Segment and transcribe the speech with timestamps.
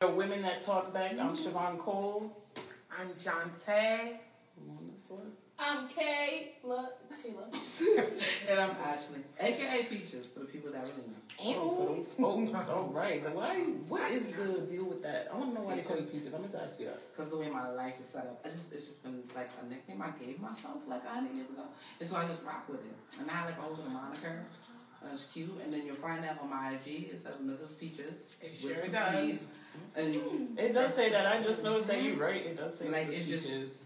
[0.00, 1.12] The Women That Talk Back.
[1.20, 2.34] I'm Siobhan Cole.
[2.90, 3.68] I'm Jonte.
[3.68, 5.32] I'm on this one.
[5.58, 6.86] I'm Kayla.
[7.12, 8.14] Kayla.
[8.48, 11.60] And I'm Ashley, aka Peaches, for the people that really know.
[11.60, 12.70] Oh, for those folks.
[12.70, 13.22] All right.
[13.22, 13.58] Then Why?
[13.88, 15.28] What is the deal with that?
[15.30, 16.32] I want to know why they call you Peaches.
[16.32, 17.02] I'm gonna ask you that.
[17.12, 19.68] Because the way my life is set up, it's just, it's just been like a
[19.68, 21.64] nickname I gave myself like a hundred years ago.
[22.00, 23.20] And so I just rock with it.
[23.20, 24.46] And I have like a whole little moniker.
[25.02, 25.58] And it's cute.
[25.64, 27.08] And then you'll find that on my IG.
[27.12, 27.78] It says Mrs.
[27.78, 28.36] Peaches.
[28.42, 29.20] It with sure some does.
[29.20, 29.46] T's.
[29.96, 31.26] And It does say that.
[31.26, 32.44] I just noticed that you're right.
[32.44, 33.30] It does say Like, Mrs.
[33.30, 33.76] it's just-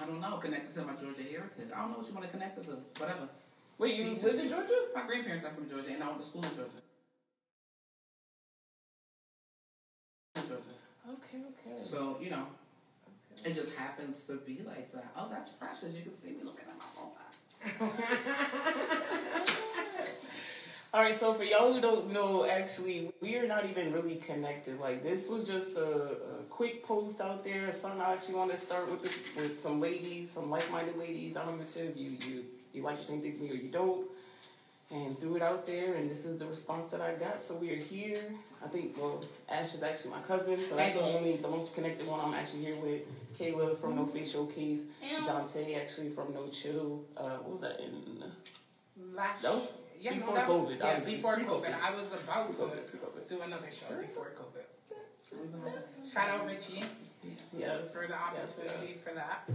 [0.00, 1.70] I don't know, connected to my Georgia heritage.
[1.72, 2.70] I don't know what you want to connect it to.
[3.00, 3.28] Whatever.
[3.78, 4.88] Wait, you live in Georgia?
[4.94, 6.70] My grandparents are from Georgia, and I went to school in Georgia.
[10.34, 10.56] Georgia.
[11.08, 11.84] Okay, okay.
[11.84, 12.46] So, you know,
[13.44, 15.12] it just happens to be like that.
[15.16, 15.94] Oh, that's precious.
[15.94, 17.12] You can see me looking at my phone.
[20.94, 24.78] All right, so for y'all who don't know, actually, we are not even really connected.
[24.78, 27.72] Like this was just a, a quick post out there.
[27.72, 31.36] Something I actually want to start with this, with some ladies, some like-minded ladies.
[31.36, 34.06] I don't know if you you you like the same things me or you don't.
[34.92, 37.40] And threw it out there, and this is the response that I got.
[37.40, 38.22] So we are here.
[38.64, 42.06] I think well, Ash is actually my cousin, so that's the only the most connected
[42.06, 43.02] one I'm actually here with.
[43.36, 47.02] Kayla from No Face Showcase, Jonte actually from No Chill.
[47.16, 48.22] Uh, what was that in?
[49.12, 49.68] Last That was
[50.00, 51.16] yeah, no, before that- COVID, Yeah, obviously.
[51.16, 51.64] before Pre-COVID.
[51.64, 51.80] COVID.
[51.82, 53.28] I was about to Pre-COVID, pre-COVID.
[53.28, 54.02] do another show Sure.
[54.02, 54.64] before COVID.
[56.10, 56.82] Shout out Richie
[57.56, 57.92] Yes.
[57.92, 59.02] for the opportunity yes.
[59.02, 59.48] for that.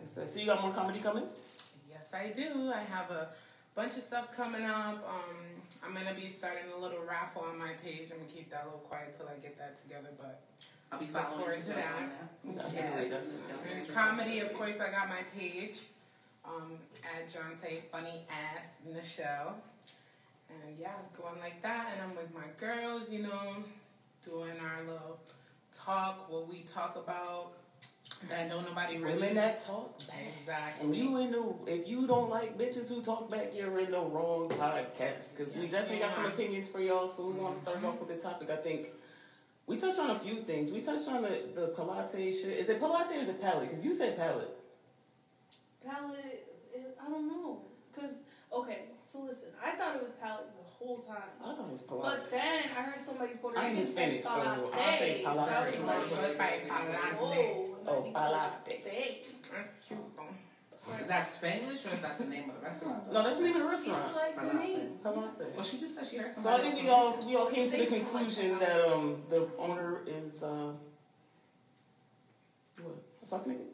[0.00, 0.26] Yes, sir.
[0.26, 1.28] So you got more comedy coming?
[1.90, 2.70] Yes, I do.
[2.72, 3.30] I have a
[3.74, 5.02] bunch of stuff coming up.
[5.08, 5.36] Um,
[5.82, 8.10] I'm gonna be starting a little raffle on my page.
[8.12, 10.42] I'm gonna keep that a little quiet till I get that together, but
[10.92, 11.94] I'll be Look following forward you to too that.
[12.68, 13.38] on yes.
[13.74, 15.78] And comedy, of course, I got my page
[16.44, 19.56] um, at Jonte Funny Ass Michelle.
[20.50, 21.92] And yeah, going like that.
[21.94, 23.64] And I'm with my girls, you know,
[24.24, 25.20] doing our little
[25.72, 27.52] talk, what we talk about.
[28.30, 29.14] That don't nobody really.
[29.14, 30.16] Women that talk back.
[30.38, 30.86] Exactly.
[30.86, 34.00] And you in the if you don't like bitches who talk back, you're in the
[34.00, 35.36] wrong podcast.
[35.36, 37.08] Because we definitely got some opinions for y'all.
[37.08, 37.78] So we want to mm-hmm.
[37.78, 38.48] start off with the topic.
[38.50, 38.88] I think
[39.66, 40.70] we touched on a few things.
[40.70, 42.58] We touched on the the Pilates shit.
[42.58, 43.68] Is it Pilates or is it palate?
[43.68, 44.56] Because you said Palette.
[45.84, 46.46] palette.
[47.04, 47.60] I don't know.
[47.94, 48.18] Cause
[48.62, 51.16] okay, so listen, I thought it was palette the whole time.
[51.42, 52.02] I thought it was Pilates.
[52.02, 54.74] But then I heard somebody Puerto I'm Rican Hispanic, say so palate.
[54.74, 55.86] I'll say So I was palate.
[55.86, 57.16] like, So it's probably palate.
[57.20, 58.84] Whoa, Oh, like, palate.
[59.54, 59.98] That's cute.
[60.16, 60.24] though.
[61.00, 63.12] Is that Spanish or is that the name of the restaurant?
[63.12, 64.14] no, that's the name of the It's restaurant.
[64.14, 64.90] like the name.
[65.04, 65.54] Pilates.
[65.54, 67.76] Well, she just said she heard So I think we all we all came to
[67.76, 70.72] the conclusion that um the owner is uh
[72.82, 73.64] what a fuck nigga.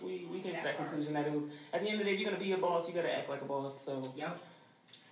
[0.00, 0.06] Yeah.
[0.06, 0.88] We we came to That that part.
[0.88, 2.58] conclusion that it was at the end of the day if you're gonna be a
[2.58, 3.84] boss you gotta act like a boss.
[3.84, 4.38] So Yep.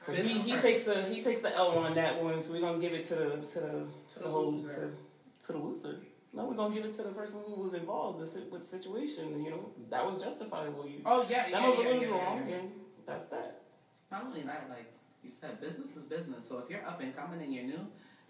[0.05, 2.41] so he, he takes the he takes the L on that one.
[2.41, 3.71] So we're gonna give it to the to the
[4.13, 4.93] to the the whole loser.
[5.41, 5.97] to, to the loser.
[6.33, 9.43] No, we're gonna give it to the person who was involved with the situation.
[9.45, 10.87] You know that was justifiable.
[10.87, 12.55] You Oh yeah, yeah, that yeah, was yeah, yeah, wrong, yeah.
[12.57, 12.71] and
[13.07, 13.63] that's that.
[14.11, 14.93] Not only that, like
[15.25, 16.47] you said, business is business.
[16.49, 17.81] So if you're up and coming and you're new,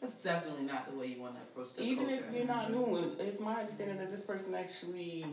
[0.00, 2.24] that's definitely not the way you want to approach the Even culture.
[2.28, 5.24] if you're not new, it's my understanding that this person actually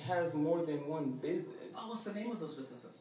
[0.00, 1.46] has more than one business.
[1.76, 2.98] Oh, what's the name of those businesses?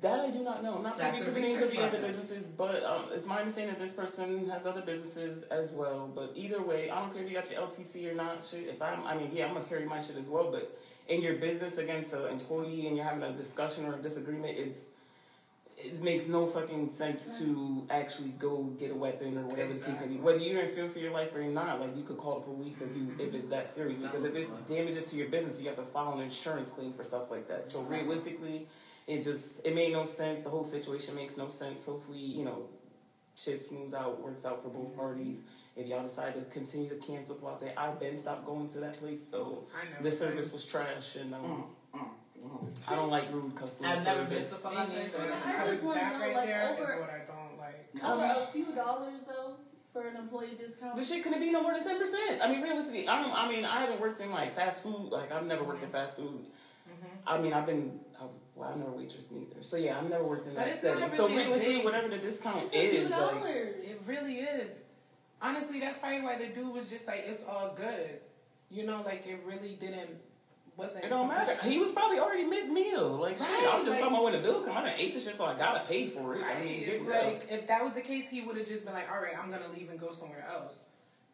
[0.00, 0.76] That I do not know.
[0.76, 3.74] I'm not privy to the names of the other businesses, but um, it's my understanding
[3.74, 6.08] that this person has other businesses as well.
[6.14, 8.46] But either way, I don't care if you got your LTC or not.
[8.48, 10.50] Shit, if I'm, I mean, yeah, I'm gonna carry my shit as well.
[10.50, 14.56] But in your business against an employee and you're having a discussion or a disagreement,
[14.56, 14.84] it's
[15.82, 20.00] it makes no fucking sense to actually go get a weapon or whatever the case
[20.00, 20.16] may be.
[20.16, 22.46] Whether you're in fear for your life or you're not, like you could call the
[22.46, 24.00] police if you if it's that serious.
[24.00, 24.66] Because if was it's smart.
[24.66, 27.66] damages to your business, you have to file an insurance claim for stuff like that.
[27.66, 28.66] So realistically,
[29.06, 30.42] it just it made no sense.
[30.42, 31.84] The whole situation makes no sense.
[31.84, 32.68] Hopefully, you know,
[33.36, 35.42] shit smooths out, works out for both parties.
[35.76, 39.26] If y'all decide to continue to cancel Pilates, I've been stopped going to that place,
[39.30, 39.66] so
[40.02, 41.64] the service was trash, and um,
[41.94, 42.08] mm, mm.
[42.88, 44.62] I don't like rude customer I've never been service.
[44.62, 44.88] to Pilates.
[44.88, 45.18] Me neither.
[45.18, 45.52] or nothing.
[45.60, 48.04] I just wanna know, right like, there is over- what I don't like.
[48.04, 49.56] Over Um, a few dollars though
[49.92, 50.96] for an employee discount.
[50.96, 52.40] The shit couldn't be no more than ten percent.
[52.42, 53.32] I mean, realistically, I don't.
[53.32, 55.10] I mean, I haven't worked in like fast food.
[55.10, 56.46] Like I've never worked in fast food.
[57.26, 58.00] I mean, I've been.
[58.20, 59.62] I've, well, I've never waitress neither.
[59.62, 61.16] So yeah, I've never worked in But that it's not setting.
[61.16, 63.74] So really a realistically, big- whatever the discount it's a few is, like, dollars.
[63.82, 64.76] It really is.
[65.42, 68.20] Honestly, that's probably why the dude was just like, it's all good.
[68.70, 70.10] You know, like it really didn't,
[70.76, 71.04] wasn't.
[71.04, 71.54] it don't matter.
[71.56, 73.08] push- He was probably already mid meal.
[73.10, 74.76] Like shit, I'm just like- talking about when the bill come.
[74.76, 76.44] I done ate the shit, so I gotta pay for it.
[76.44, 77.24] I mean, it's get real.
[77.24, 79.50] like if that was the case, he would have just been like, "All right, I'm
[79.50, 80.74] gonna leave and go somewhere else."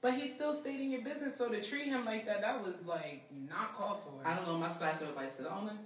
[0.01, 2.85] But he still stayed in your business, so to treat him like that, that was
[2.87, 4.11] like not called for.
[4.25, 4.57] I don't know.
[4.59, 5.77] My splash of advice to the owner: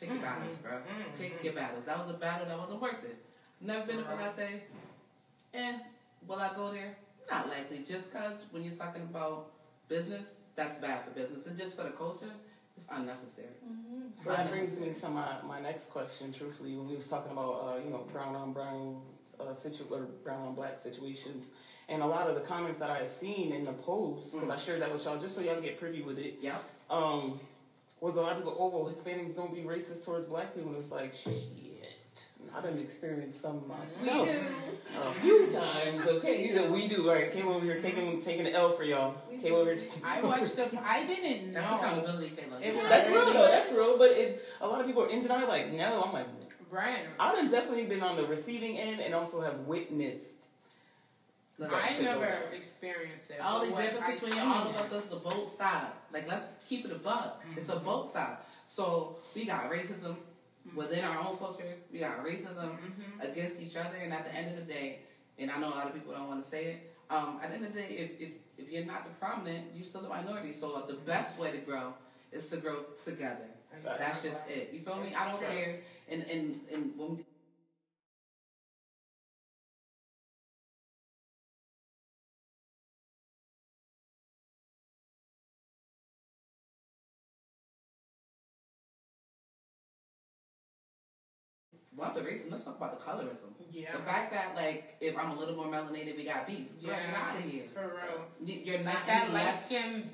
[0.00, 0.72] pick your battles, bro.
[0.72, 1.18] Mhm.
[1.18, 1.84] Pick your battles.
[1.84, 3.16] That was a battle that wasn't worth it.
[3.60, 4.18] Never been to Right.
[4.36, 4.60] Pilates.
[5.54, 5.78] Eh,
[6.26, 6.96] will I go there?
[7.30, 7.78] Not likely.
[7.84, 9.50] Just because when you're talking about
[9.88, 12.30] business, that's bad for business, and just for the culture,
[12.76, 13.48] it's unnecessary.
[13.64, 14.24] Mm-hmm.
[14.24, 16.32] So that brings me to my, my next question.
[16.32, 19.00] Truthfully, when we was talking about uh, you know brown on brown
[19.38, 21.46] uh, situ or brown on black situations,
[21.88, 24.56] and a lot of the comments that I had seen in the post because I
[24.56, 26.38] shared that with y'all just so y'all get privy with it.
[26.40, 26.64] Yep.
[26.90, 27.40] Um,
[28.00, 30.70] was a lot of people, oh well, Hispanics don't be racist towards black people.
[30.70, 31.32] And it's like shit.
[32.56, 34.24] I done experienced some myself oh.
[34.24, 34.98] We do.
[34.98, 36.06] a few times.
[36.06, 37.08] Okay, he said we do.
[37.08, 39.14] All right, came over here taking taking the L for y'all.
[39.42, 40.02] Came over here taking.
[40.02, 40.80] I watched the.
[40.82, 41.76] I didn't That's know.
[41.76, 42.62] accountability, Kayla.
[42.62, 43.46] It was- That's real though.
[43.46, 43.98] That's real.
[43.98, 45.48] But it, a lot of people are in denial.
[45.48, 46.26] Like no, I'm like
[46.70, 47.06] Brian.
[47.20, 50.46] I've done definitely been on the receiving end and also have witnessed.
[51.58, 52.54] Look, I shit never go down.
[52.54, 53.40] experienced it.
[53.40, 55.88] All the but difference between seen- all of us is the both side.
[56.10, 57.44] Like let's keep it a buck.
[57.54, 57.84] It's a mm-hmm.
[57.84, 58.38] both side.
[58.66, 60.16] So we got racism
[60.74, 61.78] within our own cultures.
[61.92, 63.30] We got racism Mhm.
[63.30, 63.96] against each other.
[63.96, 65.00] And at the end of the day,
[65.38, 66.94] and I know a lot of people don't want to say it.
[67.10, 69.84] Um, at the end of the day, if, if if you're not the prominent, you're
[69.84, 70.52] still a minority.
[70.52, 71.92] So the best way to grow
[72.32, 73.48] is to grow together.
[73.84, 74.72] That's just it.
[74.72, 75.14] You feel me?
[75.14, 75.74] I don't That's care.
[76.08, 77.24] And and and when
[91.96, 92.50] Well, the racism.
[92.50, 93.50] Let's talk about the colorism.
[93.72, 93.92] Yeah.
[93.92, 96.66] The fact that like if I'm a little more melanated, we got beef.
[96.82, 97.06] Bro, Yeah.
[97.06, 97.64] get out of here.
[97.64, 98.22] For real.
[98.44, 99.64] You- You're not Like that light less.
[99.66, 100.10] skin.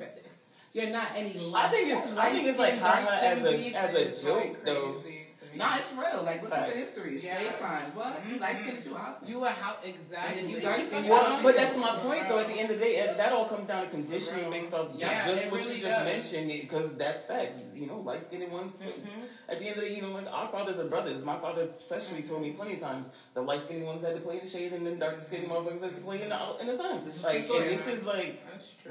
[0.72, 1.64] You're not any less.
[1.64, 4.64] I think it's I think it's like dark haha skin as a as a joke
[4.64, 4.92] though.
[5.02, 5.64] crazy to me.
[5.64, 6.22] Nah, it's real.
[6.24, 6.74] Like look at the Facts.
[6.94, 7.18] history.
[7.22, 7.36] Yeah.
[7.38, 7.94] Slave time.
[7.94, 8.26] What?
[8.26, 8.40] You Mhm.
[8.40, 9.16] light skinned, you a house.
[9.26, 10.40] You a how exactly?
[10.40, 11.42] And if you dark skin, you Well, out.
[11.42, 12.38] but that's my point though.
[12.38, 15.26] At the end of the day, that all comes down to conditioning based off Yeah,
[15.26, 16.04] just what really you just does.
[16.04, 16.48] mentioned.
[16.62, 17.54] Because that's fact.
[17.74, 18.76] You know, light skinned ones.
[18.78, 19.22] Mhm.
[19.48, 21.24] At the end of the day, you know, like our fathers are brothers.
[21.24, 24.38] My father especially told me plenty of times the light skinned ones had to play
[24.38, 26.76] in the shade, and then dark skinned motherfuckers had to play in the in the
[26.76, 27.04] sun.
[27.04, 28.40] This is Like, true and this is like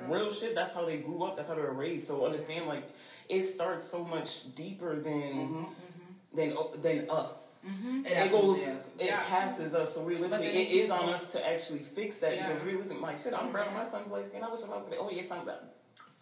[0.08, 0.56] real shit.
[0.56, 1.36] That's how they grew up.
[1.36, 2.08] That's how they were raised.
[2.08, 2.84] So understand, like,
[3.30, 5.64] it starts so much deeper than Mm-hmm.
[6.34, 7.60] Than than us.
[7.68, 8.06] Mm-hmm.
[8.06, 8.74] It goes, Yeah.
[9.00, 9.24] it Yeah.
[9.24, 9.94] passes us.
[9.94, 12.48] So realistically, it is on people- us to actually fix that Yeah.
[12.48, 13.74] because realistically, like, shit, I'm brown.
[13.74, 14.44] My son's light skin.
[14.44, 14.84] I wish I was.
[15.00, 15.42] Oh yeah, son.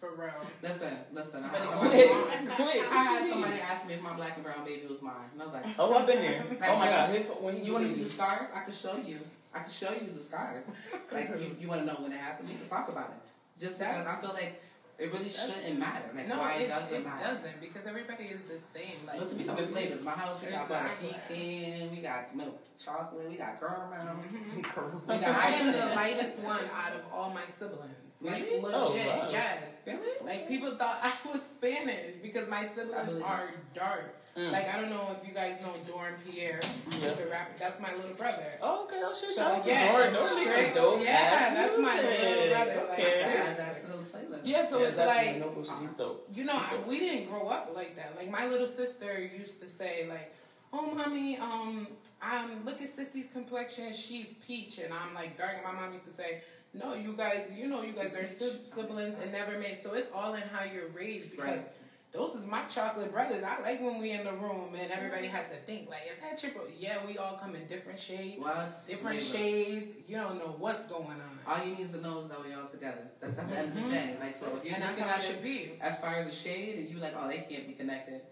[0.00, 0.32] For real.
[0.62, 1.44] Listen, listen.
[1.44, 2.10] I had somebody, goes Quit,
[2.40, 2.46] on.
[2.56, 2.76] quit.
[2.90, 5.44] I had somebody ask me if my black and brown baby was mine, and I
[5.44, 6.42] was like, Oh, I've been there.
[6.58, 8.48] Like, Oh my god, his when he "You want to see the scarf?
[8.54, 9.18] I could show you.
[9.54, 10.64] I could show you the scarf.
[11.12, 12.48] Like you, you want to know when it happened?
[12.48, 13.60] We can talk about it.
[13.62, 14.62] Just because I feel like
[15.00, 16.10] it really That's- shouldn't matter.
[16.14, 17.24] Like no, why it, does it it matter?
[17.24, 18.94] doesn't because everybody is the same.
[19.06, 20.04] Like Let's become flavors.
[20.04, 24.16] My house, we got butter pecan, we got milk chocolate, we got caramel.
[24.22, 25.06] Mhm.
[25.08, 27.96] We got I am the lightest one out of all my siblings.
[28.22, 28.60] Like Really?
[28.60, 29.28] legit, Oh, wow.
[29.30, 29.76] yes.
[29.86, 30.12] Really?
[30.22, 34.16] Like people thought I was Spanish because my siblings are dark.
[34.36, 34.52] Mm.
[34.52, 36.60] Like I don't know if you guys know Jordan Pierre,
[37.00, 37.14] Yeah.
[37.14, 37.52] the rapper.
[37.58, 38.46] That's my little brother.
[38.62, 40.14] Oh, okay, oh shit, So, shout out to yeah, Jordan.
[40.14, 42.50] Jordan makes some dope yeah, ass that's my little music.
[42.52, 43.12] brother, like, Okay.
[43.24, 43.99] seriously.
[44.30, 44.46] Yeah, that's a little playlist.
[44.46, 45.80] Yeah, so Yeah, it's definitely, like no.
[45.80, 46.28] He's dope.
[46.34, 48.14] You know, I, we didn't grow up like that.
[48.16, 50.34] Like my little sister used to say, like,
[50.72, 51.86] "Oh, mommy, um,
[52.22, 53.92] I'm look at Sissy's complexion.
[53.92, 55.56] She's peach," and I'm like dark.
[55.56, 56.42] And my mom used to say,
[56.74, 60.34] "No, you guys, you know, you guys are siblings and never made." So it's all
[60.34, 61.46] in how you're raised because.
[61.46, 61.72] Right.
[62.12, 63.44] Those is my chocolate brothers.
[63.44, 66.40] I like when we in the room and everybody has to think like, is that
[66.40, 66.62] triple?
[66.76, 68.74] Yeah, we all come in different shades, What?
[68.88, 69.32] different Flavors.
[69.32, 69.90] shades.
[70.08, 72.66] You don't know what's going on, All you need to know is that we all
[72.66, 73.06] together.
[73.20, 73.90] That's at the end of the Mhm.
[73.90, 74.16] day.
[74.20, 75.78] Like so, if you're and that's looking how it at should it be.
[75.80, 78.22] as far as the shade, and you like, oh, they can't be connected.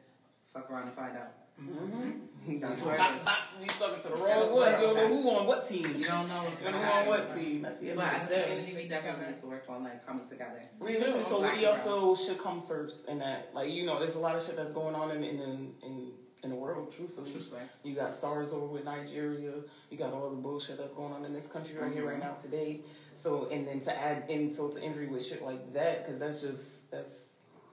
[0.52, 1.30] Fuck around and find out.
[1.60, 2.60] Mm-hmm.
[2.60, 3.38] That's where Bop, bop.
[3.60, 4.80] We talking to the wrong where ones.
[4.80, 5.96] You don't know who on what team.
[5.96, 7.96] You don't know what's You don't going know to on what team at the end
[7.96, 8.42] But of as the a day.
[8.44, 10.62] community, we definitely need to work on like coming together.
[10.80, 13.50] Realistically, so Black what do y'all feel should come first in that?
[13.52, 16.12] Like, you know, there's a lot of shit that's going on in in in, in,
[16.44, 17.30] in the world, truthfully.
[17.30, 17.62] Truthfully.
[17.82, 19.52] You got SARS over with Nigeria.
[19.90, 22.34] You got all the bullshit that's going on in this country right here, right now,
[22.34, 22.80] today.
[23.14, 26.90] So, and then to add insult to injury with shit like that, because that's just
[26.90, 27.32] that's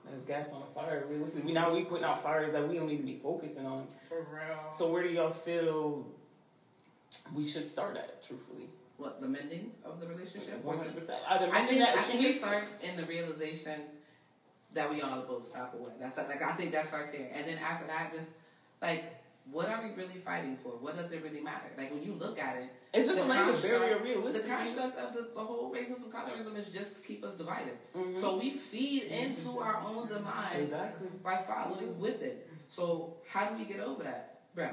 [0.10, 1.06] that's gas on the fire.
[1.10, 3.88] Realistically, we now we putting out fires that we don't need to be focusing on.
[3.98, 4.72] For real.
[4.74, 6.06] So, where do y'all feel
[7.34, 8.24] we should start at?
[8.26, 10.64] Truthfully, What the mending of the relationship?
[10.64, 11.20] one Or hundred percent.
[11.28, 13.82] I think that I think it starts in the realization
[14.74, 15.92] that we all have both stop away.
[16.00, 18.28] That's like I think that starts there, and then after that, just
[18.82, 19.04] like
[19.52, 20.70] what are we really fighting for?
[20.70, 21.68] What does it really matter?
[21.78, 24.00] Like when you look at it, It's just a language barrier,
[24.32, 27.78] the construct of the, the whole racism, colorism is just to keep us divided.
[27.94, 28.16] Mhm.
[28.16, 31.10] So we feed into our own demise exactly.
[31.22, 32.50] by following with it.
[32.70, 34.70] So how do we get over that, bro?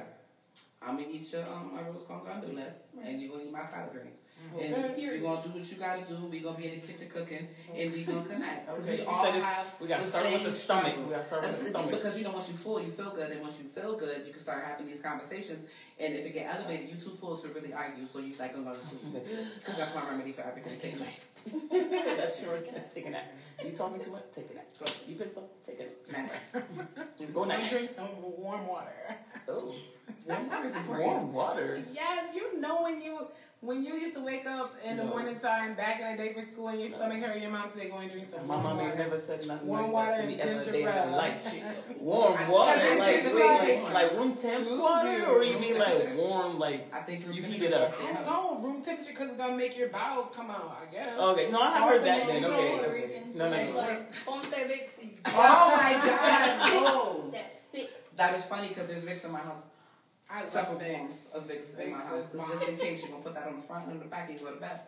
[0.81, 3.93] I'm gonna eat your um my arroz con gandules, and you're gonna eat my collard
[3.93, 4.19] greens.
[4.43, 4.59] Mm-hmm.
[4.75, 5.01] And Okay.
[5.03, 6.17] you're gonna do what you gotta do.
[6.31, 8.33] We gonna be in the kitchen cooking, and we gonna mm-hmm.
[8.33, 8.67] connect.
[8.67, 10.85] Because Okay, we she all said have we gotta the start with same the stomach.
[10.93, 11.05] struggle.
[11.05, 12.03] We gotta start with That's the the thing, stomach.
[12.03, 14.33] because you know once you full, you feel good, and once you feel good, you
[14.33, 15.63] can start having these conversations.
[16.01, 18.07] And if it get elevated, you too full to really argue.
[18.07, 19.13] So you like oh, another solution.
[19.59, 20.75] Because that's my remedy for everything.
[20.81, 21.21] Take it.
[22.19, 22.59] That's sure.
[22.95, 23.33] Take a nap.
[23.65, 24.23] You talking too much?
[24.35, 24.67] Take a nap.
[24.79, 24.87] Go.
[25.09, 25.45] You pissed off?
[25.65, 26.33] Take a nap.
[26.53, 27.69] Go Go nap.
[27.69, 28.09] drink some
[28.39, 29.17] warm water.
[29.49, 29.75] Oh,
[30.29, 31.07] Warm water is great.
[31.07, 31.83] warm water.
[31.93, 33.27] Yes, you know when you
[33.63, 35.11] when you used to wake up in the No.
[35.11, 37.89] morning time back in the day for school and your stomach hurt, your mom said
[37.93, 38.99] go and drink some My warm mom ain't water.
[39.05, 40.99] never said nothing Warm like water that to me and ever ginger day in my
[40.99, 41.17] ale.
[41.17, 41.65] life.
[42.01, 45.59] Warm water, I like think wait, it's like, like room temp Room water, or you
[45.61, 47.89] mean like warm, like I think You heat it up.
[47.89, 50.77] is I don't know, room temperature because it's gonna make your bowels come out.
[50.83, 51.07] I guess.
[51.17, 51.51] okay?
[51.53, 52.43] No, I have heard that then.
[52.43, 53.23] You Okay, okay.
[53.37, 53.77] No, no, no.
[53.79, 55.19] like Ponte Vixie.
[55.27, 55.31] Oh
[55.77, 57.31] my god, no.
[57.31, 57.91] That's sick.
[58.17, 59.63] That is funny because there's Vicks in my house.
[60.33, 61.33] I Several love forms Vicks.
[61.37, 62.13] of Vicks in my house.
[62.25, 62.51] is 'cause bomb.
[62.53, 64.41] just in case you're gonna put that on the front and on the back and
[64.41, 64.81] you go to bed.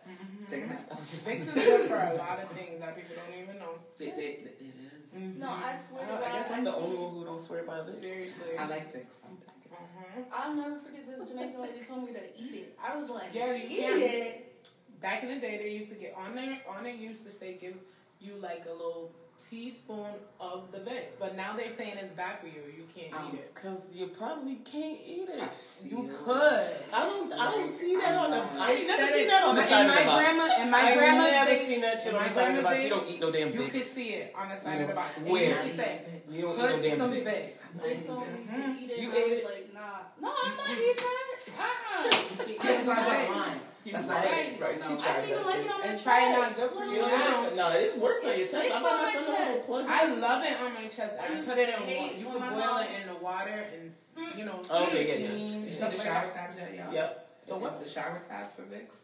[0.49, 0.89] Take a nap.
[0.91, 3.77] Vicks is good for a lot of things that people don't even know.
[3.99, 4.73] They, they, they, it
[5.13, 5.37] is.
[5.37, 7.81] No, I swear to I guess I'm the I only one who don't swear by
[7.83, 7.99] this.
[8.01, 8.57] Seriously.
[8.57, 9.21] I like Vicks.
[9.25, 10.25] Mhm.
[10.31, 12.79] I'll never forget this Jamaican lady told me to eat it.
[12.83, 14.01] I was like, Yeah, you eat can.
[14.01, 14.65] it.
[15.01, 16.59] Back in the day, they used to get on there.
[16.67, 17.75] On there used to say give
[18.21, 19.11] you like a little
[19.49, 20.07] teaspoon
[20.39, 22.63] of the Vicks, but now they're saying it's bad for you.
[22.75, 23.53] You can't Um, eat it.
[23.53, 25.43] Cause you probably can't eat it.
[25.83, 26.71] You could.
[26.93, 27.31] I don't.
[27.33, 28.37] I don't see that on the.
[28.37, 30.23] I They ain't never said seen that on the in side of my the box.
[30.25, 32.49] grandma, in my I grandma's never day, seen that shit in on my the side
[32.51, 32.75] of the box.
[32.77, 33.53] day, You don't eat no damn Vicks.
[33.61, 35.09] You could see it on the side of the box.
[35.17, 35.43] And Where?
[35.43, 37.25] It used to say, You don't eat no damn some Vicks.
[37.25, 37.81] Vicks.
[37.83, 38.79] They told me to Mhm.
[38.81, 38.97] eat it.
[38.99, 39.45] You I ate was it?
[39.45, 39.81] like, nah.
[40.21, 41.25] No, I'm not eating that.
[41.59, 42.45] Uh-uh.
[42.63, 43.61] Yes, I don't mind.
[43.95, 44.61] You That's right, right.
[44.61, 44.79] right.
[44.79, 45.65] No, She I tried didn't even like shit.
[45.65, 46.03] it on my And chest.
[46.03, 47.49] try it not good for You you now.
[47.55, 48.55] No, it works on your chest.
[48.55, 49.69] I on thought my my son had chest.
[49.69, 51.13] I love it on my chest.
[51.15, 52.17] I I put it in water.
[52.19, 53.93] You when could my boil mom- it in the water and,
[54.37, 55.31] you know, Oh, okay, yeah, yeah.
[55.31, 56.35] steam, You see the shower that.
[56.35, 56.93] tabs yet, y'all?
[56.93, 57.27] Yep.
[57.47, 57.79] The what?
[57.83, 58.97] The shower tabs for Vicks?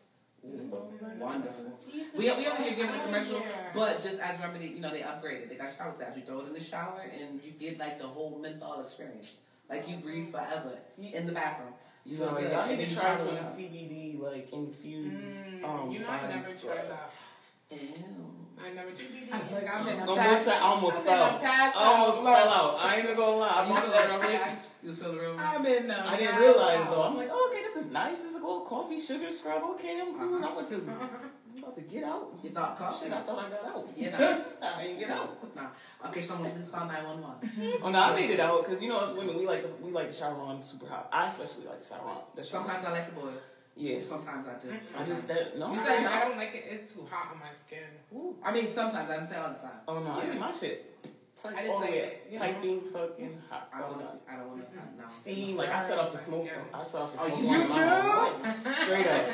[0.45, 1.19] Mm-hmm.
[1.19, 1.79] Wonderful.
[1.87, 3.05] He We, be we over here giving a outside.
[3.05, 3.71] commercial, Yeah.
[3.73, 5.47] but just as remedy, you know, they upgraded.
[5.49, 6.17] They got shower tabs.
[6.17, 9.35] You throw it in the shower and you get like the whole menthol experience.
[9.69, 11.73] Like you breathe forever in the bathroom.
[12.05, 12.51] You You know, feel good.
[12.51, 13.43] y'all And need to try some it.
[13.43, 15.47] CBD like infused.
[15.47, 16.75] Mm, um, you know, I never scrub.
[16.77, 17.13] tried that.
[17.71, 17.77] Ew.
[18.63, 18.99] I never did.
[18.99, 19.31] CBD.
[19.53, 20.43] Like, I'm in a Don't pass.
[20.45, 20.61] bullshit.
[20.61, 21.29] I almost I'm fell.
[21.29, 22.23] in a pass I almost out.
[22.37, 22.79] fell out.
[22.81, 23.47] I ain't gonna lie.
[23.49, 24.41] I You bought feel that the shit.
[24.41, 24.57] room?
[24.83, 25.37] You feel the room?
[25.39, 26.89] I'm in a I didn't realize out.
[26.91, 27.03] though.
[27.03, 28.17] I'm like, oh, okay, this is nice.
[28.23, 29.63] It's a little coffee sugar scrub.
[29.75, 30.35] Okay, I'm cool.
[30.35, 30.75] I'm about to,
[31.53, 32.29] I'm about to get out.
[32.43, 33.05] You thought coffee?
[33.05, 33.87] Shit, I thought I got out.
[33.97, 34.45] You know?
[34.61, 35.55] I ain't get out.
[35.55, 35.67] Nah.
[36.07, 37.79] Okay, someone please call 911.
[37.83, 39.91] Oh no, I made it out because you know us women we like to, we
[39.91, 41.09] like to shower on super hot.
[41.11, 42.17] I especially like the shower on.
[42.35, 42.63] The shower.
[42.63, 43.29] Sometimes I like the boy.
[43.75, 44.01] yeah.
[44.03, 44.73] Sometimes I do.
[44.97, 45.67] I just that no.
[45.73, 46.65] You I said don't- I don't like it.
[46.69, 47.79] It's too hot on my skin.
[48.15, 48.35] Ooh.
[48.43, 49.79] I mean, sometimes I didn't say all the time.
[49.87, 50.90] Oh no, I did my shit.
[51.41, 52.31] Touch I just like oh, it, up.
[52.31, 52.45] you know.
[52.45, 53.69] Piping fucking hot.
[53.73, 54.01] I don't want.
[54.01, 54.17] time.
[54.29, 54.75] I don't want to.
[54.77, 55.09] No.
[55.09, 56.47] Steam like I set off the smoke.
[56.73, 57.39] I set off the Oh, smoke.
[57.41, 58.73] you on You do?
[58.75, 59.25] Straight up.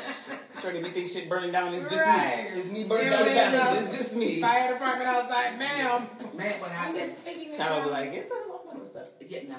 [0.56, 0.82] Straight up.
[0.86, 1.74] You think shit burning down?
[1.74, 2.50] It's just Right.
[2.54, 2.60] me.
[2.60, 3.84] It's me burning Yeah, down the bathroom.
[3.84, 4.40] It's just me.
[4.40, 6.08] Fire department outside, ma'am.
[6.34, 6.96] Man, what I'm happened?
[6.98, 9.14] just taking it Tyler be like, get the hell off my doorstep.
[9.20, 9.56] Yeah, no.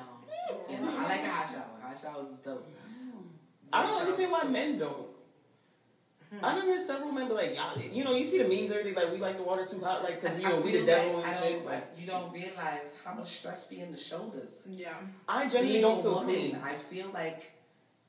[0.70, 0.98] Yeah, no.
[0.98, 1.64] I like a hot shower.
[1.84, 2.68] Hot showers is dope.
[3.72, 5.08] I don't understand why men don't.
[6.32, 6.46] Hmm.
[6.46, 8.94] I done heard several men be like, y'all, you know, you see the memes everything
[8.94, 11.16] like we like the water too hot, like because you I know we the devil
[11.18, 11.66] like and I shit.
[11.66, 14.62] Like you don't realize how much stress be in the shoulders.
[14.70, 14.94] Yeah.
[15.28, 16.58] I genuinely Being don't feel woman, clean.
[16.64, 17.52] I feel like,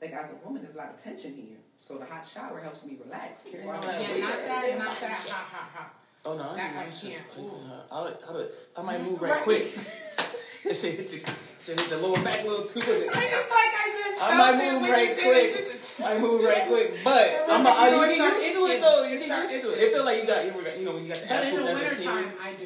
[0.03, 1.57] like as a woman, there's a lot of tension here.
[1.81, 3.45] So the hot shower helps me relax.
[3.45, 5.95] Carry before I on go that Yeah, not that, not that hot, hot, hot.
[6.27, 7.25] Oh no, I That do I can't.
[7.35, 7.51] Like, Ooh.
[7.91, 9.43] uh, I, I, I might Mm, move right right.
[9.43, 9.73] quick.
[10.65, 11.21] that shit hit you.
[11.59, 13.07] Shit hit the lower back a little too with it.
[13.07, 15.51] It's like I just I felt might it move when right you did quick.
[15.51, 16.05] it.
[16.05, 18.43] I move right quick, but It I'm was a, like, you you get it start
[18.43, 19.03] used to it though.
[19.05, 19.79] You It get used to it.
[19.81, 20.51] It feel like you got you,
[20.85, 22.05] know when you got your ass in the whooped as a winter kid.
[22.05, 22.65] time, I do.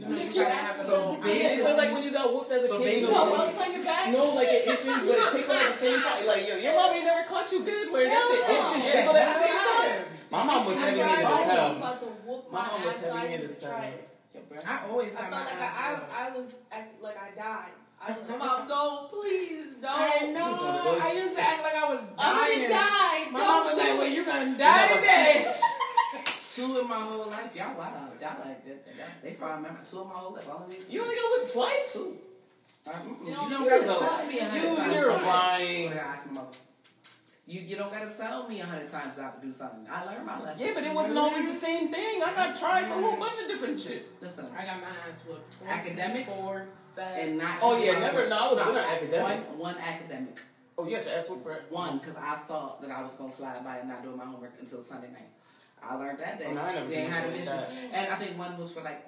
[0.00, 1.12] You know, You you try to have a ass So little.
[1.12, 1.26] whooped.
[1.26, 2.84] Yeah, it feels like when you got whooped as a So kid.
[2.84, 4.04] basically- You know, What, like, on your back?
[4.12, 6.26] no, like it itches, but it tickle at the same time.
[6.26, 8.54] Like yo, your mom ain't never caught you good where that shit no.
[8.56, 10.04] itch and at the same time.
[10.30, 11.74] My mom was I'm heavy glad handed as hell.
[11.74, 13.82] to whoop My my mom was ass, so I heavy-handed as hell.
[13.82, 14.08] it.
[14.32, 14.58] Yeah, bro.
[14.64, 16.12] I always got felt my like ass I, whooped.
[16.12, 16.54] I, I was
[17.02, 17.72] like I died.
[18.02, 19.90] I was like, Mom, don't, please, don't.
[19.92, 20.48] I know.
[20.52, 21.04] These are the worst.
[21.04, 23.32] I used to act like I was I'm gonna dying.
[23.32, 23.98] My don't mom was like, it.
[23.98, 25.54] "Well, you're gonna die today."
[26.56, 28.86] Two in my whole life, y'all wow, y'all like that.
[28.96, 30.48] Y'all, they probably remember two of my whole life.
[30.50, 30.90] All of these.
[30.90, 31.92] You only got whipped twice.
[31.92, 32.16] two.
[32.86, 33.20] Uh, mm-mm.
[33.20, 33.98] You You don't don't do gotta that.
[34.18, 34.94] tell me a hundred You- times.
[34.94, 35.88] you're lying.
[35.88, 36.48] Sorry, I asked my mother.
[37.50, 39.84] You you don't gotta tell me a hundred times not to do something.
[39.90, 40.64] I learned my lesson.
[40.64, 42.22] Yeah, but it wasn't always the same thing.
[42.22, 44.06] I got tried for a whole bunch of different shit.
[44.20, 45.56] Listen, I got my ass whooped.
[45.66, 46.32] Academics?
[46.32, 47.18] Four, seven.
[47.30, 47.58] and not.
[47.60, 49.50] Oh, yeah, one- never- no, I was not good at academics.
[49.50, 50.38] One, one academic.
[50.78, 51.64] Oh, you got your ass whooped for it.
[51.70, 54.54] One, because I thought that I was gonna slide by and not doing my homework
[54.60, 55.30] until Sunday night.
[55.82, 56.46] I learned that day.
[56.50, 57.70] Oh, no, I never we did ain't had shit an that.
[57.92, 59.04] And I think one was for like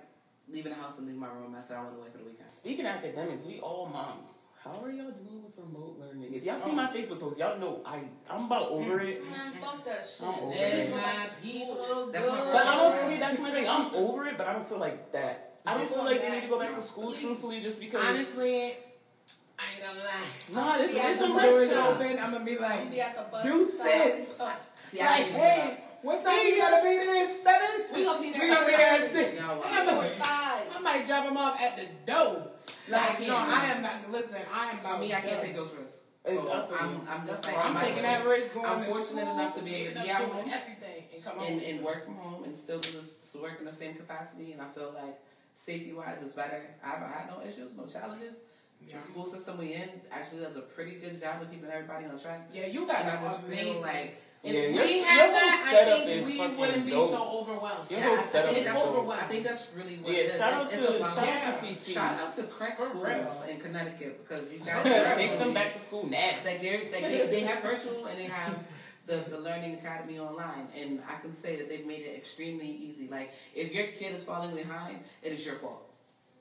[0.51, 1.55] leaving the house and leaving my room.
[1.57, 2.51] I said I went away for the weekend.
[2.51, 4.31] Speaking of academics, we all moms
[4.62, 6.33] How are y'all doing with remote learning?
[6.35, 6.75] If y'all see oh.
[6.75, 9.21] my Facebook post, y'all know I I'm about over it.
[9.21, 9.31] Mm-hmm.
[9.33, 10.25] Man, fuck that shit.
[10.28, 10.90] I'm over And it.
[10.92, 12.38] my people That's my.
[12.38, 13.69] But I don't see that's my thing.
[13.69, 15.59] I'm over it, but I don't feel like that.
[15.66, 18.04] I don't feel like they need to go back to school, truthfully, just because.
[18.04, 18.75] Honestly,
[19.59, 20.26] I ain't gonna lie.
[20.54, 23.16] Nah, this See, I is know Doors open, I'm gonna be I'm like, be at
[23.16, 23.45] the bus.
[23.45, 23.87] dude, stop.
[23.88, 24.28] sis.
[24.85, 27.26] See, I Like, hey, what time you gotta be there?
[27.26, 27.87] Seven?
[27.95, 28.40] We gonna be there.
[28.40, 29.40] We gonna be there at six.
[29.40, 29.64] Y'all wild.
[29.66, 30.62] I'm like, Five.
[30.76, 32.52] I might drop him off at the door.
[32.89, 34.11] Nah, I Like, no, I am not.
[34.11, 36.01] Listen, I am For about me, I can't take those risks.
[36.27, 37.09] So I feel I'm.
[37.09, 39.57] I'm just That's like, I'm I'm taking that risk going I'm to fortunate school, enough
[39.57, 41.62] to be able to be up, out doing everything and come and, home.
[41.67, 43.09] and work from home and still do this
[43.41, 44.53] work in the same capacity.
[44.53, 45.19] And I feel like
[45.55, 46.62] safety wise is better.
[46.85, 48.37] I haven't had no issues, no challenges.
[48.87, 48.97] Yeah.
[48.97, 52.19] The school system we in actually does a pretty good job of keeping everybody on
[52.21, 52.49] track.
[52.53, 53.73] Yeah, you got And I an just amazing.
[53.75, 56.85] feel like if Yeah, we your- your had whole that, I think is we wouldn't
[56.85, 57.11] be dope.
[57.11, 57.91] so overwhelmed.
[57.91, 58.89] Your Yeah, whole I setup think is it's dope.
[58.89, 59.23] overwhelmed.
[59.23, 60.37] I think that's really what Yeah, it is.
[60.39, 61.49] shout it's, out it's to about, shout Yeah.
[61.53, 61.93] out to CT.
[61.93, 63.43] shout out to CREC For Schools real.
[63.49, 66.39] in Connecticut because you guys Take them back to school now.
[66.45, 68.59] like they're like they, they have virtual and they have
[69.07, 73.09] the, the learning academy online and I can say that they've made it extremely easy.
[73.09, 75.89] Like if your kid is falling behind, it is your fault.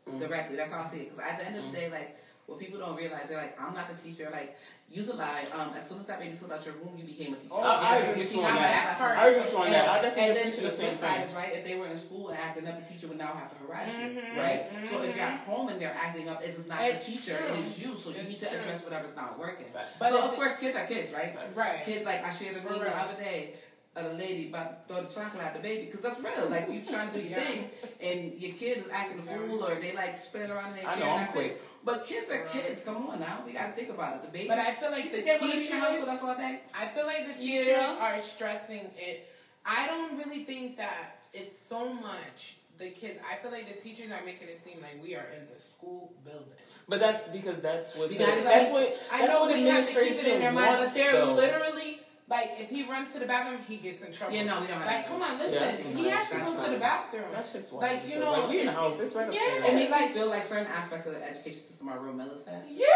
[0.09, 0.19] Mm.
[0.19, 0.55] Directly.
[0.57, 1.09] That's how I see it.
[1.15, 1.71] Because at the end of Mm.
[1.71, 2.17] the day, like
[2.51, 4.29] what people don't realize, they're like, I'm not the teacher.
[4.31, 4.57] Like
[4.89, 5.45] use a lie.
[5.55, 7.53] Um, as soon as that baby slipped out your room, you became a teacher.
[7.55, 8.99] Oh, I agree with you on that.
[8.99, 9.87] I agree with you on that.
[9.87, 11.55] I And then preach the the same flip side is right.
[11.55, 13.87] If they were in school and acting up, the teacher would now have to harass
[13.87, 14.65] you, Mhm, right?
[14.87, 17.55] So if you're at home and they're acting up, it's not It's the teacher, true.
[17.55, 17.95] it is you.
[17.95, 18.59] So you It's need to true.
[18.59, 19.67] address whatever's not working.
[19.97, 21.37] But so of course, kids are kids, right?
[21.55, 21.85] Right.
[21.85, 22.91] Kids like I shared a For the real.
[22.93, 23.55] other day
[23.95, 26.47] of a lady about to throw the chocolate at the baby because that's real.
[26.49, 27.45] Like you trying to do your Yeah.
[27.45, 27.69] thing
[28.01, 30.95] and your kid is acting a fool or they like spinning around in their I
[30.95, 30.99] chair.
[30.99, 31.61] know, and I'm that's quick.
[31.81, 31.85] It.
[31.85, 32.81] But kids are kids.
[32.83, 34.21] Come on now, we got to think about it.
[34.23, 34.47] The baby.
[34.47, 36.23] But I feel like the think they're gonna be in the house teachers, with us
[36.23, 36.61] all day.
[36.73, 37.97] I feel like the teachers Yeah.
[37.99, 39.27] are stressing it.
[39.65, 43.19] I don't really think that it's so much the kids.
[43.29, 46.13] I feel like the teachers are making it seem like we are in the school
[46.25, 46.47] building.
[46.89, 49.93] But that's because that's what Because, that's like, what I know what we have to
[49.93, 51.33] keep it in administration their mind, wants, but they're though.
[51.33, 51.99] literally
[52.31, 54.33] like if he runs to the bathroom, he gets in trouble.
[54.33, 55.59] Yeah, no, we don't have Like, come on, listen.
[55.59, 57.25] that's he has to go to the bathroom.
[57.33, 57.83] That shit's wild.
[57.83, 58.99] Like, you So, know, like, we in the it's- house.
[59.01, 59.39] It's right yeah.
[59.41, 59.65] upstairs.
[59.67, 62.87] It makes me feel like certain aspects of the education system are real militant Yeah.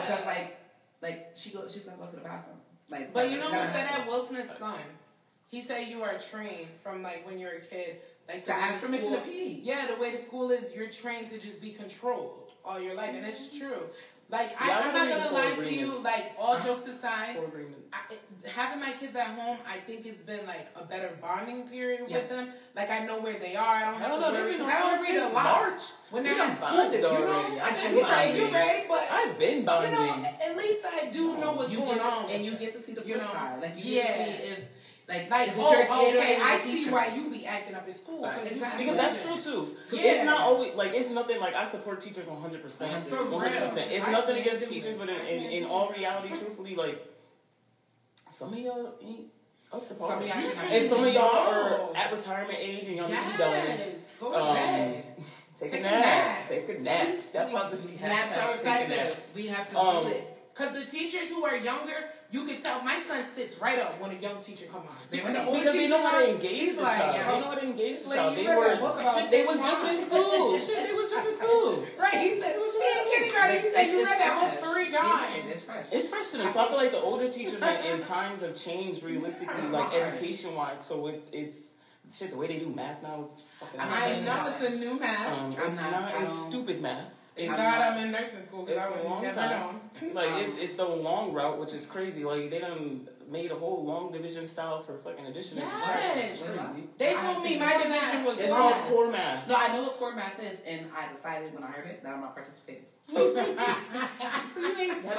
[0.00, 0.56] because like
[1.02, 2.56] like she goes she's gonna go to the bathroom.
[2.88, 4.06] Like, But you know it's who gotta said happen.
[4.06, 4.10] that?
[4.10, 4.80] Will Smith's son.
[5.50, 8.80] He said you are trained from like when you're a kid, like To the ask
[8.80, 9.60] the permission to pee.
[9.62, 13.14] Yeah, the way the school is, you're trained to just be controlled all your life,
[13.14, 13.66] and it's mm-hmm.
[13.68, 13.82] true.
[14.30, 15.98] Like Yeah, I I, I'm not gonna lie to you.
[16.02, 17.38] Like all jokes aside,
[17.92, 17.98] I,
[18.46, 22.18] having my kids at home, I think it's been like a better bonding period Yeah.
[22.18, 22.50] with them.
[22.76, 23.64] Like I know where they are.
[23.76, 24.32] I don't I have don't to know.
[24.32, 24.50] worry.
[24.50, 25.44] They've been 'cause I read a since lot.
[25.44, 25.82] March.
[26.10, 27.40] When they're done at school, bonded you know.
[27.40, 28.36] I, I've been you're right, bonding.
[28.42, 29.92] you're right, but I've been you bonding.
[29.92, 32.82] know, at least I do know what's you going get on, and you get to
[32.82, 33.62] see the You flip know, side.
[33.62, 34.02] Like you yeah.
[34.02, 34.58] get to see if
[35.08, 36.90] like, Like, is it oh, okay, is I see teacher?
[36.92, 38.22] why you be acting up at school.
[38.24, 38.46] Right.
[38.52, 38.84] Exactly.
[38.84, 39.76] Because that's true too.
[39.92, 40.02] Yeah.
[40.12, 42.92] It's not always like it's nothing like I support teachers one hundred percent.
[43.10, 43.90] One hundred percent.
[43.90, 44.98] It's I nothing against teachers, it.
[44.98, 47.04] but in, in, in all reality, truthfully, like
[48.30, 49.26] some of y'all ain't
[49.72, 50.08] up to par.
[50.10, 53.32] Some of y'all and some of y'all are at retirement age and y'all need to
[53.32, 53.78] be done.
[54.20, 54.56] Go Um,
[55.58, 55.92] take, Take a nap.
[56.04, 56.48] nap.
[56.48, 57.08] Take a nap.
[57.32, 58.90] That's to be Naps are hashtag take a nap.
[58.90, 59.22] effective.
[59.34, 60.34] We have to Um, do it.
[60.54, 64.10] Cause the teachers who are younger, you can tell my son sits right up when
[64.10, 64.96] a young teacher come on.
[65.08, 65.48] They When the ready.
[65.48, 67.16] older Because they know how to engage the like, child.
[67.16, 67.22] yo.
[67.24, 68.36] They know how to engage the Like, child.
[68.36, 69.30] They were that shit.
[69.30, 70.58] They was just in school.
[70.58, 70.86] shit.
[70.88, 71.86] They was just in school.
[71.98, 75.52] Right, he said, he in kindergarten, he said, you read that book three times.
[75.52, 75.86] It's fresh.
[75.90, 76.52] It's fresh to them.
[76.52, 80.54] So I feel like the older teachers in, in times have changed realistically, like education
[80.54, 80.84] wise.
[80.84, 81.58] So it's it's
[82.12, 82.30] shit.
[82.30, 83.80] The way they do math now is fucking.
[83.80, 85.32] I'm not I doing know it's a new math.
[85.32, 86.14] Um, it's not- not.
[86.22, 87.14] It's don't- stupid math.
[87.38, 89.80] Thank It's God I'm in nursing school because it's I a would long never time.
[90.02, 90.04] known.
[90.14, 92.24] like Um, it's it's the long route, which is crazy.
[92.24, 96.40] Like they done made a whole long division style for fucking addition and Yes.
[96.40, 96.88] It's crazy.
[96.98, 98.26] They I told me my core division math.
[98.26, 98.72] was It's long.
[98.72, 99.48] called core math.
[99.48, 102.12] No, I know what core math is, and I decided when I heard it that
[102.14, 102.84] I'm not participating.
[103.14, 103.16] Have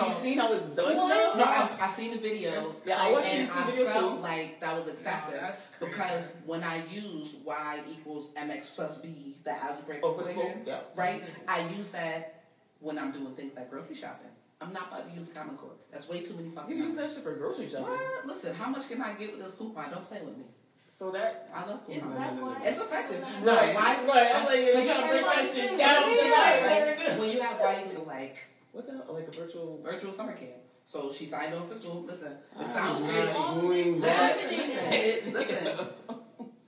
[0.07, 0.95] you seen how it's done?
[0.95, 1.37] What?
[1.37, 3.85] No, I've, I've seen the video, That's Yeah, I watched the and YouTube I video
[3.87, 4.21] felt too.
[4.21, 5.41] like that was excessive
[5.81, 10.63] No, because when I use y equals mx plus b, the algebraic Oh, for equation.
[10.65, 10.79] Yeah.
[10.95, 11.23] right?
[11.47, 12.43] I use that
[12.79, 14.27] when I'm doing things like grocery shopping.
[14.61, 15.71] I'm not about to use Common Core.
[15.91, 17.15] That's way too many fucking You use numbers.
[17.15, 17.85] that shit for grocery shopping.
[17.85, 18.25] What?
[18.27, 19.89] Listen, how much can I get with this coupon?
[19.89, 20.43] Don't play with me.
[20.89, 21.49] So that.
[21.55, 22.35] I love Is coupons.
[22.35, 22.61] that why?
[22.65, 23.21] It's effective.
[23.21, 24.05] Right, No, Right, why?
[24.05, 24.35] right.
[24.35, 26.65] I'm like, Because you gotta break that shit down to Yeah,
[26.97, 28.37] like, like, when you have y equals like
[28.73, 29.05] What the hell?
[29.09, 29.79] Like a virtual.
[29.81, 30.51] virtual summer camp.
[30.85, 32.01] So she signed on for school.
[32.03, 33.61] Listen, it oh, sounds not crazy.
[33.61, 35.33] doing Listen, that.
[35.33, 35.87] listen.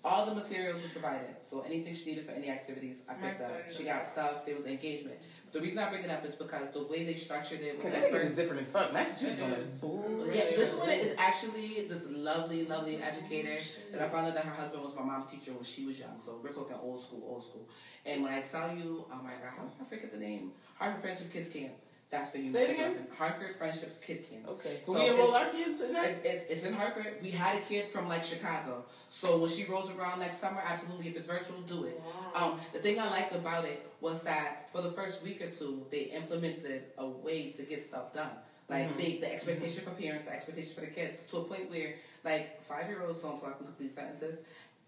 [0.03, 1.35] All the materials were provided.
[1.41, 3.51] So anything she needed for any activities, I picked up.
[3.69, 4.45] She got stuff.
[4.45, 5.17] There was engagement.
[5.51, 8.05] The reason I bring it up is because the way they structured it with that
[8.05, 8.93] Connecticut is different as fuck.
[8.93, 10.35] Massachusetts on that.
[10.35, 13.59] Yeah, this one is actually this lovely, lovely educator
[13.91, 16.19] that I found out that her husband was my mom's teacher when she was young.
[16.19, 17.67] So we're talking old school, old school.
[18.05, 20.53] And when I tell you, oh my god, how did I forget the name?
[20.75, 21.73] Harvard Friends with Kids Camp.
[22.11, 22.51] That's for you.
[22.51, 23.07] Say it again?
[23.17, 24.45] Hartford Friendships Kid Camp.
[24.49, 24.81] Okay.
[24.83, 26.05] Can So we enroll our kids in that?
[26.09, 27.15] It's, it's, it's in Hartford.
[27.23, 28.83] We had a kid from like Chicago.
[29.07, 32.01] So when she rolls around next summer, absolutely, if it's virtual, do it.
[32.35, 35.85] Um, the thing I liked about it was that for the first week or two,
[35.89, 38.31] they implemented a way to get stuff done.
[38.67, 38.97] Like Mhm.
[38.97, 41.95] they, the expectation for parents, the expectation for the kids, to a point where
[42.25, 44.39] like five year olds don't talk in complete sentences.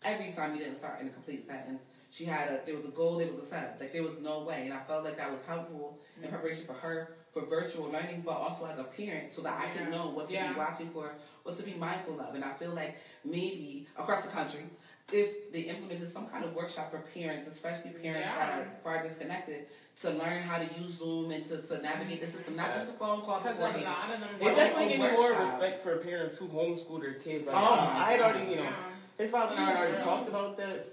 [0.03, 1.83] Every time you didn't start in a complete sentence,
[2.13, 3.77] she had a there was a goal, there was a setup.
[3.79, 6.31] Like there was no way, and I felt like that was helpful in mm-hmm.
[6.31, 9.89] preparation for her for virtual learning, but also as a parent, so that I could
[9.89, 10.53] know what to Yeah.
[10.53, 12.35] be watching for, what to be mindful of.
[12.35, 14.65] And I feel like maybe across the country,
[15.11, 18.59] if they implemented some kind of workshop for parents, especially parents that Yeah.
[18.59, 19.65] are far disconnected,
[20.01, 22.93] to learn how to use Zoom and to, to navigate the system, not just the
[22.93, 23.83] phone call beforehand.
[23.83, 24.29] lot of them.
[24.37, 27.47] They Well, definitely me more respect for parents who homeschool their kids.
[27.47, 28.69] Like, Oh I, had already, you know,
[29.17, 30.85] his father and I had already talked about that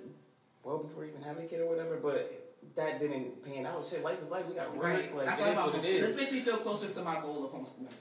[0.62, 3.85] well before even having a kid or whatever, but that didn't pan out.
[3.85, 4.46] Shit, life is life.
[4.46, 4.85] We got work.
[4.85, 5.16] Right.
[5.16, 6.03] Like, I it about what it homeschooling.
[6.03, 7.92] This makes me feel closer to my goal of homeschooling.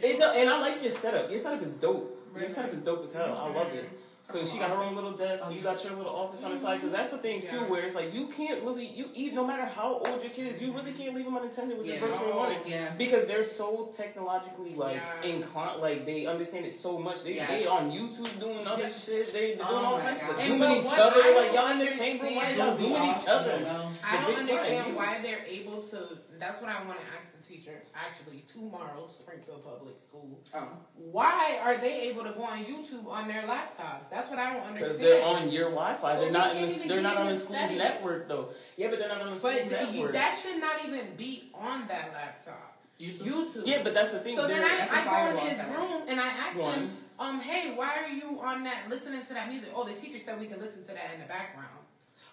[0.00, 1.30] It and I like your setup.
[1.30, 2.12] Your setup is dope.
[2.36, 3.36] Your setup is dope as hell.
[3.36, 3.84] I love it.
[3.84, 3.96] Mm-hmm.
[4.28, 5.44] So she got her own little desk.
[5.52, 6.78] You got your little office on the side.
[6.80, 9.64] Because that's the thing too, where it's like you can't really you even no matter
[9.64, 11.92] how old your kid is, you really can't leave them unattended with Yeah.
[12.00, 12.42] this virtual Oh.
[12.42, 12.58] learning.
[12.66, 12.90] Yeah.
[12.98, 15.30] Because they're so technologically like Yeah.
[15.30, 17.22] inclined, like they understand it so much.
[17.22, 17.50] They Yes.
[17.50, 18.88] they on YouTube doing other Yeah.
[18.88, 19.32] shit.
[19.32, 21.34] They doing Oh all types of zooming each other.
[21.34, 22.34] Like y'all in the same room.
[22.34, 22.76] Why y'all
[23.16, 23.64] each other?
[24.04, 26.18] I don't understand why they're able to.
[26.38, 27.82] That's what I want to ask the teacher.
[27.94, 30.38] Actually, tomorrow, Springfield Public School.
[30.54, 30.68] Oh.
[30.96, 34.08] Why are they able to go on YouTube on their laptops?
[34.10, 34.78] That's what I don't understand.
[34.92, 36.16] Because they're on your Wi-Fi.
[36.20, 36.88] They're not in the.
[36.88, 37.78] They're not on the the school's settings.
[37.78, 38.48] network though.
[38.76, 39.94] Yeah, but they're not on the school's But network.
[39.94, 42.72] you, that should not even be on that laptop.
[43.00, 43.18] YouTube.
[43.20, 43.62] YouTube.
[43.66, 44.36] yeah, but that's the thing.
[44.36, 45.74] So then they're- I, that's a I go firewall in his setting.
[45.74, 49.34] room and I ask Go him, um, hey, why are you on that listening to
[49.34, 49.68] that music?
[49.74, 51.75] Oh, the teacher said we can listen to that in the background.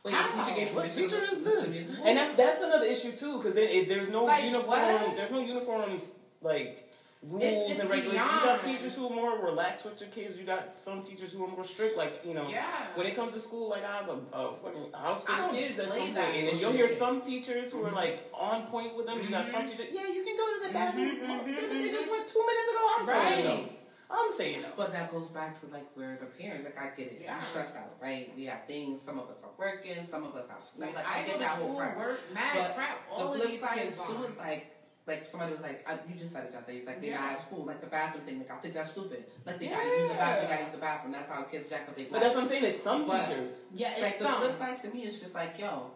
[0.03, 0.43] Wait, How?
[0.45, 1.99] teacher gave What permission to teacher is listen- listen to this?
[2.05, 5.15] And that's that's another issue too, because then if there's no Like, uniform, what?
[5.15, 6.11] there's no uniforms
[6.41, 6.89] like
[7.23, 8.25] rules it's and regulations.
[8.35, 10.37] You got teachers who are more relaxed with your kids.
[10.37, 11.95] You got some teachers who are more strict.
[11.95, 12.65] Like you know, Yeah.
[12.95, 15.79] when it comes to school, like I have a, a fucking house full of kids
[15.79, 17.95] at some point, that and then you'll hear some teachers who are Mhm.
[17.95, 19.21] like on point with them.
[19.23, 19.71] You got some Mhm.
[19.71, 21.15] teachers, yeah, you can go to the bathroom.
[21.15, 22.11] Mhm, Oh, mhm, They just mhm.
[22.11, 22.89] went two minutes ago.
[22.99, 23.51] I'm saying no.
[23.51, 23.79] Right.
[24.15, 24.67] I'm saying no.
[24.77, 27.35] But that goes back to like where the parents, like I get it, Yeah.
[27.35, 28.31] I'm stressed out, right?
[28.35, 29.01] We have things.
[29.01, 30.85] Some of us are working, some of us have school.
[30.85, 31.97] Like, Like, I, I, get that whole part.
[31.97, 33.01] work, mad But crap.
[33.11, 34.67] All the flip side is too is like
[35.05, 36.75] like somebody was like I, you just said it, Jonte.
[36.77, 37.21] It's like they're Yeah.
[37.21, 38.37] not at school, like the bathroom thing.
[38.39, 39.25] Like I think that's stupid.
[39.45, 41.11] Like they gotta use the bathroom, they gotta use the bathroom.
[41.13, 42.63] That's how kids jack up their But that's what I'm saying.
[42.65, 43.57] It's some But- teachers.
[43.73, 44.35] Yeah, it's like the some.
[44.41, 45.91] flip side to me is just like, yo,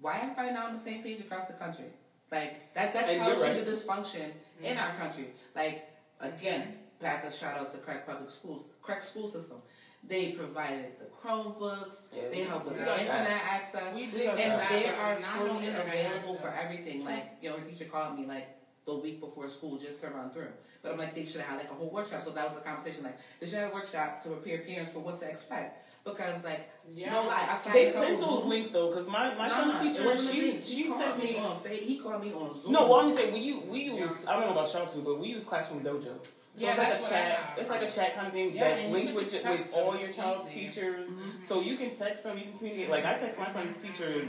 [0.00, 1.86] why am I not on the same page across the country?
[2.30, 3.64] Like that that tells you're right.
[3.64, 4.30] the dysfunction
[4.62, 5.28] in our country.
[5.54, 5.88] Like
[6.20, 9.58] again, back a shout out to CREC Public Schools, CREC school system.
[10.06, 13.00] They provided the Chromebooks, Yeah, they help with the got that.
[13.06, 16.64] internet access, We We did got and they are fully internet available for access.
[16.64, 17.04] everything.
[17.04, 18.48] Like, you know, a teacher called me like
[18.86, 20.48] the week before school just to run through.
[20.82, 22.22] But I'm like, they should have had like a whole workshop.
[22.22, 23.04] So that was the conversation.
[23.04, 25.83] Like, they should have a workshop to prepare parents for what to expect.
[26.04, 27.12] Because like, Yeah.
[27.12, 29.70] no lie, I They in a couple sent those links though, because my, my Nah,
[29.70, 31.38] son's teacher, wasn't she she sent me.
[31.38, 32.72] on Fa- he called me on Zoom.
[32.72, 34.22] No, well, I'm saying we use we use.
[34.24, 34.30] Yeah.
[34.30, 36.02] I don't know about y'all too, but we use Classroom Dojo.
[36.04, 36.12] So
[36.56, 37.38] Yeah, it's like that's a chat.
[37.38, 37.58] have.
[37.58, 39.64] It's like a chat kind of thing Yeah, that's linked with with them.
[39.72, 40.60] all your child's easy.
[40.66, 41.08] teachers.
[41.10, 41.46] Mhm.
[41.48, 42.36] So you can text them.
[42.38, 42.90] You can communicate.
[42.90, 44.28] Like I text my son's teacher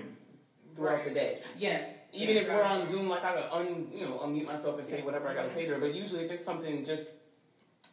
[0.76, 1.38] throughout the day.
[1.58, 1.82] Yeah.
[2.14, 5.02] Even if we're on Zoom, like I could un, you know, unmute myself and say
[5.02, 5.80] whatever I gotta say to her.
[5.80, 7.16] But usually, if it's something just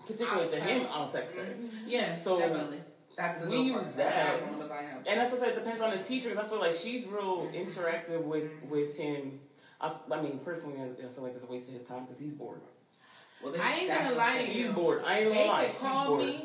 [0.06, 0.86] particular I'll to him.
[0.92, 1.42] I'll text her.
[1.42, 1.68] Mhm.
[1.86, 2.16] Yeah.
[2.16, 2.80] So, definitely.
[3.16, 3.96] That's the we use part.
[3.96, 4.14] that.
[4.14, 4.96] That's the one of us I have.
[5.06, 5.52] And that's what I said.
[5.56, 6.34] It depends on the teacher.
[6.34, 9.40] Cause I feel like she's real interactive with with him.
[9.80, 12.04] I, f- I mean, personally, I, I feel like it's a waste of his time
[12.04, 12.60] because he's bored.
[13.42, 14.62] Well, they- I ain't that's gonna the lie to you.
[14.64, 15.02] He's bored.
[15.04, 15.62] I ain't They gonna lie.
[15.62, 16.44] They could call me,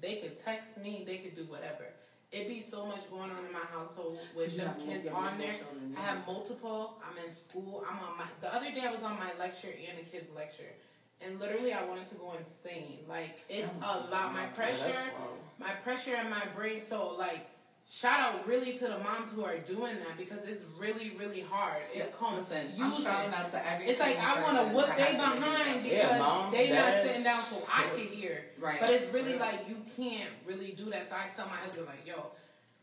[0.00, 1.84] they could text me, they could do whatever.
[2.32, 5.36] It'd be so much going on in my household with You them have kids on
[5.36, 5.52] there.
[5.52, 7.02] children, I have multiple.
[7.04, 7.84] I'm in school.
[7.88, 8.24] I'm on my.
[8.40, 10.70] The other day I was on my lecture and the kids' lecture,
[11.24, 12.98] and literally I wanted to go insane.
[13.08, 14.10] Like it's a lot.
[14.10, 14.34] My wild.
[14.34, 15.10] Yeah, that's pressure,
[15.58, 16.80] my pressure in my brain.
[16.80, 17.46] So like,
[17.90, 21.82] shout out really to the moms who are doing that because it's really really hard.
[21.92, 23.04] It's Yeah, Listen, I'm confusing.
[23.04, 23.86] shouting out to every.
[23.86, 26.52] It's like I want to whoop they has to make it behind because Yeah, moms,
[26.54, 28.44] they not sitting down so I can hear.
[28.58, 28.80] Right.
[28.80, 29.40] But it's really Right.
[29.40, 31.06] like you can't really do that.
[31.08, 32.26] So I tell my husband like, yo,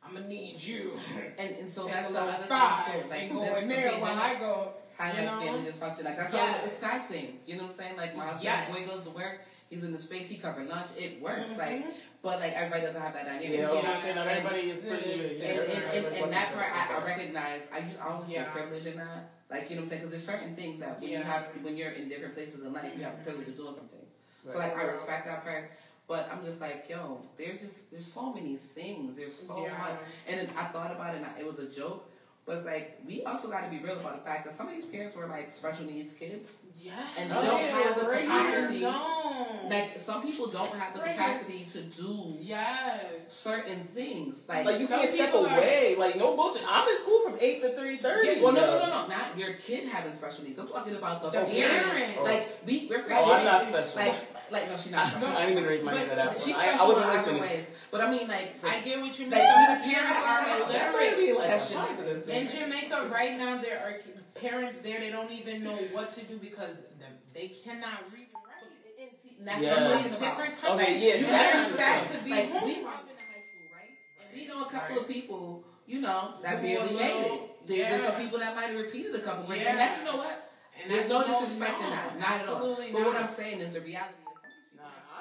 [0.05, 0.91] I'm gonna need you.
[1.37, 3.09] And, and so Take that's a the little other five thing too.
[3.09, 4.73] Like and go in there while I go.
[4.97, 5.39] Highlights you know?
[5.39, 6.03] family dysfunction.
[6.05, 6.57] Like that's Yes.
[6.57, 7.39] how it's taxing.
[7.45, 7.97] You know what I'm saying?
[7.97, 8.69] Like my husband Yes.
[8.69, 11.51] boy goes to work, he's in the space, he covered lunch, it works.
[11.51, 11.57] Mhm.
[11.57, 11.85] Like
[12.23, 13.49] but like everybody doesn't have that dynamic.
[13.59, 15.11] Yeah, I So- was gonna say not And- everybody is pretty.
[15.13, 17.61] and- Yeah, and, yeah, and, and, everybody's and that lucky part I, I for recognize
[17.71, 18.45] I use I always Yeah.
[18.45, 19.29] see privilege in that.
[19.49, 20.01] Like you know what I'm saying?
[20.01, 21.23] Because there's certain things that when you Yeah.
[21.23, 24.05] have when you're in different places in life, you have the privilege of doing something.
[24.49, 24.69] So Right.
[24.73, 25.71] like I respect that part.
[26.07, 29.15] But I'm just like, yo, there's just there's so many things.
[29.15, 29.77] There's so Yeah.
[29.77, 29.99] much.
[30.25, 32.09] And then I thought about it and I, it was a joke.
[32.47, 34.85] But like we also got to be real about the fact that some of these
[34.85, 37.05] parents were like special needs kids, Yeah.
[37.19, 38.79] and oh, they Oh, don't yeah, have the right capacity.
[38.81, 39.69] No.
[39.69, 41.17] Like some people don't have the Right.
[41.17, 43.03] capacity to do yes.
[43.27, 44.45] certain things.
[44.47, 45.95] Like, Like you can't step people are- away.
[45.99, 46.63] Like no bullshit.
[46.65, 48.27] I'm in school from eight to three thirty.
[48.39, 50.57] Yeah, well, no, no, no, no, not your kid having special needs.
[50.57, 51.83] I'm talking about the, The parent.
[51.83, 52.13] parent.
[52.19, 52.23] Oh.
[52.23, 53.33] Like we, we're Oh.
[53.33, 54.01] I'm not special.
[54.01, 54.15] Like,
[54.51, 55.07] like no, she's not.
[55.11, 55.27] special.
[55.29, 56.65] I didn't even raise my hand But for that she's one.
[56.65, 57.41] I, special I wasn't in other listening.
[57.41, 57.67] ways.
[57.91, 59.31] But I mean, like, I get what you mean.
[59.39, 61.37] Like, Some you- parents are That might illiterate.
[61.37, 62.41] like That a shit- positive thing.
[62.41, 63.93] In Jamaica right now, there are
[64.39, 64.99] parents there.
[64.99, 69.07] They don't even know what to do because the- they cannot read and write.
[69.39, 69.69] And that's Yeah.
[69.71, 70.37] what I'm So talking it's about.
[70.37, 72.63] different Okay, yeah, you that learn that to be Like home.
[72.63, 73.91] we were up in high school, right?
[74.21, 74.97] And we know a couple Right.
[75.01, 77.67] of people, you know, that barely was made it.
[77.67, 79.63] There, There's some people that might have repeated a couple grades.
[79.63, 79.69] Yeah.
[79.71, 80.43] And that's you know what?
[80.81, 82.55] And There's that's no no- disrespect in no, that, not at all.
[82.55, 83.15] absolutely But what.
[83.15, 84.13] I'm saying is the reality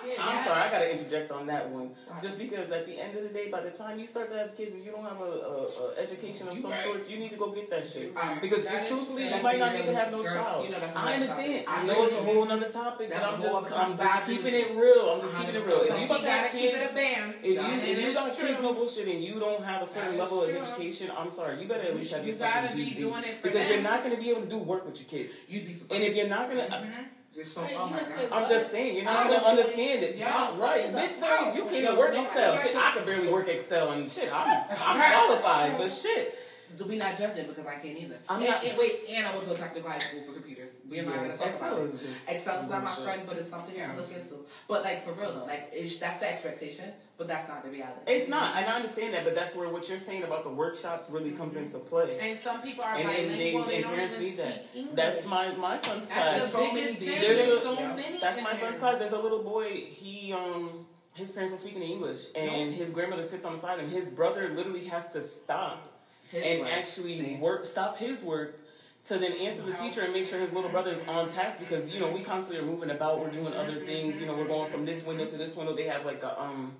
[0.04, 1.90] is Nah, some of I- these people I'm sorry, I gotta interject on that one.
[2.22, 4.56] Just because at the end of the day, by the time you start to have
[4.56, 6.84] kids and you don't have a, a, a education of some right.
[6.84, 8.16] sort, you need to go get that shit.
[8.16, 9.36] Um, Because That is truthfully, true.
[9.36, 10.32] you might not need to have no girl.
[10.34, 10.64] child.
[10.64, 11.64] You know I understand.
[11.66, 11.68] topic.
[11.68, 14.54] I know it's a whole nother topic, That's but a I'm just, I'm just keeping
[14.54, 15.10] it real.
[15.10, 15.80] I'm just keeping it real.
[15.82, 18.14] If But you about to gotta have keep it a kids, if you if you
[18.14, 21.30] got kids, no bullshit, and you don't have a certain level is of education, I'm
[21.30, 23.00] sorry, you better at least have you your fucking gotta be GED.
[23.00, 25.32] doing it for because you're not gonna be able to do work with your kids.
[25.48, 26.02] You'd be surprised.
[26.02, 27.06] And if you're not gonna,
[27.36, 28.32] You're so, Hey, oh my god.
[28.32, 30.16] I'm just saying, you're not gonna understand it.
[30.16, 30.58] Yeah.
[30.58, 32.54] Right, bitch, a no, you can't even work no, Excel.
[32.54, 34.32] I Shit, can- I can barely work Excel and shit.
[34.32, 36.34] I'm, I'm qualified, but shit.
[36.78, 38.16] Do we not judge it because I can't either?
[38.28, 40.70] I'm and, not- and wait, and I went to a technical high school for computers.
[40.88, 42.00] We're not gonna talk Excel about it.
[42.02, 43.04] is Excel is not my bullshit.
[43.04, 43.92] friend, but it's something Yeah.
[43.92, 44.34] to look into.
[44.66, 48.00] But like for real though, like that's the expectation, but that's not the reality.
[48.06, 51.08] It's not, and I understand that, but that's where what you're saying about the workshops
[51.10, 52.18] really comes into play.
[52.20, 53.64] And some people are And- and bilingual.
[53.64, 54.66] they- They, and don't parents even need that.
[54.74, 54.94] English.
[54.96, 56.40] That's my my son's That's class.
[56.42, 57.94] the so many There's There's a- so yeah.
[57.96, 58.18] many.
[58.20, 58.98] That's my son's class.
[58.98, 59.70] There's a little boy.
[59.90, 63.78] He um his parents don't speak any English, and his grandmother sits on the side,
[63.78, 65.88] and his brother literally has to stop
[66.30, 66.70] His and way.
[66.70, 67.36] actually See?
[67.36, 68.60] work, stop his work
[69.04, 71.88] to then answer the teacher and make sure his little brother is on task because
[71.88, 73.20] you know we constantly are moving about.
[73.20, 74.20] We're doing other things.
[74.20, 75.74] You know, we're going from this window to this window.
[75.74, 76.76] They have like a um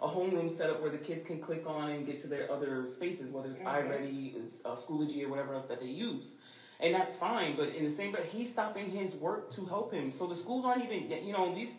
[0.00, 2.88] a homeroom set up where the kids can click on and get to their other
[2.88, 3.68] spaces, whether it's Okay.
[3.70, 6.32] iReady, it's uh, Schoology, or whatever else that they use.
[6.80, 10.10] And that's fine, but in the same breath, he's stopping his work to help him.
[10.10, 11.74] So the schools aren't even, you know, these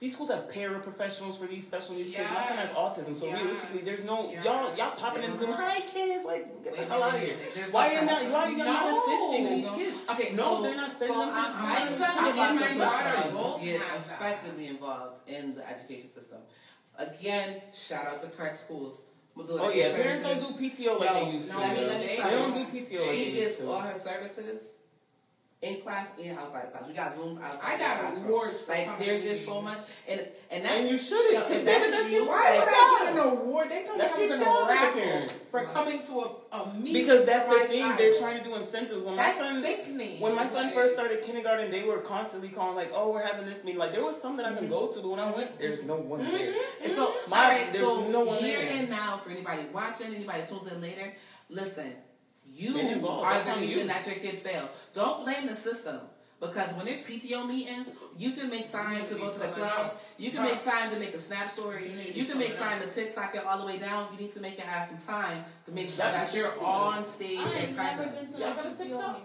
[0.00, 2.28] these schools have paraprofessionals for these special needs kids.
[2.28, 2.76] My son has Yes.
[2.76, 3.40] autism, so Yes.
[3.42, 4.44] realistically, there's no Yes.
[4.44, 5.38] y'all y'all popping in Yes.
[5.40, 5.52] Zoom.
[5.52, 7.68] Hi kids, like get Wait the a hell out of minute, here.
[7.70, 8.22] Why are you not?
[8.30, 9.96] Why are you not assisting these no- kids?
[10.10, 12.40] Okay, No, so, they're not sending so them to I'm, the My I'm son talking
[12.42, 16.38] and my daughter both to get effectively involved in the education system.
[16.98, 19.00] Again, shout out to CREC Schools.
[19.36, 21.58] Do Oh yeah, parents don't do PTO like Yo, they used to.
[21.58, 23.68] let me- let me they don't do PTO like She used to.
[23.70, 24.73] all her services
[25.62, 26.84] in class and outside class.
[26.86, 27.74] We got Zooms outside.
[27.74, 28.26] I got classroom.
[28.26, 31.40] awards for Like there's to just so much, and and that And you shouldn't, Yo,
[31.40, 33.70] because if then that that's is your you, Why would I get an award?
[33.70, 35.68] They told me That's I was your in a job as a raffle for Right.
[35.68, 37.98] coming to a, a meeting Because that's the thing, child.
[37.98, 39.02] they're trying to do incentives.
[39.04, 40.20] When my son sickening.
[40.20, 43.46] when my son Like, first started kindergarten, they were constantly calling like, "Oh, we're having
[43.46, 44.58] this meeting." Like there was some that I Mm-hmm.
[44.58, 46.52] can go to, but when I went, there's no one there.
[46.82, 48.68] And so, My- alright, there's so no one here there.
[48.80, 51.14] and now for anybody watching, anybody tunes in later,
[51.48, 51.94] listen,
[52.54, 53.26] you Get involved.
[53.26, 53.86] are the reason you.
[53.88, 54.68] that your kids fail.
[54.92, 56.00] Don't blame the system.
[56.40, 57.88] Because when there's PTO meetings,
[58.18, 59.72] you can make time to to go to the club.
[59.86, 60.02] up.
[60.18, 60.54] You can Right.
[60.54, 61.90] make time to make a snap story.
[61.90, 64.08] You You can make pulling time to TikTok it all the way down.
[64.12, 67.02] You need to make your ass some time to make sure Yeah, that you're on
[67.04, 68.14] stage I ain't and never present.
[68.16, 69.22] been to Y'all no gotta PTO meeting.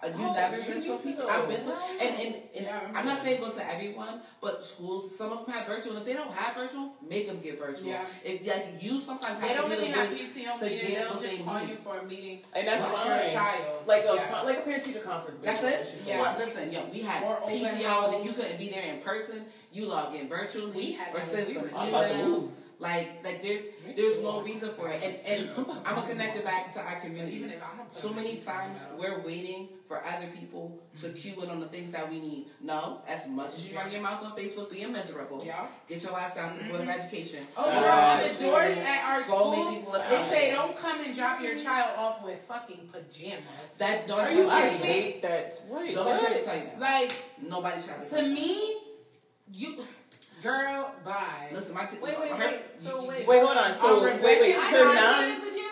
[0.00, 1.26] Uh, You've Oh, never you been to a need to PTO?
[1.26, 1.28] go.
[1.28, 2.80] I've been to, and, and, and Yeah.
[2.94, 5.92] I'm not saying go to everyone, but schools, some of them have virtual.
[5.92, 7.88] And if they don't have virtual, make them get virtual.
[7.88, 8.04] Yeah.
[8.24, 10.88] If like you sometimes They have don't really have voice PTO to meeting.
[10.90, 11.68] get They'll what just they call need.
[11.70, 12.38] you for a meeting.
[12.54, 13.22] And that's with fine.
[13.22, 13.86] your child.
[13.86, 14.42] Like a Yeah.
[14.42, 15.40] like a parent teacher conference.
[15.42, 15.66] That's it.
[15.80, 16.06] what she said.
[16.06, 16.20] Yeah.
[16.20, 17.82] Well, listen, yo, we had Or PTO.
[17.84, 18.14] house.
[18.20, 21.24] If you couldn't be there in person, you log in virtually We had or that
[21.24, 22.50] send when we some were I'm about to emails.
[22.78, 22.88] Move.
[22.88, 23.62] Like, like there's
[23.96, 25.02] there's no reason for it.
[25.02, 25.50] And, and
[25.84, 27.36] I'm gonna connect it back to our community.
[27.36, 31.16] Even if I'm a So many times you we're waiting for other people to mm-hmm.
[31.16, 32.46] cue in on the things that we need.
[32.60, 35.66] No, as much as you run your mouth on Facebook being miserable, Yeah.
[35.88, 36.66] get your ass down to mm-hmm.
[36.66, 37.40] the Board of Education.
[37.56, 40.30] Oh, girl, on the Go doors at our make school, people look they out.
[40.30, 43.76] say don't come and drop your child off with fucking pajamas.
[43.78, 44.86] That don't Are you I kidding me?
[44.86, 45.60] hate that.
[45.68, 46.44] Wait, Nobody should what?
[46.44, 46.80] tell you that.
[46.80, 48.76] Like Nobody should have to me,
[49.52, 49.82] you,
[50.42, 51.48] girl, bye.
[51.52, 52.60] Listen, my t- Wait, wait, her- wait.
[52.74, 53.26] So wait.
[53.26, 53.76] Wait, hold on.
[53.76, 54.40] So wait, wait.
[54.40, 55.64] Rebecca, So I now in pajamas.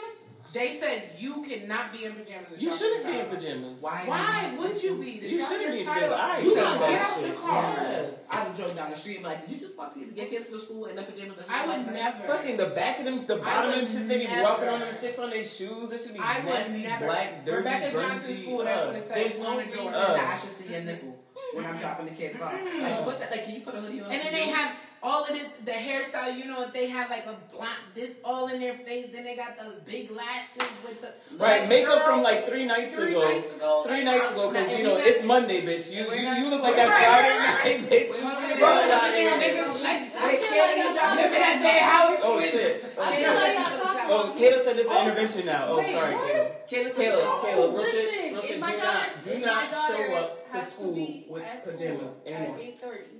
[0.52, 2.48] They said you cannot be in pajamas.
[2.56, 3.82] you shouldn't be in pajamas.
[3.82, 4.04] Why?
[4.06, 5.18] Why would you be?
[5.18, 6.12] To You shouldn't be in pajamas.
[6.12, 7.74] I You saying can that get out the car.
[7.76, 8.26] Yes.
[8.30, 10.30] I just drove down the street and be like, did you just walk to get
[10.30, 11.46] kids to school in their pajamas?
[11.50, 11.92] I would that?
[11.92, 12.22] never.
[12.22, 14.80] Fucking the back of them, the bottom of them would shits, they be walking on
[14.80, 15.92] them shits on their shoes.
[15.92, 17.04] It should be I would never.
[17.06, 18.08] black, dirty, Rebecca grungy.
[18.08, 18.64] Johnson School.
[18.64, 19.14] That's what it says.
[19.14, 19.92] There's no reason.
[19.92, 21.15] That I should see a nipple
[21.56, 22.52] when I'm dropping the kids off.
[22.76, 23.30] Like, put that.
[23.30, 24.10] Like, can you put a hoodie on?
[24.10, 26.36] And then they have all of this, the hairstyle.
[26.36, 29.36] You know, if they have like a blonde, this all in their face, then they
[29.36, 33.10] got the big lashes with the Right, like, makeup girl, from like three nights three
[33.10, 33.24] ago.
[33.24, 33.82] nights ago.
[33.86, 35.90] Three like, nights ago, because you know it's Monday, bitch.
[35.92, 37.80] You you, you look like that Right, Friday right, right.
[37.82, 38.10] night, bitch.
[38.10, 39.64] We're Bro, look at them there.
[39.64, 42.84] niggas like I like y'all talking Remember that day house Oh with shit.
[42.96, 43.56] Oh, I feel oh, shit.
[43.56, 45.66] like Oh, Kayla said this Oh, intervention now.
[45.68, 46.24] Oh, wait, sorry, what?
[46.26, 46.86] Kayla.
[46.86, 48.60] Kayla said, Kayla, "Oh, Kayla, real Listen, shit, real shit.
[48.60, 52.54] my Do daughter, not, do not show up to school be with pajamas anymore.
[52.56, 53.16] at eight thirty,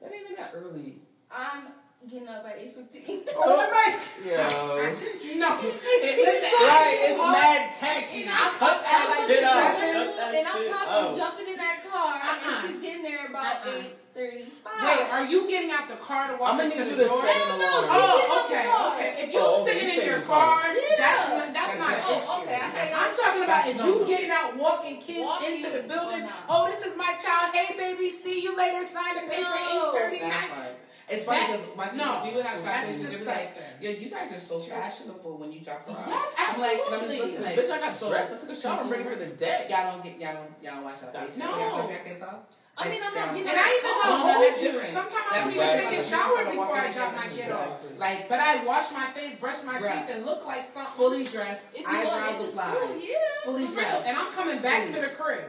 [0.00, 0.94] That ain't even that early.
[1.32, 1.62] I'm
[2.08, 3.28] getting up at 8.15.
[3.36, 5.38] Oh, my Yo.
[5.38, 5.60] no.
[5.72, 8.26] It's mad tacky.
[8.28, 9.42] I'm Cut that shit.
[9.42, 12.50] And I'm probably jumping in that car, uh-uh.
[12.50, 13.78] and she's getting there about uh-uh.
[13.78, 13.96] 8.
[14.12, 14.72] 35.
[14.82, 17.22] Wait, are you getting out the car to walk into the door?
[17.22, 19.22] Hell no, she oh, okay, okay.
[19.22, 20.66] If you're oh, sitting in your car.
[20.74, 20.82] Yeah.
[20.98, 22.26] that's not, that's, that's not issue.
[22.26, 22.92] Oh, okay, okay.
[22.92, 25.56] I'm talking about if you getting out walking kids walking.
[25.56, 26.28] into the building.
[26.48, 27.54] Oh, this is my child.
[27.54, 28.84] Hey, baby, see you later.
[28.84, 29.48] Sign the paper.
[29.48, 29.94] No.
[29.94, 30.89] 8:39.
[31.10, 33.12] It's funny That- because watching no, we would have that's conversations.
[33.12, 36.34] They be like, "Yo, you guys are so fashionable when you drop her off." Yes,
[36.38, 37.18] I'm like, and I'm just absolutely.
[37.18, 38.32] looking like, Bitch, I got so dressed.
[38.32, 38.80] I took a shower.
[38.80, 39.66] I'm ready for the day.
[39.68, 41.36] Y'all don't get, y'all don't, y'all don't wash your face.
[41.36, 41.58] No.
[41.58, 42.00] Y'all don't get.
[42.80, 44.72] I mean, I'm not Like, getting And I even Oh, gonna hold you.
[44.72, 44.88] different.
[44.88, 47.68] Sometimes I don't even take a shower before I walking drop my the kid off.
[47.98, 50.06] Like, but I wash my face, brush my Right.
[50.06, 50.92] teeth, and look like something.
[50.96, 54.06] fully dressed, If you eyebrows go into applied, yeah, fully dressed.
[54.06, 55.44] And I'm coming back to the crib.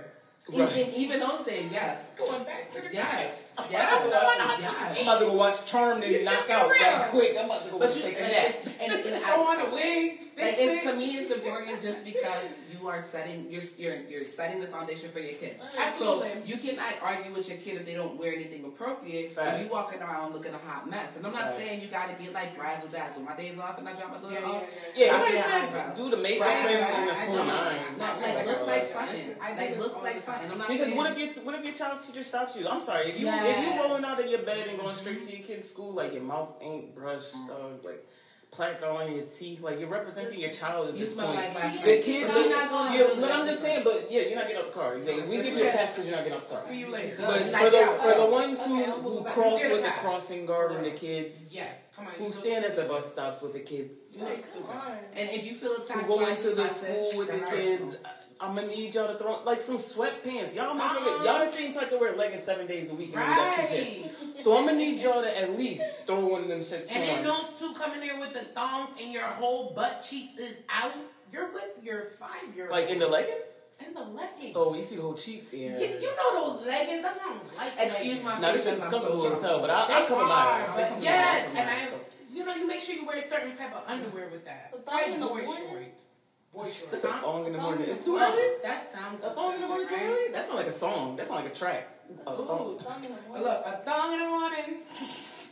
[0.53, 0.93] Even, Right.
[0.95, 2.93] even those days, yes, Going back to the crib.
[2.93, 4.95] yes, I'm yes, going on yes.
[4.97, 7.37] I'm about to go watch Charmed and You knock out that quick.
[7.39, 8.31] I'm about to go But you, take a nap.
[8.31, 11.81] it's- and, and Throw I, on a wig, like, fix it's, to me, it's important
[11.81, 15.55] just because you are setting, you're, you're, you're setting the foundation for your kid.
[15.77, 16.29] Absolutely.
[16.29, 16.51] So Absolutely.
[16.51, 19.33] you cannot argue with your kid if they don't wear anything appropriate.
[19.33, 19.59] Facts.
[19.59, 21.55] If you walking around looking a hot mess, and I'm not Facts.
[21.57, 23.21] saying you got to get like razzle dazzle.
[23.23, 24.63] My days off and I drop my daughter Yeah, off.
[24.95, 27.27] yeah, Yeah, Drop you your said do the makeup Right, right, and the right.
[27.27, 27.97] full I nine.
[27.97, 28.91] No, I like like look like that.
[28.91, 29.35] something.
[29.57, 30.49] Like look like the time.
[30.49, 30.51] something.
[30.51, 30.97] I'm not Because saying.
[30.97, 32.67] what if your what if your child's teacher stops you?
[32.67, 35.31] I'm sorry if you if you rolling out of your bed and going straight to
[35.37, 37.47] your kid's school like your mouth ain't brushed, mm.
[37.47, 38.07] dog, like
[38.51, 41.37] plaque on your teeth, like you're representing your child at You this smell point.
[41.37, 43.31] like last The kids But you're not going to Yeah, do but.
[43.31, 44.99] I'm just saying, but yeah, you're not getting off the car.
[44.99, 46.67] They, we give you a pass because you're not getting off the car.
[46.67, 47.15] See you later.
[47.15, 47.27] Good.
[47.27, 48.01] But Like for the that.
[48.01, 50.01] for the ones who, Okay, I'll who cross You get with the pass.
[50.01, 52.11] crossing guard and the kids, Yes, come on.
[52.15, 54.65] who stand at the bus stops with the kids, You look Like, stupid.
[54.67, 54.97] come on.
[55.15, 57.49] And if you feel who attacked go by into the school with the message,
[57.79, 57.95] kids,
[58.41, 60.55] I'm gonna need y'all to throw like some sweatpants.
[60.55, 63.11] Y'all might y'all the same type to wear leggings seven days a week.
[63.15, 63.61] and you got two.
[63.63, 64.11] Right.
[64.43, 67.19] So I'm gonna need y'all to at least throw one of them shits And then
[67.19, 67.23] on.
[67.25, 70.93] those two coming there with the thongs and your whole butt cheeks is out.
[71.31, 72.71] You're with your five year old.
[72.73, 73.61] Like in the leggings?
[73.87, 74.53] in the leggings.
[74.55, 75.45] Oh, you see the whole cheeks.
[75.51, 75.77] Yeah.
[75.79, 77.01] You, you know those leggings.
[77.01, 78.41] That's why I don't like Excuse my leggings.
[78.41, 80.69] Now this Because shit's I'm comfortable as hell, but I, I cover my ass.
[80.75, 81.89] but I cover my yes, and I,
[82.31, 84.73] you know, you make sure you wear a certain type of underwear with that.
[84.75, 86.05] A thong in the boy shorts.
[86.53, 86.93] Boy It's shorts.
[86.93, 87.21] like a Huh?
[87.21, 87.87] thong in the morning.
[87.89, 88.47] It's too early.
[88.63, 89.21] That sounds.
[89.23, 90.31] A thong in the morning too early?
[90.33, 91.15] That's not like a song.
[91.15, 91.87] That's not like a track.
[92.27, 92.61] A thong.
[92.61, 92.77] Ooh.
[92.77, 93.43] Thumb in the morning.
[93.47, 94.69] Look, a thong in the morning.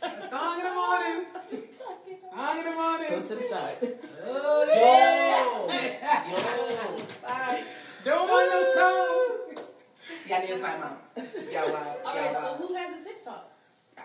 [0.02, 1.26] a thong in the morning.
[2.32, 3.08] Thong in the morning.
[3.10, 3.76] Go to the side.
[4.24, 5.66] Oh, Yo.
[5.68, 6.30] yeah.
[6.30, 7.58] Yo.
[8.04, 9.64] Don't want no thong.
[10.28, 11.52] Y'all need a timeout.
[11.52, 11.96] Y'all wild.
[12.04, 13.49] All Y'all right, so who has a TikTok?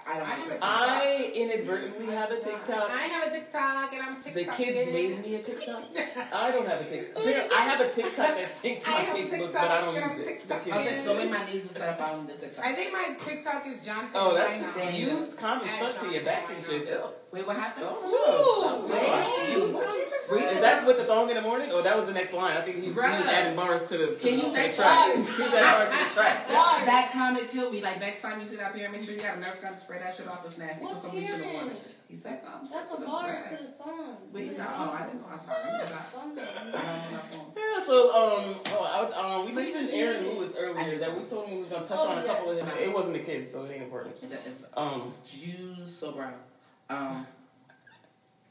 [0.07, 0.57] I don't I have a know.
[0.61, 2.91] I inadvertently have a TikTok.
[2.91, 4.33] I have a TikTok and I'm TikTok.
[4.57, 5.83] The kids made me a TikTok.
[6.33, 7.23] I don't have a TikTok.
[7.23, 10.05] Apparently, I have a TikTok that syncs I my Facebook, TikTok but I don't and
[10.05, 10.47] I'm use it.
[10.47, 10.63] The TikTok.
[10.63, 12.39] kids- I was like, the way my knees are set up, I don't need to
[12.39, 12.65] TikTok.
[12.65, 14.11] I think my TikTok is Johnson.
[14.13, 16.87] Oh, that's Nine the used condom stuck to your back and shit.
[16.87, 16.99] Ew.
[17.31, 17.85] Wait, what happened?
[17.89, 19.67] Oh, Wait, no.
[19.67, 21.71] you- Is that with the thong in the morning?
[21.71, 22.57] Or that was the next line?
[22.57, 23.25] I think he's, he was Bruh.
[23.27, 25.15] adding bars to the, to Can the, you to the next track.
[25.15, 26.47] He's adding bars to the track.
[26.47, 27.81] That, that comment killed me.
[27.81, 29.79] Like next time you sit that here, make sure you got a nerve gun to
[29.79, 30.45] spray that shit off.
[30.45, 30.85] It's nasty.
[30.85, 31.57] Put some bleach in the water.
[31.57, 31.77] pyramid?
[32.07, 33.57] He said, um, That's to the the bars bread.
[33.59, 34.17] to the song.
[34.31, 35.27] Wait, no, oh, I didn't know.
[35.33, 35.63] I'm sorry.
[35.63, 36.11] I didn't know that.
[36.11, 36.35] Song.
[36.35, 37.53] Don't know that phone.
[37.57, 41.55] Yeah, so um, oh, I, um, we mentioned Aaron Lewis earlier that we told him
[41.55, 42.69] we was gonna touch Oh, on a couple of them.
[42.79, 44.15] It wasn't the kids, so it ain't important.
[44.21, 46.33] It is Um, Jews so brown.
[46.91, 47.25] Um,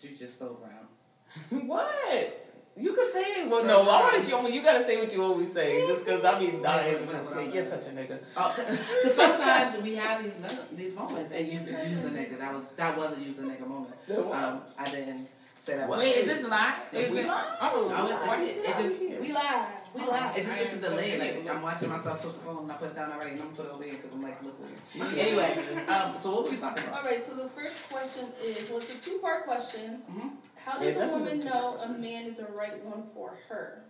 [0.03, 0.89] Jews just so brown.
[1.51, 2.41] what?
[2.77, 3.49] You could say it.
[3.49, 4.49] Well, no, I wanted you.
[4.53, 7.07] You gotta say what you always say, just because I be dying.
[7.07, 7.55] Wait, wait, wait, wait.
[7.55, 8.19] You're such a nigga.
[8.37, 10.35] Oh, because sometimes we have these
[10.73, 12.39] these moments and use use a nigga.
[12.39, 13.95] That was that was a use a nigga moment.
[14.11, 15.89] Um, I didn't say that.
[15.89, 16.75] Wait, is this live?
[16.93, 17.27] Is Is we it?
[17.29, 17.45] live?
[17.61, 19.21] Oh, I was- Why you it, it just We here.
[19.21, 19.67] We live.
[19.95, 20.37] We live.
[20.37, 21.19] It's just it's a I delay.
[21.45, 23.47] Like I'm watching myself put the phone and I put it down already and I'm
[23.53, 25.17] gonna put it over here because I'm like, look weird.
[25.17, 27.05] Anyway, um, so what were we talking about?
[27.05, 30.03] All right, so the first question is, well, it's a two-part question.
[30.11, 30.31] Mhm.
[30.65, 33.83] How Yeah, does a woman know a man is the right one for her?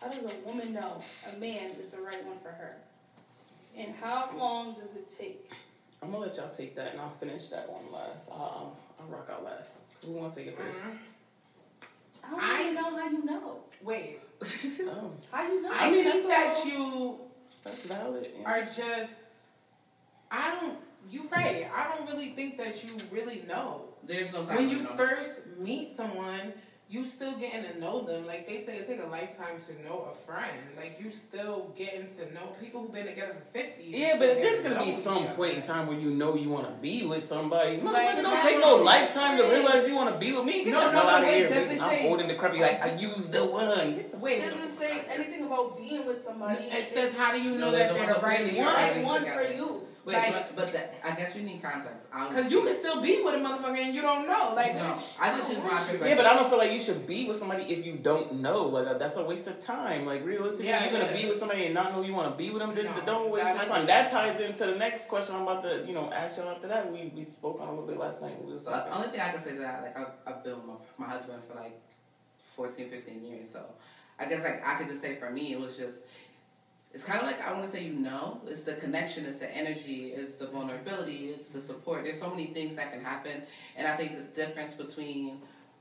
[0.00, 1.00] How does a woman know
[1.34, 2.76] a man is the right one for her?
[3.76, 5.50] And how long does it take?
[6.02, 8.30] I'm gonna let y'all take that, and I'll finish that one last.
[8.30, 9.78] I'll, I'll rock out last.
[10.04, 10.90] Who want to take it uh-huh.
[10.90, 10.98] 1st
[12.24, 13.56] I don't I- even know how you know.
[13.82, 15.70] Wait, Oh, How you know?
[15.72, 17.18] I, I mean, think that that's you
[17.64, 18.28] that's valid.
[18.40, 18.48] Yeah.
[18.48, 19.24] are just.
[20.30, 20.76] I don't
[21.10, 21.66] you right.
[21.74, 23.84] I don't really think that you really know.
[24.04, 24.90] There's no time When you know.
[24.90, 26.52] first meet someone,
[26.90, 28.26] you still getting to know them.
[28.26, 30.48] Like they say, it take a lifetime to know a friend.
[30.74, 33.82] Like you still getting to know people who've been together for fifty.
[33.84, 36.66] you Yeah, but there's gonna be some point in time where you know you want
[36.66, 37.76] to be with somebody.
[37.76, 40.64] Motherfucker, Like, don't that's take no lifetime to realize you want to be with me.
[40.64, 41.72] Get No, the no, hell no, out of wait, here, does bitch.
[41.76, 42.60] it I'm say- old and decrepit.
[42.60, 43.94] Like I used the one.
[43.94, 46.64] Get the Wait, It doesn't say anything about being with somebody.
[46.64, 48.54] It says, how do you know No, that there's they're the also right one?
[48.56, 49.87] your right things one for you.
[50.08, 52.06] Wait, like- but, but that, I guess you need context.
[52.28, 54.52] Because you can still be with a motherfucker and you don't know.
[54.56, 56.06] Like, No, I just use my perspective.
[56.06, 58.66] Yeah, but I don't feel like you should be with somebody if you don't know.
[58.66, 60.06] Like uh, that's a waste of time.
[60.06, 61.22] Like realistically, Yeah, you're gonna yeah.
[61.22, 62.74] be with somebody and not know you want to be with them.
[62.74, 63.86] Then No, don't waste my time.
[63.86, 66.90] That ties into the next question I'm about to, you know, ask y'all after that.
[66.90, 68.42] We we spoke on a little bit last night.
[68.44, 68.92] We was So the talking.
[68.94, 70.66] only thing I can say to that, like I've, I've been with
[70.98, 71.78] my, my husband for like
[72.56, 73.50] 14, 15 years.
[73.50, 73.64] So
[74.18, 76.00] I guess like I could just say for me, it was just,
[76.92, 79.54] it's kind of like I want to say you know, it's the connection, it's the
[79.54, 82.04] energy, it's the vulnerability, it's the support.
[82.04, 83.42] There's so many things that can happen,
[83.76, 85.40] and I think the difference between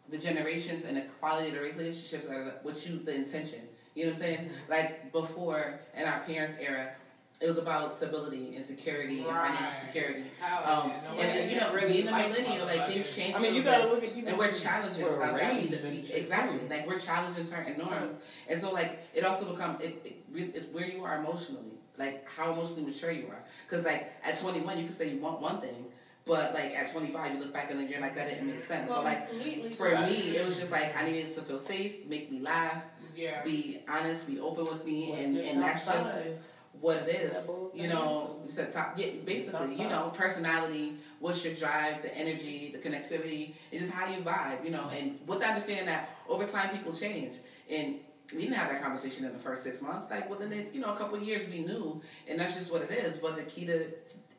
[0.10, 3.62] the generations and the quality of the relationships are what you the intention.
[3.96, 4.38] You know what I'm saying?
[4.40, 4.72] Mm-hmm.
[4.72, 6.92] Like before in our parents' era,
[7.40, 10.24] it was about stability and security and financial security.
[10.40, 12.88] Hell Um, yeah, no and, and you know, really being a like millennial, like motherfuckers.
[12.94, 13.36] things change.
[13.36, 14.26] I mean, you gotta look at you.
[14.26, 16.68] And we're challenging were stuff that we, arranged we exactly too.
[16.68, 18.14] like we're challenging certain norms,
[18.48, 20.16] and so like it also become it, it
[20.56, 23.44] it's where you are emotionally, like how emotionally mature you are.
[23.70, 25.86] Because like at 21, you can say you want one thing,
[26.26, 28.90] but like at 25, you look back and then you're like that didn't make sense.
[28.90, 29.30] So like
[29.76, 30.10] for correct.
[30.10, 32.82] me, it was just like I needed to feel safe, make me laugh,
[33.16, 33.44] Yeah.
[33.44, 36.38] be honest, be open with me, What's and and that's just five?
[36.82, 37.50] What it is.
[37.74, 42.74] You know, you said top, yeah, basically, you know, personality, what's your drive, the energy,
[42.74, 46.46] the connectivity, it's just how you vibe, you know, and with the understanding that over
[46.46, 47.34] time people change.
[47.70, 47.96] And
[48.34, 50.10] we didn't have that conversation in the first six months.
[50.10, 52.82] Like within the, you know, a couple of years we knew, and that's just what
[52.82, 53.18] it is.
[53.18, 53.88] But the key to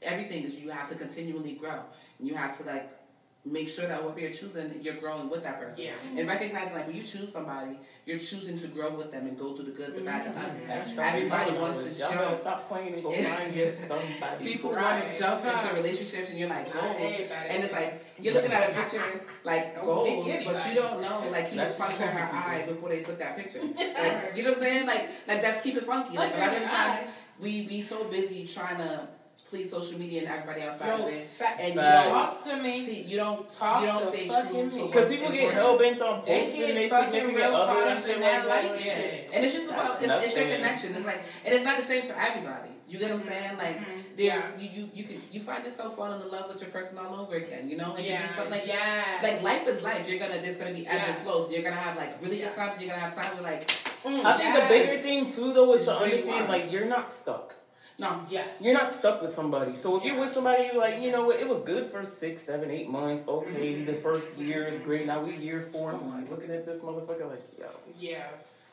[0.03, 1.81] everything is you have to continually grow.
[2.19, 2.91] And you have to like
[3.53, 5.79] make sure that what you're choosing, you're growing with that person.
[5.79, 5.93] Yeah.
[6.17, 9.55] And recognize like when you choose somebody, you're choosing to grow with them and go
[9.55, 10.71] through the good, the bad, the mm-hmm.
[10.71, 10.95] ugly.
[10.97, 12.37] Hashtag Everybody wants to Y'all better jump.
[12.37, 14.45] stop playing and go find you somebody.
[14.45, 15.03] People Right.
[15.03, 15.75] want to jump into Right.
[15.77, 17.49] relationships and you're like Not goals, everybody.
[17.51, 19.03] and it's like you're looking at a picture
[19.45, 22.37] like Don't goals, but you don't know like he was That's punching her funky.
[22.63, 23.61] eye before they took that picture.
[23.79, 24.87] Like, you know what I'm saying?
[24.87, 26.17] Like like that's keep it funky.
[26.17, 27.09] Like a lot of times
[27.41, 29.09] we we so busy trying to
[29.49, 32.57] please social media and everybody outside Yo, of it, fa- and you don't talk to
[32.63, 32.85] me.
[32.85, 34.83] see you don't Talk you don't to stay fucking true me.
[34.83, 37.73] to Because people get hell bent on They posting get their fucking significant real other
[37.73, 38.71] and cars shit and like that that.
[38.73, 38.93] like Yeah.
[38.95, 39.31] shit.
[39.35, 40.95] And it's just about it's, it's your connection.
[40.95, 42.71] It's like and it's not the same for everybody.
[42.89, 43.57] You get what I'm saying?
[43.59, 44.17] Like Mhm.
[44.17, 44.57] there's Yeah.
[44.59, 47.37] you, you you can you find yourself falling in love with your person all over
[47.37, 47.69] again.
[47.71, 48.23] You know, and Yeah.
[48.37, 49.03] you be like yeah.
[49.23, 50.07] like life is life.
[50.09, 51.51] You're gonna there's gonna be ebbs and flows.
[51.53, 52.81] You're gonna have like really good times.
[52.81, 53.63] You're gonna have times where like
[54.05, 57.11] Mm, I think the bigger thing too, though, is It's to understand like you're not
[57.13, 57.55] stuck.
[57.99, 58.21] No.
[58.31, 58.49] Yes.
[58.61, 59.75] You're not stuck with somebody.
[59.75, 62.43] So if you're with somebody, you're like, you know what, it was good for six,
[62.43, 63.25] seven, eight months.
[63.27, 63.87] Okay, Mhm.
[63.87, 65.07] the first year is great.
[65.07, 65.93] Now we year four.
[65.93, 67.67] I'm like looking at this motherfucker like, yo,
[67.99, 68.23] Yeah.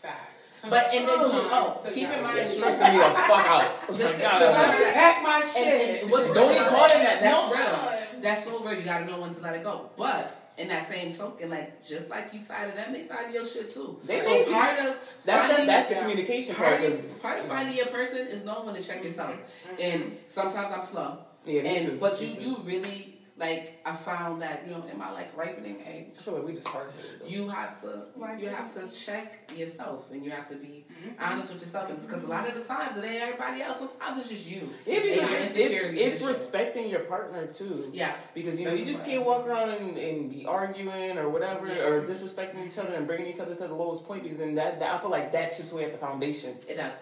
[0.01, 0.67] Facts.
[0.69, 3.87] But and then Oh, oh, keep in mind it's too- stressing me the fuck out.
[3.87, 6.01] Just- Like, just- God, Let I'm me like, pack my and, shit.
[6.03, 7.21] and what's Don't get caught in that.
[7.21, 7.55] That's No.
[7.55, 8.21] real.
[8.21, 8.73] That's so real.
[8.79, 9.89] You gotta know when to let it go.
[9.97, 13.33] But in that same token, like just like you tired of them, they tired of
[13.33, 13.99] your shit too.
[14.05, 14.51] They so may be.
[14.51, 14.95] part of
[15.25, 16.83] That's the, that's the communication part part.
[16.91, 19.31] of, 'cause- part of finding your person is knowing when to check yourself.
[19.35, 19.81] Mm-hmm.
[19.81, 21.17] And sometimes I'm slow.
[21.45, 21.97] yeah, me and too.
[21.99, 22.41] but me you too.
[22.41, 26.35] you really like I found that you know in my like ripening age, I feel
[26.35, 27.29] like we just hard headed.
[27.29, 28.05] you have to
[28.39, 31.21] you have to check yourself and you have to be mm-hmm.
[31.21, 31.89] honest with yourself.
[31.89, 33.79] And because a lot of the times it ain't everybody else.
[33.79, 34.69] Sometimes it's just you.
[34.85, 37.89] Yeah, And your it's, it's, it's respecting your partner too.
[37.93, 38.15] Yeah.
[38.33, 39.25] Because you know That's you just important.
[39.25, 41.87] can't walk around and, and be arguing or whatever Yeah.
[41.87, 44.79] or disrespecting each other and bringing each other to the lowest point because then that,
[44.79, 46.55] that I feel like that chips away at the foundation.
[46.69, 46.95] It does.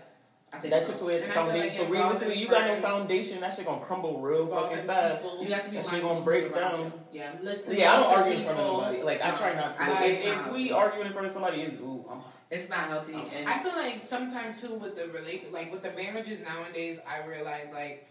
[0.53, 0.91] I think That so.
[0.91, 1.77] chips away at the And I feel foundation.
[1.79, 3.39] like so realistically, you got no foundation.
[3.41, 5.23] That shit gonna crumble real fucking fast.
[5.23, 5.43] people.
[5.43, 6.79] You have to be That shit gonna break down.
[6.79, 6.91] you.
[7.11, 7.31] Yeah.
[7.41, 8.81] Listen Yeah, I don't to argue in front of people.
[8.81, 9.01] nobody.
[9.03, 9.83] Like I try not to.
[9.83, 12.19] I- if, if we argue in front of somebody, is ooh, I'm
[12.51, 15.91] It's not healthy and I feel like sometimes too with the relate like with the
[15.91, 18.07] marriages nowadays, I realize like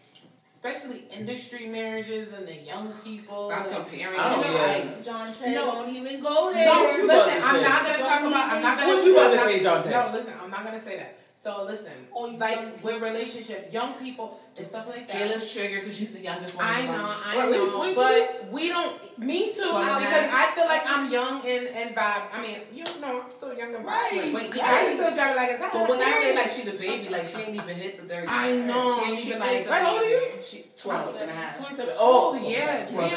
[0.48, 3.48] especially industry marriages and the young people.
[3.48, 4.18] stop like, comparing.
[4.18, 4.48] I don't it.
[4.48, 4.54] know.
[4.66, 5.64] Like, oh, John Ted, No.
[5.72, 6.66] don't even go there.
[6.66, 7.40] Don't you about listen.
[7.40, 7.62] to I'm say?
[7.62, 8.52] not gonna talk Don't about.
[8.52, 8.92] I'm not gonna.
[8.94, 9.92] What you about to say, John Ted?
[9.92, 10.34] No, listen.
[10.42, 11.18] I'm not gonna say that.
[11.34, 15.16] So listen, Oh, you like with relationship, young people and stuff like that.
[15.16, 16.66] Kayla's triggered because she's the youngest one.
[16.68, 17.14] I know.
[17.26, 17.94] I know, really, 22?
[17.96, 19.18] but we don't.
[19.18, 19.98] Me too, Twenty nine.
[20.00, 22.26] because I feel like I'm young and and vibe.
[22.32, 23.88] I mean, you know, I'm still young and vibe.
[23.88, 24.32] Right.
[24.32, 24.54] vibrant.
[24.54, 24.92] Wait, I right.
[24.94, 25.60] still drive it like it's.
[25.72, 28.26] But when I say like she the baby, like she ain't even hit the thirty.
[28.28, 29.64] I know, She ain't even is like.
[29.64, 30.22] the Right, how old are you?
[30.46, 31.58] She twelve and a half.
[31.58, 31.94] 27.
[31.98, 33.08] Oh, Oh, yeah, Well,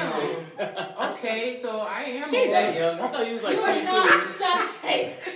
[0.57, 1.11] damn.
[1.13, 2.29] okay, so I am.
[2.29, 2.99] She ain't that young.
[2.99, 3.85] I thought you was like You 22.
[3.85, 4.69] not John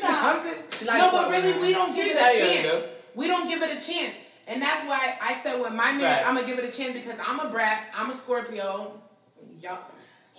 [0.04, 2.88] I'm just like no, but really, we don't give it a chance.
[3.16, 4.16] We don't give it a chance.
[4.48, 6.26] And that's why I said with my man, Facts.
[6.28, 7.88] I'm gonna give it a chance because I'm a brat.
[7.94, 9.00] I'm a Scorpio.
[9.60, 9.80] Y'all.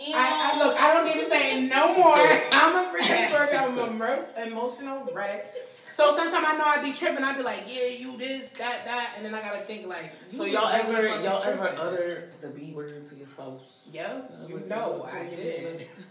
[0.02, 0.80] And I, I look.
[0.80, 2.14] I don't need to say no more.
[2.52, 3.84] I'm a freaking Scorpio.
[3.84, 5.44] I'm a emotional wreck.
[5.88, 7.24] So sometimes I know I'd be tripping.
[7.24, 10.12] I'd be like, yeah, you this, that, that, and then I gotta think like.
[10.30, 13.60] you So y'all ever y'all ever utter the B word to your spouse?
[13.92, 15.80] Yeah, you know I did.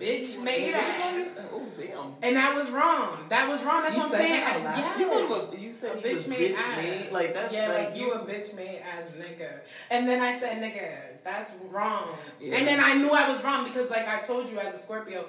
[0.00, 1.38] Bitch made ass.
[1.52, 2.14] Oh damn.
[2.22, 3.18] And that was wrong.
[3.28, 3.82] That was wrong.
[3.82, 4.40] That's You what I'm saying.
[4.62, 5.00] Yes.
[5.00, 6.76] You a, you said A bitch made bitch ass.
[6.76, 7.12] made.
[7.12, 9.50] Like that's yeah, like, like you a bitch made ass nigga.
[9.90, 12.14] And then I said, nigga, that's wrong.
[12.40, 12.56] Yeah.
[12.56, 15.24] And then I knew I was wrong because, like I told you, as a Scorpio,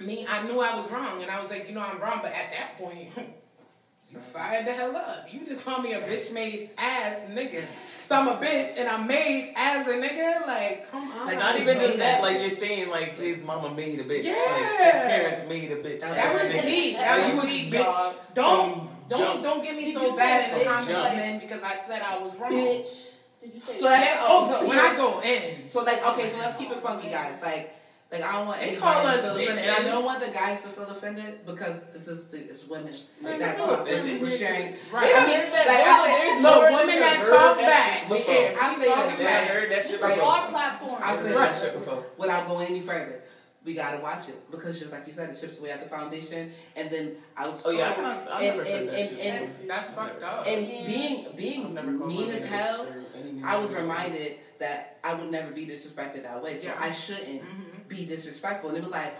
[0.00, 2.20] me, I knew I was wrong, and I was like, you know, I'm wrong.
[2.22, 3.08] But at that point,
[4.10, 5.26] you fired the hell up.
[5.30, 7.64] You just called me a bitch made ass nigga.
[7.64, 10.46] So I'm a bitch, and I'm made as a nigga.
[10.46, 11.26] Like, come on.
[11.26, 14.24] Like, Not even just that, that like you're saying, like his mama made a bitch.
[14.24, 14.32] Yeah.
[14.32, 16.00] Like his parents made a bitch.
[16.00, 16.96] That That was deep.
[16.96, 18.14] That you was was deep, bitch dog.
[18.34, 21.16] Don't don't don't get me Did so bad in the comments, Jump.
[21.16, 22.52] man, because I said I was wrong.
[22.52, 23.09] bitch.
[23.42, 25.68] Did you say So that's- Yeah, oh, oh, when I go in.
[25.70, 27.40] So like, okay, so let's keep it funky, guys.
[27.42, 27.74] Like,
[28.12, 30.20] like I don't want They anybody call to us feel offended, and I don't want
[30.20, 32.92] the guys to feel offended because this is it's women.
[33.22, 34.20] Like, That's feel what offended.
[34.20, 34.74] we're sharing.
[34.92, 35.12] Right.
[35.14, 38.10] I mean, There's like I no- said, No, no women nigga that talk back.
[38.10, 38.62] We can't.
[38.62, 39.24] I say Yeah, this I
[39.54, 40.28] heard that shit Like, before.
[40.32, 41.02] our platform?
[41.02, 42.04] I I said heard that that shit before.
[42.18, 43.22] without going any further.
[43.62, 46.50] We gotta watch it because just like you said, it chips away at the foundation,
[46.76, 48.98] and then I was Oh yeah, I, told- can, I and, never said and, that
[48.98, 49.10] and,
[49.50, 49.60] shit.
[49.60, 50.46] and, That's fucked up.
[50.48, 50.86] and Yeah.
[50.86, 51.74] being being
[52.08, 52.86] mean as hell.
[53.40, 56.56] Bitch or any nigga I was reminded that I would never be disrespected that way,
[56.56, 56.74] so Yeah.
[56.78, 57.88] I shouldn't Mhm.
[57.88, 58.70] be disrespectful.
[58.70, 59.14] And it was like,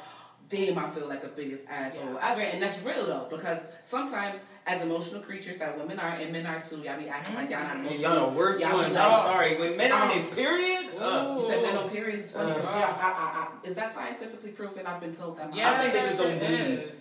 [0.48, 2.12] damn, I feel like a biggest asshole, Yeah.
[2.14, 2.40] whatever.
[2.42, 6.60] And that's real though, because sometimes as emotional creatures that women are and men are
[6.60, 8.14] too, y'all be acting like y'all not And emotional.
[8.16, 8.90] y'all the worst Y'all ones.
[8.92, 9.56] be I'm sorry.
[9.56, 12.50] When men are Um, in period, uh, You said men on periods is funny.
[12.52, 14.86] Uh, yeah, I, I, I, is that scientifically proven?
[14.86, 15.54] I've been told that.
[15.54, 16.40] Yeah, I think they just don't shit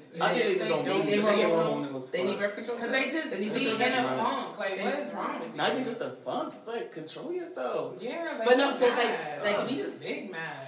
[0.09, 0.21] bleed.
[0.21, 1.05] I think they just don't don't.
[1.05, 1.91] They, They get hormonal.
[1.91, 2.11] hormonal.
[2.11, 2.77] They need birth control.
[2.77, 4.59] Cause they just They be in a funk.
[4.59, 5.71] Like, what is wrong with Not you?
[5.73, 6.53] even just a funk.
[6.57, 7.95] It's like control yourself.
[8.01, 9.41] Yeah, like, But no, so, like- mad.
[9.43, 10.67] like, Ugh, we just- big mad.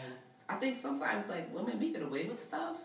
[0.50, 2.76] I think sometimes like women we get away with stuff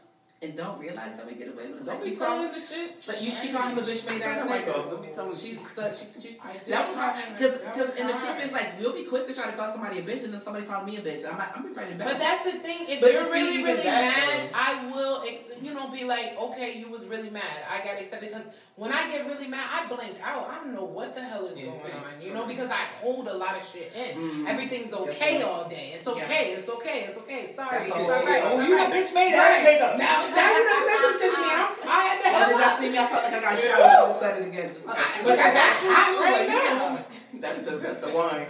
[0.42, 1.84] and don't realize that we get away with it.
[1.86, 3.02] Don't Like be you telling the shit.
[3.08, 4.72] like you she call him a bitch made ass nigga.
[4.90, 5.74] Don't be telling She's shit.
[5.74, 6.36] the, she, she's,
[6.68, 9.46] that was hard because because and the truth is like we'll be quick to try
[9.50, 11.26] to call somebody a bitch and then somebody call me a bitch.
[11.28, 12.06] I'm like I'm be ready back.
[12.06, 12.84] But that's the thing.
[12.86, 16.88] If But you're really, really mad, I will, ex- you know, be like, okay, you
[16.88, 17.42] was really mad.
[17.70, 18.46] I got accepted because
[18.76, 20.48] when I get really mad, I blink out.
[20.50, 21.92] I don't know what the hell is Yeah, going same.
[21.96, 24.18] on, you know, because I hold a lot of shit in.
[24.20, 24.48] Mm.
[24.48, 25.44] Everything's okay right.
[25.44, 25.92] all day.
[25.94, 26.12] It's Yeah.
[26.12, 26.52] okay.
[26.52, 27.04] It's okay.
[27.08, 27.46] It's okay.
[27.46, 27.78] Sorry.
[27.78, 28.26] That's It's all all right.
[28.26, 28.42] right.
[28.44, 29.64] Oh, you all a bitch made Right.
[29.64, 29.98] ass nigga.
[29.98, 31.48] Now, now you done said some shit to me.
[31.48, 32.98] I'm fired the Oh, hell did y'all see me?
[32.98, 33.80] I felt like I got shot.
[33.80, 34.68] I should have said it again.
[34.68, 36.20] Just- I- Because Because that's true too.
[36.20, 37.04] Like, you now.
[37.40, 38.46] That's the that's the wine.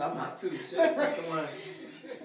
[0.00, 0.50] I'm hot too.
[0.50, 1.48] Shit, that's the wine.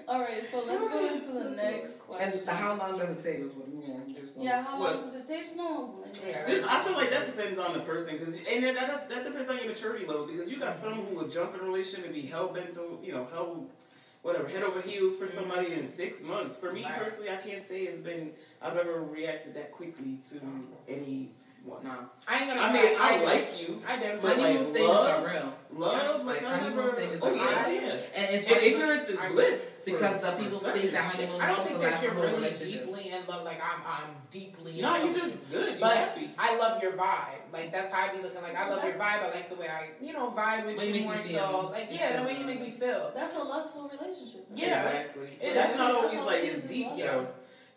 [0.08, 2.24] All right, so let's go into the next question.
[2.24, 2.54] And question.
[2.54, 3.42] how long does it take?
[3.42, 4.02] Was what you know.
[4.06, 4.94] there's no- yeah, how What?
[4.96, 5.44] long does it take?
[5.44, 6.46] There's no limit.
[6.46, 9.50] This, I feel like that depends on the person, cause and that, that that depends
[9.50, 10.26] on your maturity level.
[10.26, 12.98] Because you got some who would jump in a relationship and be hell bent to
[13.02, 13.66] you know hell,
[14.22, 15.86] whatever head over heels for somebody in mm-hmm.
[15.86, 16.58] six months.
[16.58, 20.92] For me personally, I can't say it's been I've ever reacted that quickly to
[21.64, 21.84] anyone.
[21.84, 21.90] No.
[22.28, 23.24] I ain't gonna I mean, I did.
[23.26, 24.22] like you, I did.
[24.22, 26.88] But, honeymoon like, stages love- are real, love, Like, like I honeymoon never.
[26.88, 27.82] stages Oh are yeah, real.
[27.82, 27.96] yeah.
[28.14, 29.70] and it's And funny ignorance is I- bliss.
[29.84, 31.20] because for- the for people certain think that shit.
[31.32, 33.44] honeymoon I don't supposed think to that last you're really deeply in love.
[33.44, 34.72] Like I'm, I'm deeply.
[34.76, 35.74] in No, love you with just good.
[35.74, 36.30] You But happy.
[36.38, 37.52] I love your vibe.
[37.52, 38.42] Like that's how I be looking.
[38.42, 39.22] Like I love your vibe.
[39.22, 41.68] I like the way I, you know, vibe with you you make me more so.
[41.72, 43.10] Like yeah, the way you make me feel.
[43.14, 44.46] That's a lustful relationship.
[44.54, 44.86] Yeah.
[44.88, 45.36] Exactly.
[45.38, 46.98] So that's not always like it's as deep, well.
[46.98, 47.26] yo.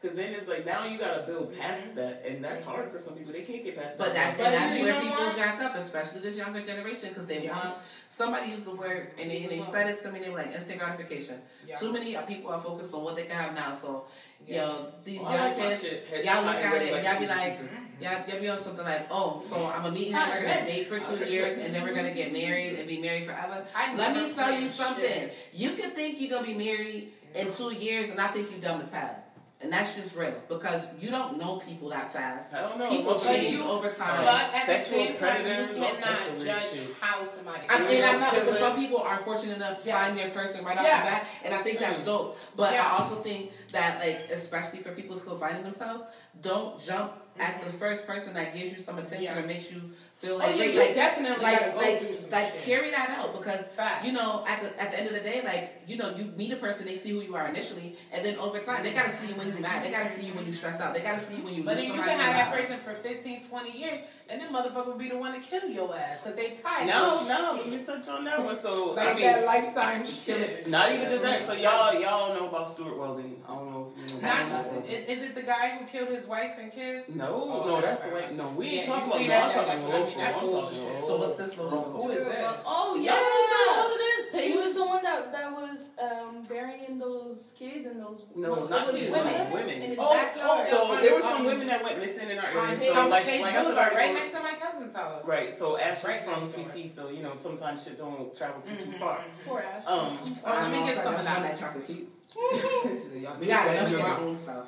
[0.06, 1.62] Because then it's like now you gotta build mm-hmm.
[1.62, 2.70] past that, and that's mm-hmm.
[2.70, 3.34] hard for some people.
[3.34, 4.38] They can't get past But that.
[4.38, 5.36] that's, But that's where people what?
[5.36, 7.58] jack up, especially this younger generation, because they Yeah.
[7.58, 7.78] want.
[8.08, 10.20] Somebody used the word, and they, and they said it to me.
[10.20, 11.41] They were like instant gratification.
[11.68, 11.78] Yeah.
[11.78, 13.72] Too many people are focused on what they can have now.
[13.72, 14.06] So,
[14.45, 14.68] Yeah.
[14.68, 15.84] yo, these oh, Well, young kids,
[16.24, 17.60] y'all look at red it and y'all be like,
[17.99, 20.86] y'all, y'all be on something like, oh, so I'm gonna meet him, we're gonna date
[20.86, 23.66] for two years, and then we're gonna get married and be married forever.
[23.76, 25.03] I Let me tell you something.
[25.03, 25.34] shit.
[25.51, 28.82] You can think you're gonna be married in two years, and I think you dumb
[28.82, 29.25] as hell.
[29.66, 32.53] And that's just real because you don't know people that fast.
[32.53, 32.88] I don't know.
[32.88, 34.24] People Most change you- over time.
[34.24, 36.95] But at Sexual the same time, predators, you all types of cannot weird judge shit.
[37.01, 37.63] how somebody.
[37.68, 40.05] I mean, I'm not, because some people are fortunate enough to Yeah.
[40.05, 40.99] find their person right off Yeah.
[40.99, 42.38] the bat, and I think that's dope.
[42.55, 42.86] But Yeah.
[42.86, 46.03] I also think that, like, especially for people still finding themselves,
[46.41, 47.78] don't jump at the mm-hmm.
[47.80, 49.39] first person that gives you some attention Yeah.
[49.39, 49.82] or makes you
[50.26, 50.74] feel Oh, like, you, great.
[50.74, 52.62] you like, definitely like, go like, through some like, shit.
[52.64, 54.06] carry that out because Fact.
[54.06, 56.52] you know, at the at the end of the day, like you know, you meet
[56.52, 59.28] a person, they see who you are initially, and then over time, they gotta see
[59.28, 61.36] you when you're mad, they gotta see you when you stress out, they gotta see
[61.38, 62.12] you when you But lose then you somebody.
[62.12, 62.62] can have that life.
[62.68, 64.00] person for 15, 20 years,
[64.30, 66.88] and then motherfucker will be the one to kill your ass because they tired.
[66.88, 68.58] No, of no, let me touch on that one.
[68.58, 70.68] So Like I mean, that lifetime shit.
[70.68, 71.46] not even just that.
[71.46, 73.36] So y'all, y'all know about Stewart Weldon.
[73.48, 74.28] I don't know if you know.
[74.28, 74.84] Not, about him.
[74.86, 77.14] is, is it the guy who killed his wife and kids?
[77.14, 78.28] No, No, Oh, no, okay, that's the okay.
[78.30, 78.36] way.
[78.36, 79.22] No, we Yeah, ain't you talking about.
[79.22, 79.44] No, that?
[79.46, 80.14] I'm talking what I mean, local.
[80.18, 81.03] That I'm bullshit.
[81.03, 81.82] So what's this little?
[81.82, 82.63] Who is this?
[82.66, 84.03] Oh Yeah, what it
[84.36, 88.22] is, He was the one that that was um, burying those kids and those.
[88.36, 89.70] No, it not was kids, women, it women.
[89.70, 90.68] in his Oh, backyard.
[90.72, 92.80] oh, So there were Um, some women that went missing in our area.
[92.80, 95.26] So like, Page like I said, Boulevard, right before- next to my cousin's house.
[95.26, 96.51] Right, so Ash is Right from.
[96.53, 99.18] CT, so you know sometimes shit don't travel too too Mhm, far.
[99.18, 99.45] mhm.
[99.47, 99.86] Poor Ash.
[99.88, 101.41] Um, Let me get some of that.
[101.43, 102.09] that chocolate cake.
[102.36, 104.68] We We got enough of our own stuff.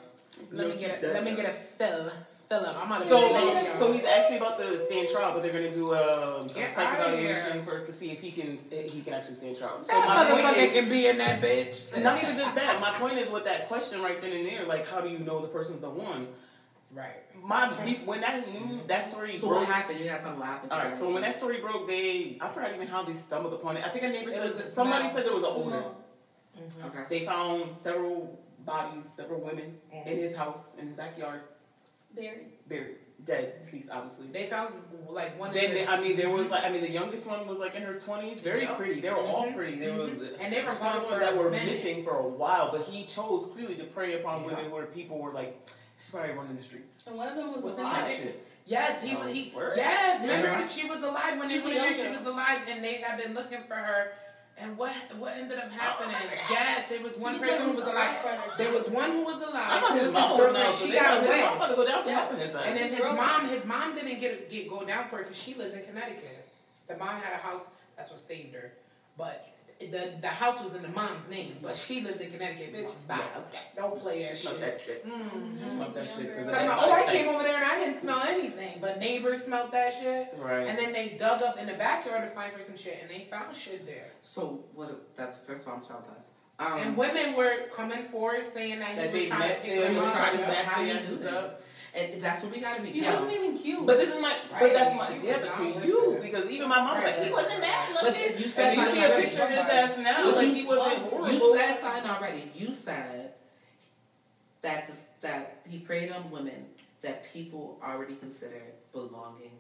[0.52, 2.12] Let me get let me get a fill.
[2.48, 2.76] Fill him.
[2.82, 5.94] I'm gonna So, get so he's actually about to stand trial, but they're gonna do
[5.94, 9.58] um, a, a psych evaluation first to see if he can he can actually stand
[9.58, 9.80] trial.
[9.84, 12.02] So that my point motherfucker is, can be in that bitch.
[12.02, 12.80] not even just that.
[12.80, 15.42] My point is with that question right then and there, like how do you know
[15.42, 16.28] the person's the one?
[16.94, 17.18] Right.
[17.44, 18.88] My beef when that news mm-hmm.
[18.88, 19.60] that story So broke.
[19.62, 20.00] what happened?
[20.00, 20.72] You had something happen.
[20.72, 23.76] All right, so when that story broke, they I forgot even how they stumbled upon
[23.76, 23.84] it.
[23.86, 25.16] I think a neighbor said was a somebody smell.
[25.16, 25.84] said there was an odor.
[26.58, 26.88] Mm-hmm.
[26.88, 27.04] Okay.
[27.10, 30.08] They found several bodies, several women Mm-hmm.
[30.10, 31.42] in his house, in his backyard,
[32.18, 32.68] Buried.
[32.68, 32.96] buried,
[33.26, 34.28] dead, deceased, obviously.
[34.28, 34.74] They found
[35.10, 35.50] like one.
[35.50, 37.60] of Then the- they, I mean, there was like I mean, the youngest one was
[37.60, 38.78] like in her twenties, very Yep.
[38.78, 39.00] pretty.
[39.02, 39.56] They were all Mhm.
[39.56, 39.76] pretty.
[39.80, 41.68] There was And they were some gone ones for that were minute.
[41.68, 44.48] missing for a while, but he chose clearly to prey upon Yeah.
[44.56, 45.58] women where people were like,
[45.98, 47.06] she's probably running the streets.
[47.08, 48.10] And one of them was What's alive.
[48.12, 48.44] Shit.
[48.66, 49.32] Yes, he was.
[49.32, 49.74] He word?
[49.78, 50.22] yes.
[50.22, 50.42] Yeah.
[50.42, 51.94] Remember, she was alive when they She's were a there.
[51.94, 54.12] She was alive, and they had been looking for her.
[54.60, 56.16] And what what ended up happening?
[56.20, 58.16] Oh, yes, there was one She person who was was alive.
[58.24, 58.58] alive.
[58.58, 59.84] There was one who was alive.
[59.86, 60.74] I'm his was mom now, girlfriend.
[60.76, 61.44] so She got away.
[61.44, 62.16] I'm about to go down for Yeah.
[62.22, 62.64] helping his ass.
[62.66, 65.38] And then His his mom, his mom didn't get get go down for it because
[65.38, 66.50] she lived in Connecticut.
[66.88, 67.68] The mom had a house.
[67.96, 68.74] That's what saved her.
[69.16, 69.48] But
[69.80, 72.74] the the house was in the mom's name, but she lived in Connecticut.
[72.74, 73.18] Bitch, bye.
[73.18, 73.60] Yeah, okay.
[73.76, 74.66] Don't play She that smelled shit.
[74.78, 75.06] that shit.
[75.08, 75.54] Mm.
[75.54, 76.16] She smelled that shit.
[76.16, 78.80] 'cause of Talking that about, oh, I came over there and I didn't smell anything,
[78.82, 80.34] but neighbors smelled that shit.
[80.38, 80.68] Right.
[80.68, 83.26] And then they dug up in the backyard to find for some shit, and they
[83.30, 84.08] found shit there.
[84.22, 85.16] So what?
[85.16, 86.26] That's first of all, I'm traumatized.
[86.60, 89.78] Um, and women were coming forward saying that he was they trying met, to they
[89.78, 90.50] pick was them trying to up.
[90.50, 91.34] snatch How their you do that?
[91.36, 91.62] up.
[91.98, 93.26] And that's what we gotta be He careful.
[93.26, 93.86] wasn't even cute.
[93.86, 96.22] But this is my, but that's my, He yeah, but to you, that.
[96.22, 98.38] because even my mom was like, he wasn't that But looking.
[98.42, 100.54] you said And you something see a picture of his ass now, But like you-
[100.54, 101.32] he wasn't horrible.
[101.32, 102.52] You said something already.
[102.56, 103.34] You said
[104.62, 106.66] that this, that he preyed on women
[107.02, 109.52] that people already considered belonging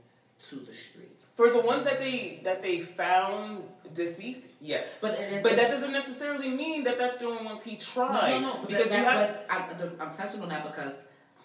[0.47, 1.11] to the street.
[1.35, 3.63] For the ones that they that they found
[3.93, 4.97] deceased, yes.
[5.01, 8.31] But and, But that doesn't necessarily mean that that's the only ones he tried.
[8.31, 8.65] no, no, no.
[8.65, 10.95] Because Because you that, have, but I'm, I'm touching on that because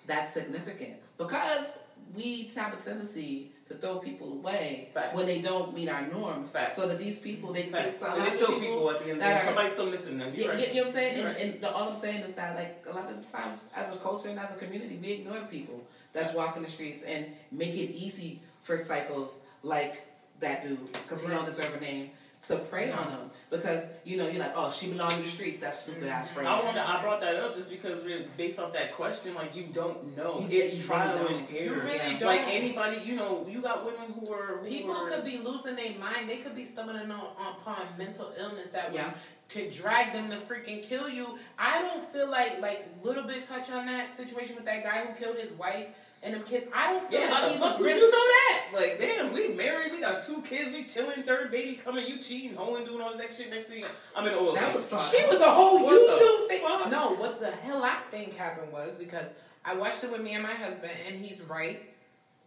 [0.06, 0.94] that's significant.
[1.18, 1.78] Because
[2.14, 5.16] we have a tendency to throw people away Facts.
[5.16, 6.50] when they don't meet our norms.
[6.50, 6.76] Facts.
[6.76, 8.00] So that these people, they, facts.
[8.00, 9.42] so a and lot there's of still people, at the end of the day.
[9.44, 10.32] Somebody's still missing them.
[10.34, 10.68] You're right.
[10.68, 11.14] you, know what I'm saying?
[11.16, 11.36] And, right.
[11.40, 13.98] and the, all I'm saying is that, like, a lot of the times, as a
[14.00, 15.82] culture and as a community, we ignore people
[16.12, 19.30] that's walking the streets and make it easy for psychos
[19.62, 20.06] like
[20.40, 22.10] that dude, because he don't deserve a name,
[22.48, 23.30] to prey on them.
[23.50, 26.36] Because, you know, you're like, oh, she belongs to the streets, that stupid ass mm-hmm.
[26.36, 26.48] phrase.
[26.48, 29.64] I wanted, I brought that up just because really based off that question, like you
[29.72, 30.44] don't know.
[30.48, 31.64] You- it's you trial really and error.
[31.64, 32.48] You really Like don't.
[32.48, 35.98] anybody, you know, you got women who are who People are, could be losing their
[35.98, 36.28] mind.
[36.28, 39.12] They could be stumbling on upon mental illness that was, Yeah.
[39.48, 41.38] could drag them to freaking kill you.
[41.58, 45.14] I don't feel like like little bit touch on that situation with that guy who
[45.14, 45.88] killed his wife
[46.22, 46.66] and them kids.
[46.74, 48.66] I don't feel Yeah, like how he the fuck would you know that?
[48.74, 52.56] Like, damn, we married, we got two kids, we chilling, third baby coming, you cheating,
[52.56, 53.50] hoeing, doing all this shit.
[53.50, 53.84] Next thing,
[54.16, 54.54] I'm in oil.
[54.54, 55.04] That was fun.
[55.14, 56.62] She was a whole What YouTube thing.
[56.62, 56.90] fuck?
[56.90, 59.26] No, what the hell I think happened was because
[59.64, 61.82] I watched it with me and my husband, and he's right.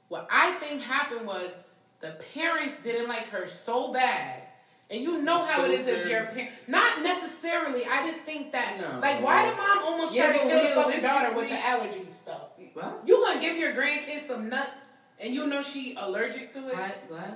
[0.07, 1.51] What I think happened was
[1.99, 4.43] the parents didn't like her so bad.
[4.91, 6.09] And you know how it is if Filter.
[6.09, 6.51] you're a parent.
[6.67, 7.85] Not necessarily.
[7.85, 8.99] I just think that, No.
[8.99, 12.05] like, why did mom almost Yeah, try to kill the fucking daughter with the allergy
[12.09, 12.41] stuff?
[12.75, 14.81] Well, You gonna give your grandkids some nuts,
[15.19, 16.77] and you know she allergic to it?
[16.77, 17.33] I, well,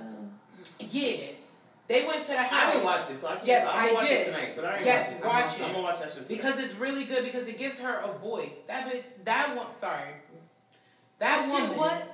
[0.78, 1.16] Yeah.
[1.88, 2.52] They went to the house.
[2.52, 3.46] I didn't watch it, so I can't.
[3.48, 4.20] Yes, I'm gonna I watch did.
[4.20, 5.24] it tonight, but I ain't Yes, watch it.
[5.26, 5.64] watch I'm, it.
[5.64, 6.28] I'm gonna watch that shit tonight.
[6.28, 8.54] Because it's really good because it gives her a voice.
[8.68, 10.10] That bitch, that one, sorry.
[11.18, 11.76] That Shit, woman.
[11.76, 12.09] what?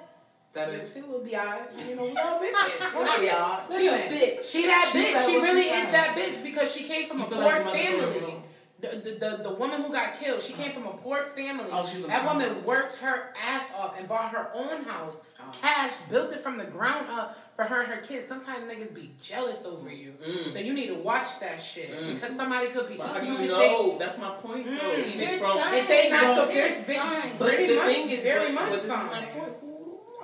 [0.78, 0.94] That She, is.
[0.94, 1.70] she will be alright.
[1.88, 2.94] You know, we all bitches.
[2.94, 3.78] What y'all?
[3.78, 4.44] She, bitch.
[4.44, 5.12] she that She bitch.
[5.12, 7.38] said She what she really is that bitch because she came from You a poor
[7.42, 8.20] like family.
[8.20, 8.42] girl.
[8.78, 11.64] The, the, the, the woman who got killed, she came from a poor family.
[11.72, 12.62] Oh, she a that woman family.
[12.62, 15.44] worked her ass off and bought her own house, Oh.
[15.62, 18.26] cash, built it from the ground up for her and her kids.
[18.26, 20.12] Sometimes niggas be jealous over you.
[20.22, 20.50] Mm.
[20.50, 22.14] So you need to watch that shit Mm.
[22.14, 22.98] because somebody could be.
[22.98, 23.96] But how do if you they- know?
[23.98, 24.72] That's my point, though.
[24.72, 25.74] Mm, Even There's from, signs.
[25.76, 27.34] If they not so There's there's big, signs.
[27.38, 28.82] but very the much, thing is, very but, much but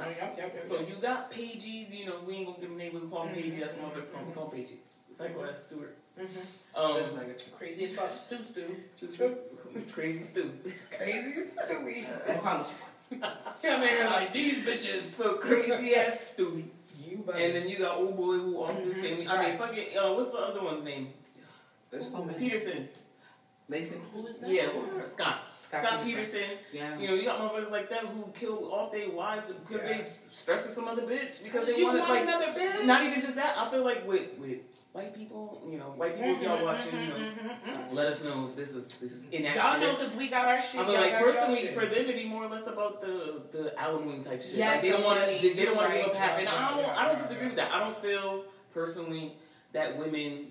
[0.08, 0.28] this is sign.
[0.28, 0.36] my point.
[0.36, 0.88] Yep, yep, yep, So yep.
[0.88, 3.34] you got Pagey, you know, we ain't gonna give him a name, we call him
[3.34, 4.78] Pagey, that's what motherfuckers call him, we call him Pagey.
[5.12, 5.96] Psycho ass Stewart.
[6.18, 6.26] Mhm.
[6.74, 7.52] Um, This nigga.
[7.58, 8.76] Crazy as fuck, stew stew.
[8.90, 9.36] Stu-
[9.92, 10.50] Crazy Stu.
[10.96, 12.06] Crazy stewy.
[12.28, 12.64] We'll call him
[13.20, 15.00] Come here like these bitches.
[15.12, 16.64] So crazy ass Stewie.
[17.06, 19.08] You And then you got old boy who off this Mhm.
[19.08, 19.28] family.
[19.28, 21.12] I mean, fucking, uh, what's the other one's name?
[21.90, 22.38] There's so many.
[22.38, 22.88] Peterson.
[23.68, 24.00] Mason.
[24.14, 24.48] Who is that?
[24.50, 25.06] Yeah, whatever.
[25.08, 25.42] Scott.
[25.62, 26.40] Scott Scott, Peterson.
[26.40, 26.58] Peterson.
[26.72, 26.98] Yeah.
[26.98, 30.02] You know, you got motherfuckers like that who kill off their wives because they
[30.32, 32.84] stressing some other bitch because they you wanted want like another bitch?
[32.84, 33.56] not even just that.
[33.56, 34.58] I feel like with with
[34.92, 37.92] white people, you know, white people, if y'all Mhm, watching, mhm, you know, mhm, mhm.
[37.94, 39.54] let us know if this is this is inaccurate.
[39.62, 39.92] Y'all inaccurate.
[39.92, 40.80] know because we got our shit.
[40.80, 44.22] I feel like personally, for them to be more or less about the the alimony
[44.22, 44.54] type shit.
[44.54, 46.30] Yes, like they don't want to, they, they don't want to you're give up right,
[46.30, 46.38] half.
[46.40, 47.72] And I don't, I don't disagree with that.
[47.72, 48.44] I don't feel
[48.74, 49.36] personally
[49.72, 50.48] that women,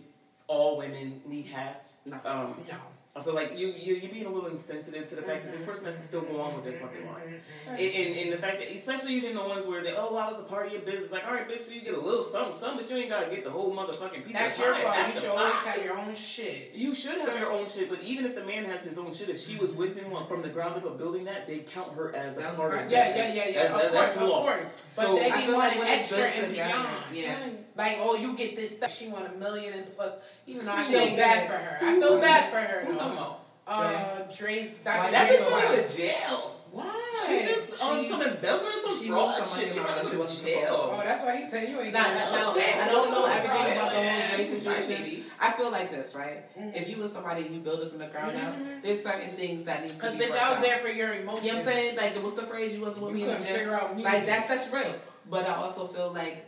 [0.47, 1.76] all women, need half.
[2.05, 2.20] No.
[2.26, 2.78] Um, No.
[3.14, 5.66] I feel like you you you're being a little insensitive to the fact that this
[5.66, 7.34] person has to still go on with their fucking lives.
[7.68, 10.39] And, and, and the fact that, especially even the ones where they, oh, I was
[10.39, 11.12] a part of your business.
[11.12, 13.30] Like, all right, bitch, so you get a little something, something, but you ain't gotta
[13.30, 14.57] get the whole motherfucking piece of shit.
[14.57, 15.14] That's of your pie fault.
[15.14, 15.70] You should always pie.
[15.72, 16.72] have your own shit.
[16.74, 19.28] You should have your own shit, but even if the man has his own shit,
[19.28, 22.16] if she was with him from the ground up of building that, they count her
[22.16, 23.18] as a part of Yeah, that.
[23.18, 23.64] yeah, yeah, yeah.
[23.64, 24.68] That- of that- course, that's of the course.
[24.95, 26.70] But So- they I be feel like wanting when it's extra built and together,
[27.12, 27.14] beyond.
[27.14, 27.49] yeah.
[27.78, 28.93] Like, oh, you get this stuff.
[28.95, 30.16] She want a million and plus.
[30.48, 31.78] Even though I She feel bad for her.
[31.82, 32.86] I feel bad for her.
[32.86, 33.00] Who's though.
[33.00, 33.38] talking about?
[33.68, 35.34] Uh, Dre's Why That Dr.
[35.34, 36.56] bitch Dre's going to jail.
[36.72, 36.98] Why?
[37.28, 39.74] She just on She- some embezzlement, some she fraud moved some shit.
[39.74, 40.46] She money went to wasn't supposed to.
[40.46, 40.89] jail.
[40.94, 42.76] Oh, that's why he said you ain't Nah, nah, no shit.
[42.78, 44.36] I don't know everything about the whole man.
[44.36, 45.24] Dre situation.
[45.39, 46.58] I feel like this, right?
[46.58, 46.76] Mhm.
[46.76, 48.82] If you was somebody and you build it from the ground up, Mhm.
[48.84, 50.64] there's certain things that need to be Because bitch, I was out.
[50.64, 51.46] there for your emotions.
[51.46, 51.96] You know what I'm saying?
[51.98, 52.74] Like, what's the phrase?
[52.74, 53.44] You wasn't with me in the gym.
[53.44, 54.14] figure out music.
[54.14, 54.96] Like that's that's real.
[55.30, 56.46] But I also feel like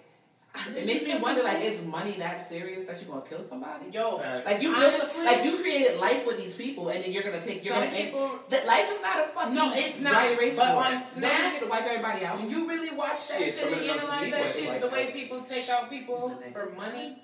[0.75, 1.41] it makes me wonder.
[1.43, 3.85] Like, is money that serious that you're gonna kill somebody?
[3.91, 4.45] Yo, Facts.
[4.45, 7.41] Like you built, Honestly- like you created life for these people, and then you're gonna
[7.41, 8.11] take, you're some gonna end.
[8.11, 8.39] people.
[8.49, 10.11] That life is not a fucking No, it's not.
[10.13, 10.85] dry erase But board.
[10.85, 12.39] on Don't just Snap- get to wipe everybody out.
[12.39, 15.13] When you really watch that Shit, shit, and analyze that shit, like the way that.
[15.13, 16.53] people take out people It's a nigga.
[16.53, 17.17] for money,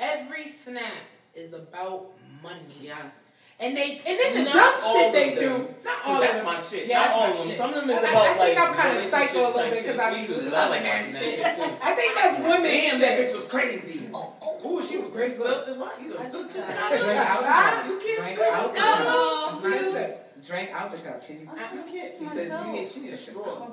[0.00, 0.92] every snap
[1.34, 2.06] is about
[2.42, 2.58] money.
[2.80, 3.24] Yes.
[3.60, 5.38] And they and then the Not dumb all shit they them.
[5.66, 5.74] do.
[5.84, 6.44] Not all that's of them.
[6.46, 6.86] my shit.
[6.88, 7.48] Yeah, Not that's all my of them.
[7.48, 7.56] shit.
[7.58, 9.70] Some of them is And I- about I think like I'm kinda psycho a little
[9.70, 11.22] bit because I Me be too, 'cause I loving that shit.
[11.22, 11.70] shit too.
[11.82, 13.00] I think that's women Damn, shit.
[13.00, 14.10] that bitch was crazy.
[14.12, 14.82] Oh, oh, oh.
[14.82, 15.34] she was crazy.
[15.36, 15.90] Spilled the wine.
[16.02, 17.86] You know, just just Drink out the cup.
[17.86, 18.98] You can't Drink spill the out the scotch.
[18.98, 19.62] cup.
[19.62, 20.18] What It's is not- that?
[20.44, 21.24] Drink out the cup.
[21.26, 21.42] Can you?
[21.46, 22.14] You can't.
[22.18, 22.86] He said you need.
[22.88, 23.68] She need a straw.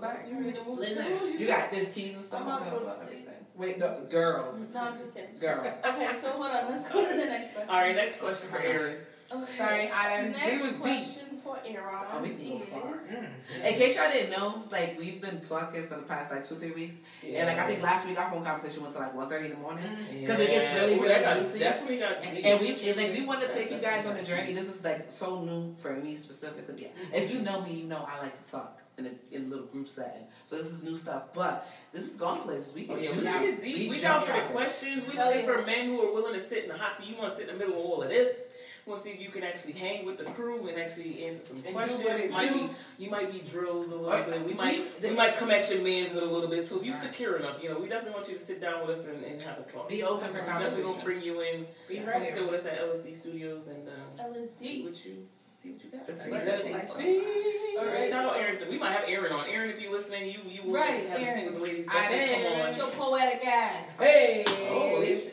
[0.78, 1.40] Listen.
[1.40, 2.42] You got this keys and stuff.
[2.42, 3.10] I'm not like gonna that, sleep.
[3.10, 3.26] everything.
[3.56, 5.36] Wait, no, girl, No, I'm just kidding.
[5.40, 5.60] girl.
[5.60, 6.70] Okay, so hold on.
[6.72, 7.70] Let's go to the next question.
[7.70, 8.98] All right, next question for Aaron.
[9.32, 9.52] Okay.
[9.58, 10.38] Sorry, I didn't.
[10.38, 10.82] Next We was deep.
[10.82, 12.82] question for Aaron Oh, we can go far.
[12.82, 13.14] Mm, is.
[13.64, 16.72] In case y'all didn't know, like we've been talking for the past like two three
[16.72, 19.50] weeks, and like I think last week our phone conversation went to like 1.30 in
[19.52, 19.84] the morning.
[19.86, 21.60] Mm, 'Cause it gets really, Ooh, really that got- juicy.
[21.60, 22.24] Definitely got.
[22.24, 22.46] And, deep.
[22.46, 24.54] and we, and like, we want to take you guys on the journey.
[24.54, 26.86] This is like so new for me specifically.
[26.86, 27.14] Mm-hmm.
[27.14, 29.66] If you know me, you know I like to talk in a, in a little
[29.68, 30.24] group setting.
[30.46, 32.74] So this is new stuff, but this is going places.
[32.74, 33.24] We Oh, can yeah, we choose.
[33.26, 33.90] get deep.
[33.92, 35.06] We down for the questions.
[35.08, 35.56] We Hell looking yeah.
[35.56, 37.08] for men who are willing to sit in the hot seat.
[37.10, 38.48] You want to sit in the middle of all of this.
[38.90, 41.44] We want to see if you can actually hang with the crew and actually answer
[41.44, 42.00] some do questions.
[42.04, 42.68] what it might do.
[42.98, 44.42] be you might be drilled a little Or- bit.
[44.44, 46.66] We might you- we might come at your manhood a little bit.
[46.66, 47.02] So if you Right.
[47.04, 49.40] secure enough, you know, we definitely want you to sit down with us and, and
[49.44, 49.90] have a talk.
[49.90, 51.68] Be open for We're definitely gonna bring you in.
[51.88, 52.32] Be Come ready.
[52.32, 56.10] sit with us at LSD Studios and um, see what you see what you got.
[56.10, 56.32] Okay.
[56.32, 56.74] Learn That's things.
[56.76, 56.90] like-
[57.78, 58.10] All right.
[58.10, 58.70] Shout out Aaron.
[58.72, 59.48] We might have Aaron on.
[59.50, 61.86] Aaron, if you're listening, you you will Right, have a seat with the ladies.
[61.92, 62.44] I Definitely did.
[62.54, 62.68] come on.
[62.70, 64.00] With your poetic ass.
[64.00, 64.44] Hey.
[64.72, 65.30] Oh, he's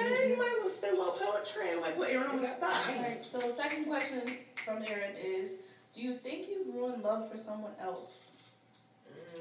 [0.00, 0.30] okay.
[0.30, 2.86] You might want to spit a little poetry and like put Aaron on the spot.
[2.88, 4.22] Alright, so the second question
[4.56, 5.56] from Aaron is
[5.94, 8.32] Do you think you grew in love for someone else?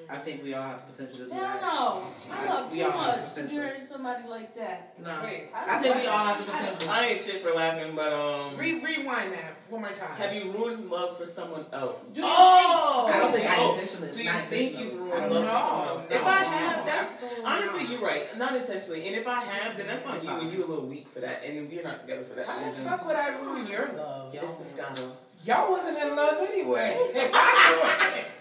[0.10, 1.62] I think we all have potential to do Hell that.
[1.62, 2.04] no.
[2.32, 3.58] I I- love we too all have much to potential.
[3.58, 4.94] marry somebody like that.
[5.04, 6.90] No, Wait, I think we all have the potential.
[6.90, 10.12] I ain't shit for laughing, but um, Re- rewind that one more time.
[10.16, 12.14] have you ruined love for someone else?
[12.14, 13.10] Do you Oh.
[13.14, 14.12] I don't think I Oh, intentionally.
[14.14, 16.10] Do you not think you've ruined love don't for someone else?
[16.10, 17.07] No, If I no, have, that's absolutely
[17.48, 19.08] honestly you're right, not intentionally.
[19.08, 21.44] And if I have, then that's on you, and you're a little weak for that,
[21.44, 24.34] and we're not together for that How the fuck would I ruin your love?
[24.34, 25.12] It's the Scotto.
[25.46, 26.98] Y'all wasn't in love anyway.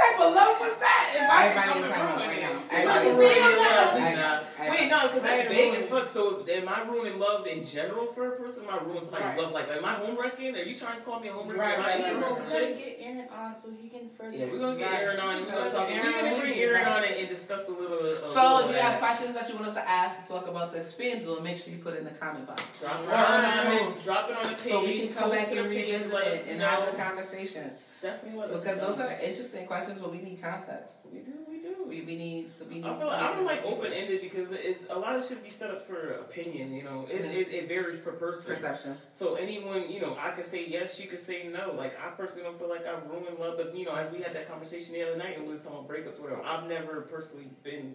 [0.00, 1.12] what type of love was that?
[1.12, 2.40] If I could come is and talking ruin right it.
[2.40, 2.62] now.
[2.70, 3.58] Everybody for is real talking.
[3.60, 4.70] love, nah.
[4.70, 6.10] Wait, no, because that's I vague as fuck.
[6.10, 8.64] So, am I ruining love in general for a person?
[8.64, 9.38] Am I ruining somebody's Right.
[9.38, 9.52] love?
[9.52, 10.54] Like, am I home wrecking?
[10.56, 11.60] Are you trying to call me a home wrecker?
[11.60, 13.88] Right, Am I right, into right, Well, some we gotta get Aaron on so he
[13.88, 14.36] can further.
[14.36, 15.36] Yeah, we're gonna get Aaron on.
[15.36, 15.88] and We're gonna talk.
[15.88, 17.98] We're gonna bring Aaron on and, and discuss a little.
[17.98, 20.46] A So little if you have questions that you want us to ask, to talk
[20.46, 22.80] about, to expand on, make sure you put it in the comment box.
[22.80, 24.04] Drop it on the comments, post.
[24.06, 24.72] drop it on the page.
[24.72, 27.70] So we can come back and revisit it and have the conversation.
[28.02, 28.88] Definitely let us Because know.
[28.88, 31.06] those are interesting questions, but we need context.
[31.12, 31.74] We do, we do.
[31.86, 34.52] We, we need to we need I to feel be I'm like open ended because
[34.52, 36.72] it's a lot of shit be set up for opinion.
[36.72, 38.54] You know, it, it, it varies per person.
[38.54, 38.96] perception.
[39.10, 41.74] So anyone, you know, I could say yes, she could say no.
[41.76, 44.34] Like I personally don't feel like I've ruined love, but you know, as we had
[44.34, 46.42] that conversation the other night and we was talking about breakups, or whatever.
[46.42, 47.94] I've never personally been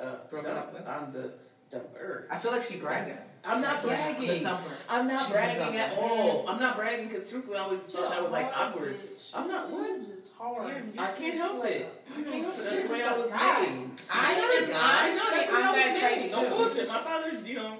[0.00, 0.86] uh, Broken up with?
[0.86, 1.32] I'm the
[1.72, 2.24] dumper.
[2.30, 3.16] I feel like she bragging.
[3.44, 4.42] I'm not bragging.
[4.44, 4.60] dumper.
[4.88, 6.48] I'm not She's bragging at all.
[6.48, 8.96] I'm not bragging because truthfully, I always thought that was like awkward.
[9.34, 10.06] I'm not what?
[10.06, 10.74] Just hard.
[10.98, 12.04] I can't help it.
[12.10, 12.64] I can't help it.
[12.64, 13.38] That's the way I was made.
[13.38, 15.10] I I'm not a think guy.
[15.10, 16.50] That's the way I'm I that was made.
[16.50, 16.88] No bullshit.
[16.88, 17.76] My father, you know,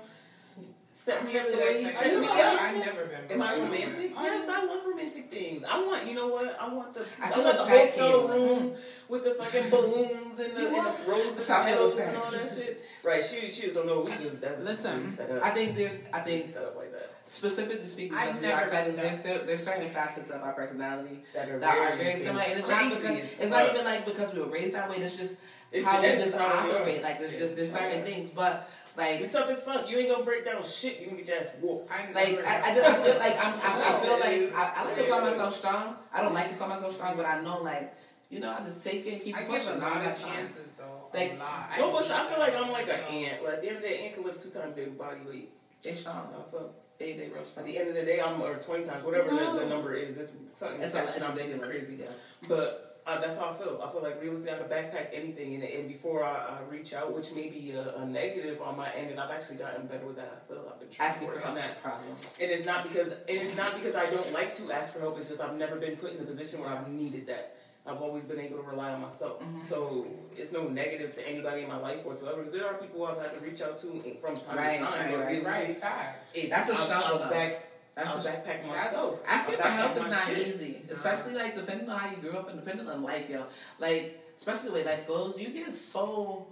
[0.90, 2.32] set me up the way he set me up.
[2.60, 3.30] I've never been.
[3.32, 4.12] Am I romantic?
[4.14, 5.64] Yes, I love romantic things.
[5.64, 6.58] I want, you know what?
[6.60, 8.36] I want the, I I, feel want the attacked hotel here.
[8.36, 8.74] room
[9.10, 12.48] with the fucking balloons and the, You and the roses and petals and all that
[12.48, 12.84] shit.
[13.04, 13.22] Right?
[13.22, 14.00] She, she just don't know.
[14.00, 15.42] We just that's Listen, we set up.
[15.44, 17.10] I think there's, I think set up like that.
[17.26, 20.42] specifically speaking, I've because we are never been cousins, there's still, there's certain facets of
[20.42, 22.42] our personality That are that are very, very similar.
[22.44, 24.96] And it's not because it's not even like because we were raised that way.
[24.96, 25.36] It's just
[25.72, 26.52] It's how we just we are.
[26.52, 27.02] operate.
[27.02, 29.88] Like there's just there's certain things, but Like We like tough as fuck.
[29.88, 31.00] You ain't gonna break down shit.
[31.00, 31.90] You can get your ass whooped.
[31.90, 34.84] I like I, I just I feel like I'm, I, I feel like I, I
[34.84, 35.96] like to call myself strong.
[36.12, 37.94] I don't like to call myself strong, but I know like
[38.30, 39.74] you know I just take it and keep I pushing.
[39.74, 40.34] give a I don't lot have of time.
[40.36, 41.08] chances though.
[41.12, 41.68] Like, a lot.
[41.78, 43.44] No, but I feel like I'm like an ant.
[43.44, 45.20] Like at the end of the day, an ant can lift two times their body
[45.26, 45.50] weight.
[45.82, 46.16] They strong.
[46.16, 46.72] That's how I feel.
[46.98, 49.36] They they real At the end of the day, I'm or twenty times, whatever the,
[49.36, 49.58] No.
[49.58, 50.16] the number is.
[50.18, 51.66] It's something It's, that's it's I'm ridiculous.
[51.68, 51.96] crazy.
[52.00, 52.10] Yes.
[52.46, 53.80] But uh, that's how I feel.
[53.82, 57.14] I feel like realistically, I can backpack anything, and, and before I, I reach out,
[57.16, 60.16] which may be a, a negative on my end, and I've actually gotten better with
[60.16, 60.44] that.
[60.44, 61.82] I feel I've been trying Asking to for work on help that.
[61.82, 62.16] problem.
[62.40, 65.18] And it's not because and it's not because I don't like to ask for help.
[65.18, 67.56] It's just I've never been put in the position where I've needed that.
[67.86, 69.40] I've always been able to rely on myself.
[69.42, 69.58] Mhm.
[69.58, 70.06] So
[70.36, 72.38] it's no negative to anybody in my life whatsoever.
[72.38, 74.92] Because there are people I've had to reach out to from time Right, to time.
[74.92, 75.44] right, but right.
[75.68, 76.30] right facts.
[76.48, 77.30] That's a struggle, though.
[77.30, 77.64] back,
[77.94, 79.20] That's I'll a backpack myself.
[79.26, 80.46] Asking for help is not shit.
[80.46, 83.46] easy, especially like depending on how you grew up and depending on life, yo.
[83.78, 86.46] Like especially the way life goes, you get so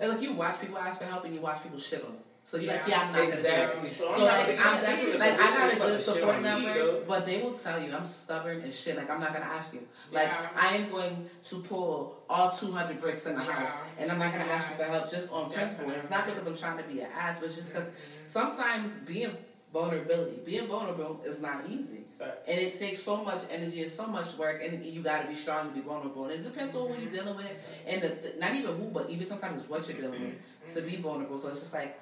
[0.00, 2.18] and like you watch people ask for help and you watch people shit on them.
[2.46, 2.88] So you're like, Yeah.
[2.88, 3.92] yeah, I'm not gonna do it.
[3.92, 6.34] So, So I'm not like gonna I'm get definitely like I got a good support
[6.34, 8.96] on me, network, but they will tell you I'm stubborn as shit.
[8.98, 9.80] Like I'm not gonna ask you.
[10.12, 10.48] Like Yeah.
[10.54, 13.50] I am going to pull all 200 bricks in the Yeah.
[13.52, 13.84] house, uh-huh.
[13.98, 15.86] and I'm not gonna ask you for help just on principle.
[15.86, 18.24] And it's not because I'm trying to be an ass, but it's just because mm-hmm.
[18.24, 19.34] sometimes being
[19.72, 22.04] vulnerability, being vulnerable is not easy.
[22.18, 22.38] Facts.
[22.46, 25.34] And it takes so much energy and so much work, and you got to be
[25.34, 26.26] strong to be vulnerable.
[26.26, 27.10] And it depends on who you're mm-hmm.
[27.10, 27.52] dealing with,
[27.86, 30.82] and the, the- not even who, but even sometimes it's what you're dealing with to
[30.82, 31.02] be mm-hmm.
[31.02, 31.38] vulnerable.
[31.38, 31.98] So it's just like,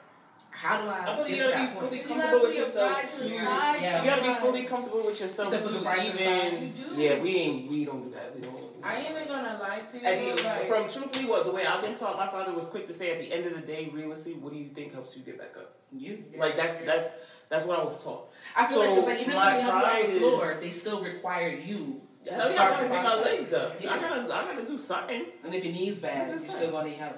[0.54, 2.92] how do I, I feel like get you gotta be fully You comfortable with yourself.
[2.92, 3.28] pride too.
[3.28, 4.02] Yeah.
[4.04, 5.78] You gotta be fully comfortable with yourself You said put too.
[5.78, 6.72] the pride to Even side.
[6.76, 7.02] You do.
[7.02, 8.34] yeah, we ain't we don't do that.
[8.36, 8.62] We don't.
[8.84, 10.04] I ain't even gonna lie to you.
[10.06, 12.86] At the, like, from truthfully, what the way I've been taught, my father was quick
[12.88, 15.22] to say, at the end of the day, realistically, what do you think helps you
[15.22, 15.76] get back up?
[15.92, 16.24] You.
[16.36, 18.30] Like that's that's that's what I was taught.
[18.56, 20.50] I feel like, So, cause like even if somebody help you pride on the floor,
[20.52, 23.52] is- they still require you to Hell yeah, I start gotta the get my legs
[23.52, 23.82] up.
[23.82, 23.92] Yeah.
[23.94, 25.24] I gotta I gotta do something.
[25.44, 27.16] And if your knees bad, you're still gonna need help.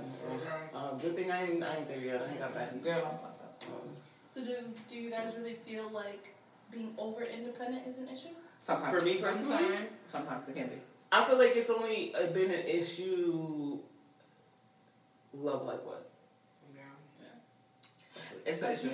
[1.01, 2.22] Good thing I ain't I ain't there yet.
[2.22, 2.82] I ain't got back.
[2.82, 3.62] Girl, I'm fucked up.
[4.24, 4.57] So do
[4.90, 6.34] do you guys really feel like
[6.70, 8.34] being over independent is an issue?
[8.61, 8.99] Sometimes.
[8.99, 9.88] For me personally, sometimes.
[10.11, 10.76] Sometimes it can be.
[11.12, 13.78] I feel like it's only uh, been an issue.
[15.32, 16.07] Love life was.
[16.74, 17.26] Yeah.
[18.47, 18.90] It's an issue.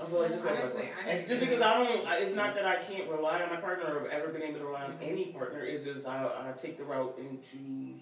[0.00, 0.82] I feel like just love life was.
[0.82, 2.22] Honestly, It's just because I don't.
[2.22, 4.66] It's not that I can't rely on my partner or have ever been able to
[4.66, 5.60] rely on any partner.
[5.60, 7.98] It's just I, I take the route and choose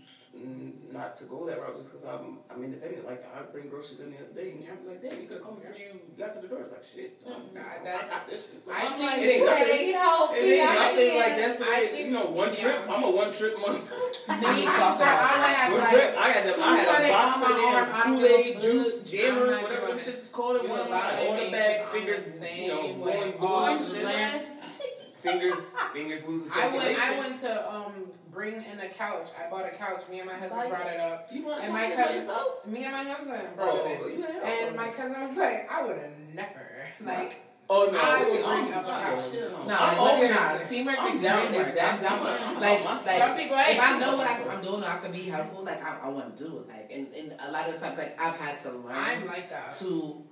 [0.93, 3.05] not to go that route just because I'm I'm independent.
[3.05, 5.47] Like I bring groceries in the other day and I'm like, damn, you could have
[5.47, 6.61] come before you got to the door.
[6.63, 7.25] It's like shit.
[7.25, 8.63] That- I that's- got this shit.
[8.71, 10.37] I I'm think- like, it ain't nothing.
[10.39, 12.79] It me, ain't I nothing like that's the way, think- you know, one trip.
[12.89, 14.41] I'm a one trip motherfucker.
[14.41, 15.03] Me, talk about.
[15.03, 18.03] I would have One like, trip, I had, the, I had a box of damn
[18.03, 20.69] Kool Aid, juice, jammers, I'm whatever them doing shits is called.
[20.69, 23.35] One, all the bags, fingers, you know, going way.
[23.39, 24.47] blue All the shit.
[25.21, 25.53] Fingers,
[25.93, 26.81] fingers losing I went.
[26.81, 27.03] circulation.
[27.15, 27.93] I went to um
[28.31, 29.29] bring in a couch.
[29.39, 30.03] I bought a couch.
[30.11, 31.29] Me and my husband Like brought it up.
[31.33, 32.67] You want to And come my shit cousin- yourself?
[32.67, 34.19] Me and my husband brought it Oh, in.
[34.19, 36.67] you had And my cousin was like, I would have never
[37.03, 37.41] like.
[37.73, 39.33] Oh no, I would I'm- bring up a I'm- couch.
[39.35, 39.49] no.
[39.49, 41.69] No, I'm like, always nah, teamwork I'm and down teamwork.
[41.69, 42.07] exactly.
[42.09, 42.27] I'm down.
[42.27, 43.19] I'm- I'm Like, like.
[43.19, 45.63] Some people if I know what I, I'm doing, I can be helpful.
[45.65, 46.69] Like I, I want to do it.
[46.69, 49.71] Like, and, and a lot of times, like I've had to learn I'm like that.
[49.79, 50.23] to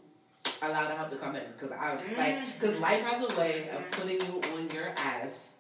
[0.63, 2.19] allow the help to come in because I Mm.
[2.19, 5.55] like because life has a way of putting you on your ass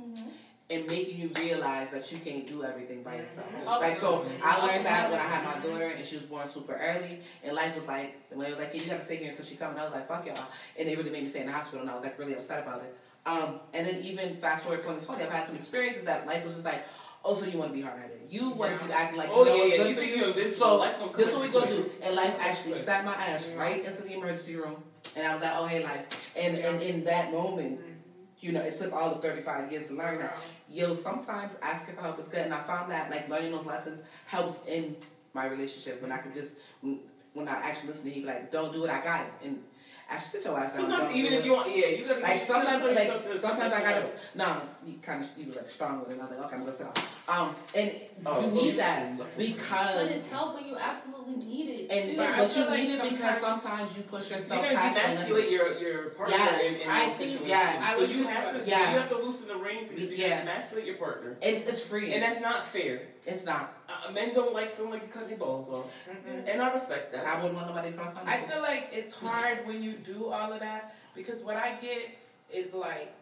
[0.00, 0.28] Mm-hmm.
[0.70, 3.46] And making you realize that you can't do everything by yourself.
[3.54, 3.80] Mhm.
[3.80, 6.72] Like so, I learned that when I had my daughter and she was born super
[6.74, 9.44] early, and life was like when it was like, yeah, you gotta stay here until
[9.44, 9.72] she comes.
[9.72, 10.38] And I was like, fuck y'all,
[10.78, 12.62] and they really made me stay in the hospital, and I was like really upset
[12.62, 12.96] about it.
[13.26, 16.64] Um, and then even fast forward 2020, I've had some experiences that life was just
[16.64, 16.82] like,
[17.26, 18.82] oh, so you want to be hard headed, you want to Yeah.
[18.86, 19.76] keep acting like Oh you know yeah, what's yeah.
[19.78, 20.16] good You for think you.
[20.18, 20.54] you're invincible?
[20.66, 22.84] So, Life gonna This is what we gonna do, and life actually Quick.
[22.84, 24.82] sat my ass right into the emergency room,
[25.16, 27.80] and I was like, oh hey life, and and in that moment,
[28.44, 30.36] you know, it took all of 35 years to learn that
[30.68, 34.02] yo, sometimes asking for help is good, and I found that like learning those lessons
[34.26, 34.96] helps in
[35.32, 37.00] my relationship when I can just when,
[37.32, 39.62] when I actually listen to him, be like, don't do it, I got it, and
[40.10, 40.90] actually sit your ass down.
[40.90, 44.10] Sometimes even do if you want, yeah, you gotta like sometimes like sometimes I gotta
[44.34, 46.12] no, you kind of you like strong with it.
[46.12, 47.04] And I was like, okay, I'm gonna sit down.
[47.26, 47.92] Um, and
[48.26, 51.90] Oh, you need that But because it's help when you absolutely need it.
[51.90, 52.16] and too.
[52.16, 54.62] But but feel you like need it because sometimes- sometimes you push yourself.
[54.62, 55.50] You're yourself gonna past the demasculate limit.
[55.50, 57.48] your your partner Yes, in, in I think- situations.
[57.48, 57.94] yes.
[57.94, 58.66] So would you have to that.
[58.66, 58.92] Yes.
[58.94, 60.38] you have to loosen the rein because you're Yeah.
[60.44, 62.12] gonna demasculate your partner, It's it's free.
[62.14, 63.02] and that's not fair.
[63.26, 63.72] it's not.
[63.88, 66.48] Uh, men don't like feeling like you cut their balls off, Mm-mm.
[66.48, 67.26] and I respect that.
[67.26, 70.52] I wouldn't want nobody to come I feel like it's hard when you do all
[70.52, 72.16] of that because what I get
[72.50, 73.12] is like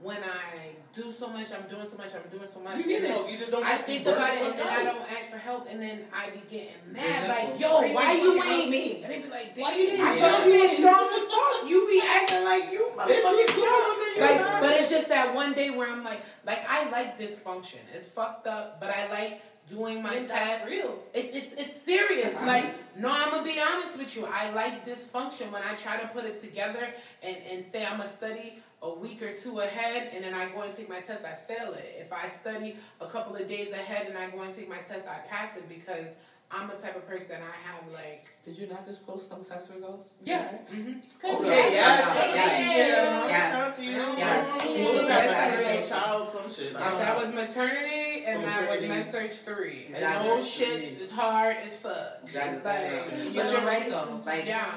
[0.00, 2.76] when I do so much, I'm doing so much, I'm doing so much.
[2.78, 3.30] you need and help.
[3.30, 3.64] You just don't.
[3.64, 6.42] I think about it and then I don't ask for help and then I be
[6.50, 7.50] getting mad Resentful.
[7.52, 8.70] like, yo, Why you why you fucking ain't?
[8.70, 9.02] me?
[9.02, 11.08] And they be like, Why "Damn, you didn't I jump thought you was in?" strong
[11.14, 11.68] as fuck.
[11.70, 13.66] You be acting like you Bitch, you motherfucking strong.
[13.66, 14.60] strong than you Like, are.
[14.60, 17.78] but it's just that one day where I'm like, like I like dysfunction.
[17.94, 20.70] It's fucked up, but I like doing my And that's tasks.
[20.70, 20.98] real.
[21.14, 22.34] It's it's it's serious.
[22.34, 22.80] That's Like honest.
[22.98, 24.26] no, I'm gonna be honest with you.
[24.26, 26.86] I like dysfunction when I try to put it together
[27.22, 30.62] and and say I'm gonna study a week or two ahead and then I go
[30.62, 31.24] and take my test.
[31.24, 31.96] I fail it.
[31.98, 35.06] If I study a couple of days ahead and I go and take my test,
[35.08, 36.08] I pass it because
[36.48, 39.68] I'm the type of person I have like Did you not just post some test
[39.74, 40.14] results?
[40.22, 40.46] yeah.
[40.46, 40.58] today?
[40.74, 41.36] Mm-hmm.
[41.36, 42.76] Okay, yes, Yes.
[42.76, 43.26] yeah.
[43.26, 43.50] Yes.
[43.52, 43.90] Shout out to you.
[44.16, 44.54] Yes.
[44.56, 44.92] What Yes.
[44.94, 45.24] was that?
[45.24, 45.56] Yes.
[45.56, 46.72] Maternity, child, some shit.
[46.72, 48.88] Yes, don't that was maternity and Oh, that was maternity.
[48.88, 49.84] med surg three.
[49.86, 51.02] And Med no shit three.
[51.04, 52.22] is hard as fuck.
[52.32, 54.20] That is Like, but you you're right though.
[54.24, 54.70] Like yeah.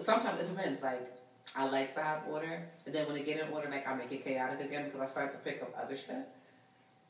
[0.00, 0.80] sometimes it depends.
[0.82, 1.10] Like
[1.56, 4.12] I like to have order, and then when I get in order, like I make
[4.12, 6.28] it chaotic again because I start to pick up other shit,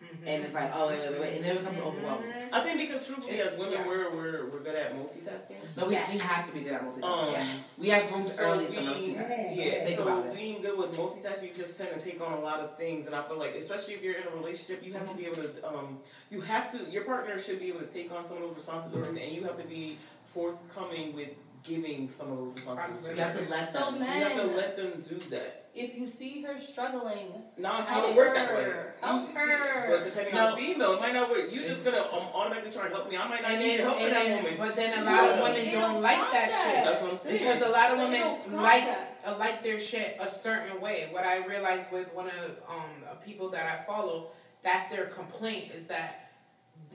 [0.00, 0.26] Mhm.
[0.26, 1.34] and it's like oh wait wait wait, wait.
[1.36, 2.30] and then it becomes overwhelming.
[2.30, 2.48] Mhm.
[2.52, 3.86] I think because truthfully, It's- as women, yeah.
[3.86, 5.58] we're, we're we're good at multitasking.
[5.76, 7.02] No, we, we have to be good at multitasking.
[7.26, 7.78] Um, Yes.
[7.80, 9.56] We are groomed So early to being- multitask.
[9.56, 10.34] Yeah, Think so about it.
[10.36, 13.14] being good with multitasking, you just tend to take on a lot of things, and
[13.16, 15.66] I feel like, especially if you're in a relationship, you have to be able to,
[15.68, 15.98] um,
[16.30, 19.20] you have to, your partner should be able to take on some of those responsibilities,
[19.20, 21.30] and you have to be forthcoming with
[21.64, 23.08] giving some of those responsibilities.
[23.16, 23.96] You have to let So them.
[23.96, 25.64] You have to let them do that.
[25.74, 28.54] if you see her struggling, Nah, it's Help not gonna work that her.
[28.56, 29.06] way.
[29.06, 29.86] Help You see- her.
[29.90, 30.46] But depending No.
[30.46, 31.52] on the female, it might not work.
[31.52, 33.16] You're just gonna um, automatically try to help me.
[33.16, 34.58] I might not And need then, your help in that then, moment.
[34.58, 35.30] but then a lot Yeah.
[35.30, 36.74] of women They don't, don't like that, that.
[36.74, 36.84] shit.
[36.84, 37.38] That's what I'm saying.
[37.38, 39.16] Because a lot of They women like that.
[39.24, 41.08] uh, like their shit a certain way.
[41.12, 44.30] What I realized with one of um uh, people that I follow,
[44.62, 46.30] that's their complaint is that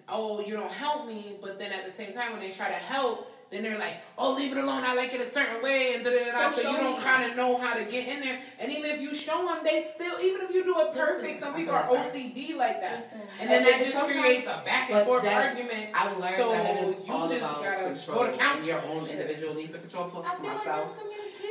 [0.09, 2.73] oh you don't help me, but then at the same time when they try to
[2.73, 4.83] help, then they're like oh leave it alone.
[4.83, 6.31] I like it a certain way and da da da.
[6.31, 6.49] da.
[6.49, 8.39] So So, you don't kind of know how to get in there.
[8.59, 11.41] And even if you show them, they still even if you do it Listen, perfect,
[11.41, 11.83] some people are.
[11.83, 12.95] OCD like that.
[12.97, 13.21] listen.
[13.39, 15.89] And then And that just creates a back and forth that- argument.
[15.93, 18.81] I've learned So that it is you all just about control go to counsel your
[18.85, 20.09] own individual need for control.
[20.09, 20.99] Talk to feel like myself.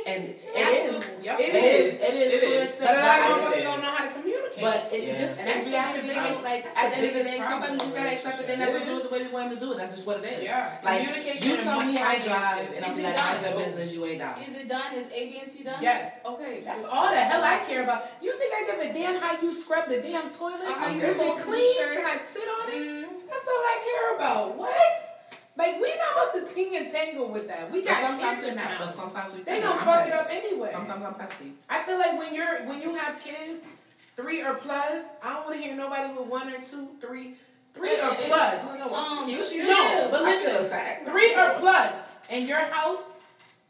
[0.05, 0.31] And too.
[0.31, 0.95] it is.
[0.97, 1.25] Absolutely.
[1.25, 1.39] Yep.
[1.39, 1.93] It It is.
[1.93, 2.01] is.
[2.01, 2.33] It is.
[2.33, 2.75] It to is.
[2.79, 3.63] But a lot of It motherfuckers is.
[3.63, 4.52] don't know how to communicate.
[4.63, 5.17] But it Yeah.
[5.19, 7.23] just And in that should be the they like at the the end of the
[7.23, 7.37] day.
[7.37, 8.73] problem Sometimes you just gotta with accept that they relationships.
[8.73, 9.09] never It do it is.
[9.09, 9.77] the way we want them to do it.
[9.77, 10.43] That's just what it is.
[10.43, 13.41] Yeah, Like communication you tell me I drive, and I'll Is be it like, "Mind
[13.45, 14.89] your business, you ain't down." Is it done?
[14.95, 15.79] Is A, B, and C done?
[15.81, 16.19] Yes.
[16.25, 16.61] Okay.
[16.63, 18.05] That's all the hell I care about.
[18.21, 20.59] You think I give a damn how you scrub the damn toilet?
[20.73, 21.93] How you Is it clean?
[21.93, 22.81] Can I sit on it?
[22.83, 23.05] Mm.
[23.29, 24.55] That's all I care about.
[24.55, 24.97] What?
[25.55, 27.69] Like we not about to ting and tangle with that.
[27.71, 28.71] We But got sometimes kids they're not.
[28.71, 28.85] now.
[28.85, 29.43] But sometimes we.
[29.43, 30.69] They I'm gonna fuck it up anyway.
[30.71, 31.53] Sometimes I'm pesky.
[31.69, 33.63] I feel like when you're when you have kids,
[34.15, 37.35] three or plus, I don't want to hear nobody with one or two, three,
[37.73, 38.63] three or plus.
[38.63, 39.63] Um, Excuse you?
[39.67, 41.05] No, but I feel listen, sad.
[41.05, 41.95] three or plus,
[42.29, 43.01] and your house,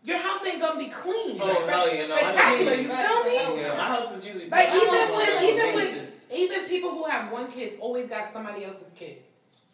[0.04, 1.40] your house ain't gonna be clean.
[1.42, 2.72] Oh, Like, hell yeah, no, I spectacular.
[2.74, 2.84] agree.
[2.84, 3.24] You feel
[3.56, 3.62] me?
[3.62, 6.66] Yeah, my house is usually Like, even house is with- on a even with- Even
[6.66, 9.18] people who have one kid always got somebody else's kid.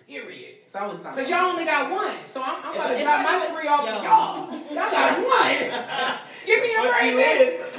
[0.05, 0.55] Period.
[0.65, 1.23] It's always something.
[1.23, 3.85] Cause y'all only got one, so I'm, I'm about to it's drop my three off
[3.85, 3.97] Yo.
[3.97, 4.51] to y'all.
[4.51, 6.19] Y'all got one.
[6.45, 7.37] Give me a Fuck break, you man.
[7.41, 7.75] is.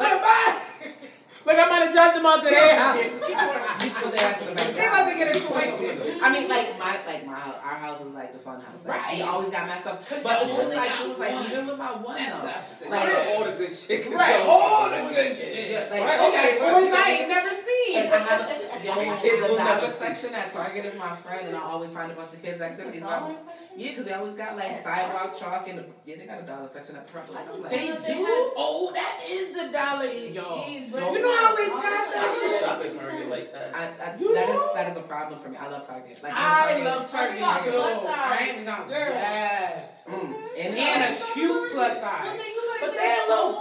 [1.47, 1.63] Look, bye.
[1.63, 2.97] Look, I'm gonna drop them out to their house.
[3.01, 4.67] You put their ass in the back.
[4.75, 6.23] They about to get a twin.
[6.23, 8.85] I mean, like my like my house, our house is like the fun house.
[8.85, 9.17] Like, Right.
[9.17, 11.45] We always got messed up, but it was like flip only side got like one.
[11.51, 13.35] even with my one That's house, like Right.
[13.37, 14.01] all the good shit.
[14.01, 15.71] is Right, going all the good shit.
[15.71, 16.21] yeah, like Right.
[16.29, 17.07] Okay, toys right.
[17.07, 17.97] I ain't never seen.
[17.97, 21.49] And I have a, yo, Kids the will dollar section at Target is my friend,
[21.49, 23.03] and I always find a bunch of kids activities.
[23.03, 23.37] I'm-
[23.77, 26.69] yeah, because they always got like sidewalk chalk and the, yeah, they got a dollar
[26.69, 27.29] section at the front.
[27.31, 28.25] I Like, They They do?
[28.25, 30.43] had- Oh, that is the dollar, yo.
[30.43, 32.61] Jeez, but You know how we pass I that should shit?
[32.61, 33.75] shop at Target like that.
[33.75, 34.75] I, I, You that is know?
[34.75, 35.57] that is a problem for me.
[35.57, 36.23] I love Target.
[36.23, 37.79] Like I Target, love Target Target too.
[37.79, 38.41] plus size.
[38.41, 38.59] Right?
[38.59, 39.09] We got Girl.
[39.09, 40.05] yes.
[40.09, 42.39] Mm, and And a cute plus size.
[42.81, 43.61] But they take a a little little.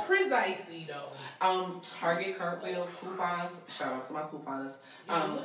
[0.88, 1.06] though.
[1.42, 3.62] Um, Target cartwheel coupons.
[3.70, 4.78] Shout out to my couponers.
[5.08, 5.40] Yeah, Um,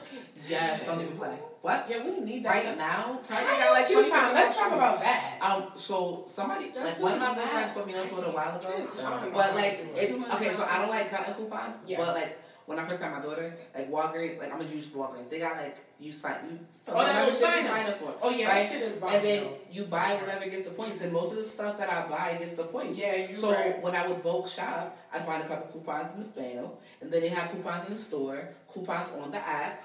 [0.48, 1.38] yes, don't even play.
[1.64, 1.86] What?
[1.88, 2.50] Yeah, we need that.
[2.50, 5.38] Right now, Target I got like twenty percent Let's talk about that.
[5.40, 8.30] Um, so somebody, That's like one of my good friends put me onto it a
[8.30, 9.30] while ago.
[9.32, 10.64] But like it's okay, so.
[10.64, 11.76] I don't like cutting coupons.
[11.86, 11.96] Yeah.
[11.96, 15.30] But like when I first got my daughter, like Walgreens, like I'm gonna use Walgreens.
[15.30, 16.58] They got like you sign you
[16.88, 18.14] Oh, that little you sign up for.
[18.20, 18.58] Oh yeah, Right?
[18.64, 19.14] that shit is bomb.
[19.14, 19.56] And then though.
[19.72, 22.52] you buy whatever gets the points, and most of the stuff that I buy gets
[22.52, 22.92] the points.
[22.92, 23.80] yeah, you So right.
[23.80, 27.22] when I would bulk shop, I'd find a couple coupons in the mail, and then
[27.22, 29.82] they have coupons in the store, coupons on the app.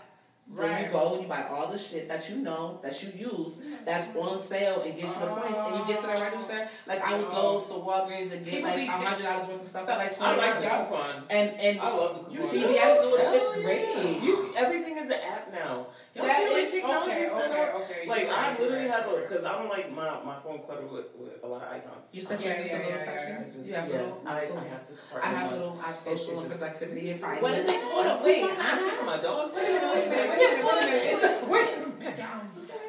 [0.51, 3.55] Then you go and you buy all the shit that you know that you use
[3.55, 3.85] mm-hmm.
[3.85, 6.21] that's on sale and gets you the points and you get to the oh.
[6.21, 6.67] register.
[6.87, 7.67] Like I would go oh.
[7.67, 10.31] to Walgreens and get People like a hundred dollars worth of stuff for like twenty.
[10.31, 10.87] I twenty like the dollars.
[10.87, 11.23] coupon.
[11.29, 12.55] And and I love the You coupon.
[12.55, 13.41] CVS do it.
[13.41, 14.23] It's great.
[14.23, 15.87] You, everything is an app now.
[16.15, 17.88] Y'all That see how is technology okay, set okay, okay.
[18.09, 21.43] Like I literally have a because I don't like my, my phone cluttered with, with
[21.43, 22.09] a lot of icons.
[22.11, 23.67] you set Yeah, yours into yeah, little yeah, yeah, sections.
[23.67, 24.27] You have yes, little.
[24.27, 24.93] I, I little- have to.
[24.93, 25.51] I have compartmentalize.
[25.51, 25.79] little.
[25.79, 27.67] I have social and It's just- productivity and What is it?
[27.69, 27.91] finance.
[27.93, 28.43] Hold on, wait.
[28.43, 29.51] I'm I'm shit on my dog.
[29.55, 31.05] Wait a minute, wait a minute, wait a minute, wait a minute.
[31.13, 31.69] It's- wait.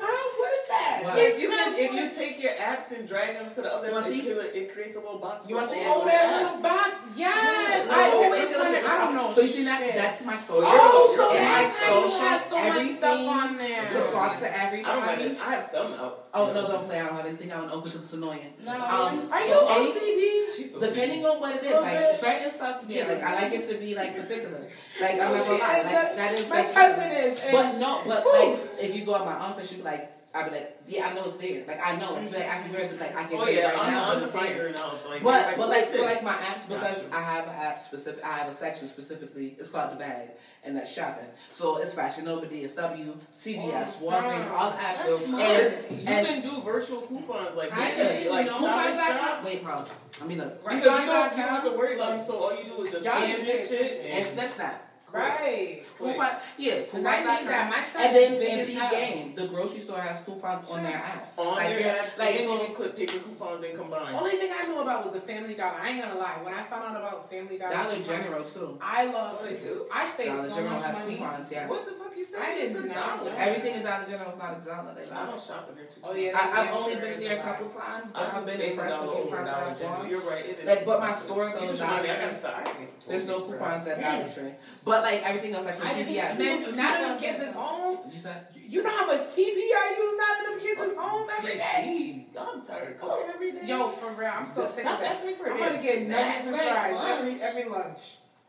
[0.02, 0.59] Oh, what is
[1.02, 1.14] that?
[1.14, 1.18] What?
[1.18, 4.04] If you can, if you take your apps and drag them to the other, it,
[4.04, 4.20] see?
[4.22, 5.48] kill it, it creates a little box.
[5.48, 6.96] You wanna see all Oh, that little box.
[7.16, 7.86] Yes.
[7.86, 7.94] Yeah.
[7.94, 8.84] I So, always look at- look wanted.
[8.84, 9.32] I don't know.
[9.32, 9.94] So you see that?
[9.94, 10.64] That's my social.
[10.66, 13.88] Oh, so And and my that's how you social, have so much stuff on there.
[13.88, 16.26] to talk to I don't have I have some out.
[16.32, 17.00] Oh no, don't play.
[17.00, 18.52] I don't have anything out open because it's annoying.
[18.64, 20.56] No, Um, Are you so OCD?
[20.56, 22.16] She's so Depending on what it is, like bit.
[22.16, 24.60] certain stuff, yeah, like I like it to be like particular.
[25.00, 27.40] Like I'm not Oh, gonna lie, like that is My that's cousin is.
[27.50, 30.50] But no, but like if you go at my uncle, she be like, I'd be
[30.56, 31.64] like, yeah, I know it's there.
[31.66, 33.00] Like I know, like you be like actually where is it?
[33.00, 34.72] Like I can Oh say yeah, it right I'm, now, I'm but the it's there.
[34.72, 34.92] now.
[34.94, 37.16] It's like, But but like what's for like my apps because Gotcha.
[37.16, 40.28] I have an app specific I have a section specifically it's called the bag
[40.62, 41.24] and that's shopping.
[41.50, 44.98] So it's Fashion Nova, DSW, CVS, Oh, Walgreens, all the apps.
[44.98, 45.90] That's and, smart.
[45.90, 48.22] You can do virtual coupons like I this.
[48.22, 49.26] can, like you know, stop and coupons.com.
[49.28, 49.44] shop.
[49.44, 49.94] Wait, pause.
[50.22, 50.64] I mean look.
[50.64, 50.76] Right.
[50.82, 52.92] Because you don't, you don't have to worry about them, so all you do is
[52.92, 54.86] just scan this shit And and Snap Snap.
[55.12, 55.94] Right.
[55.98, 57.70] Coupon, yeah, And I need that.
[57.70, 58.90] My stuff And is then big in as P hell.
[58.90, 61.36] Game, the grocery store has coupons on their apps.
[61.36, 62.52] on like their they're- apps, like and so.
[62.60, 64.14] you can click paper coupons and combine.
[64.14, 65.78] Only thing I knew about was the Family Dollar.
[65.80, 66.38] I ain't gonna lie.
[66.42, 68.78] When I found out about Family Dollar, Dollar General too.
[68.80, 69.34] I love.
[69.40, 69.52] What love.
[69.60, 69.86] they do?
[69.92, 71.16] I saved Dollar so General much has money.
[71.16, 71.50] coupons.
[71.52, 71.70] Yes.
[71.70, 72.38] What the fuck you say?
[72.40, 73.30] I It's did a not dollar.
[73.30, 73.36] know.
[73.36, 74.94] Everything in Dollar General is not a dollar.
[74.94, 75.26] They I lie.
[75.26, 76.00] don't shop in there too.
[76.04, 76.38] Oh yeah.
[76.38, 77.44] I, I've only sure been is there a lot.
[77.46, 79.96] couple times, but I'm I've been impressed dollar a few over times Dollar I've General.
[80.02, 80.10] gone.
[80.10, 80.44] You're right.
[80.46, 80.66] It is.
[80.68, 81.30] Like, but my expensive.
[81.30, 81.92] store, though, just Dollar.
[81.94, 82.08] I Tree.
[82.08, 82.54] gotta start.
[82.54, 83.58] I gotta get some There's no toilet paper.
[83.58, 84.54] coupons at Dollar Tree,
[84.84, 86.38] but like everything else, like from I didn't CVS.
[86.38, 89.96] man, now that them kids is home, You said you know how much TV I
[89.98, 92.26] use now that them kids is home every day.
[92.38, 93.66] I'm tired of cooking every day.
[93.66, 95.04] Yo, for real, I'm so sick of it.
[95.06, 96.08] asking me for a I'm gonna get snack.
[96.08, 97.40] nuggets and Right, fries lunch.
[97.40, 97.98] every every lunch.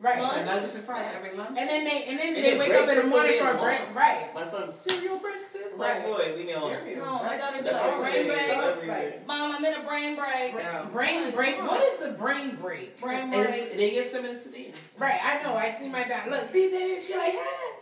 [0.02, 0.18] Right.
[0.20, 0.34] Lunch.
[0.34, 1.56] the nuggets and fries every lunch.
[1.56, 3.58] And then they and then And they then wake up in the morning for a
[3.58, 3.94] break.
[3.94, 4.34] Right.
[4.34, 5.78] My son, cereal breakfast?
[5.78, 5.98] Right.
[5.98, 6.74] Like, boy, leave me alone.
[6.74, 7.06] Cereal.
[7.06, 8.58] No, my daughter's That's like, what brain saying.
[8.58, 8.68] break.
[8.68, 9.18] Every day.
[9.28, 10.54] Mom, I'm in a brain break.
[10.54, 10.86] Yeah.
[10.90, 11.62] Brain break.
[11.62, 13.00] What is the brain break?
[13.00, 13.46] Brain break.
[13.46, 14.74] it's, they get some minutes to eat.
[14.98, 15.54] Right, I know.
[15.54, 16.28] I see my dad.
[16.28, 17.72] Look, these days she like, ah.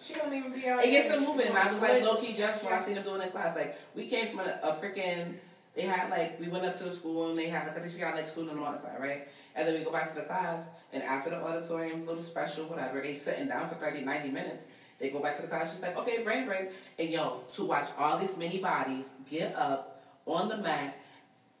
[0.00, 0.80] She don't even be on.
[0.80, 1.52] It gets them moving.
[1.52, 2.06] I was like Flicks.
[2.06, 3.54] low key just when I seen them doing in class.
[3.54, 5.34] Like we came from a, a freaking.
[5.74, 7.92] They had like we went up to the school and they had like I think
[7.92, 9.28] she got like student on the side, right?
[9.54, 13.00] And then we go back to the class and after the auditorium, little special, whatever,
[13.00, 14.64] they sitting down for 30, 90 minutes.
[14.98, 15.72] They go back to the class.
[15.72, 16.70] She's like, okay, brain break.
[16.98, 20.96] And yo, to watch all these many bodies get up on the mat,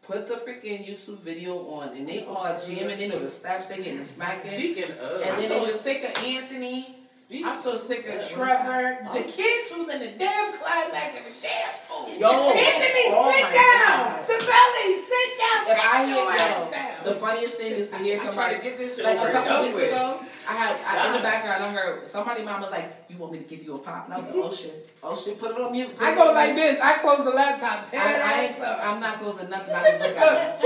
[0.02, 2.98] put the freaking YouTube video on, and they all jamming.
[2.98, 3.68] They know the steps.
[3.68, 4.50] They getting smacking.
[4.50, 6.96] Speaking of, And then they just- sick of Anthony.
[7.28, 7.44] Speak.
[7.44, 8.98] I'm so sick of Trevor.
[9.12, 12.08] The kids who's in the damn class acting a damn fool.
[12.16, 14.08] Yo, Anthony, oh sit down.
[14.08, 14.16] God.
[14.16, 15.60] Sabelli, sit down.
[15.68, 17.04] If sit I your hear ass yo, down.
[17.04, 19.62] the funniest thing is to hear I'm somebody to get this shit like a couple
[19.62, 19.92] weeks with.
[19.92, 20.20] ago.
[20.48, 21.62] I had I, in the background.
[21.64, 24.20] I heard somebody mama like, "You want me to give you a pop?" And I
[24.20, 26.80] was like, "Oh shit, oh shit, put it on mute." put I go like this.
[26.80, 27.84] I close the laptop.
[27.92, 29.74] I, I, I'm not closing nothing.
[29.74, 30.60] I just look at it.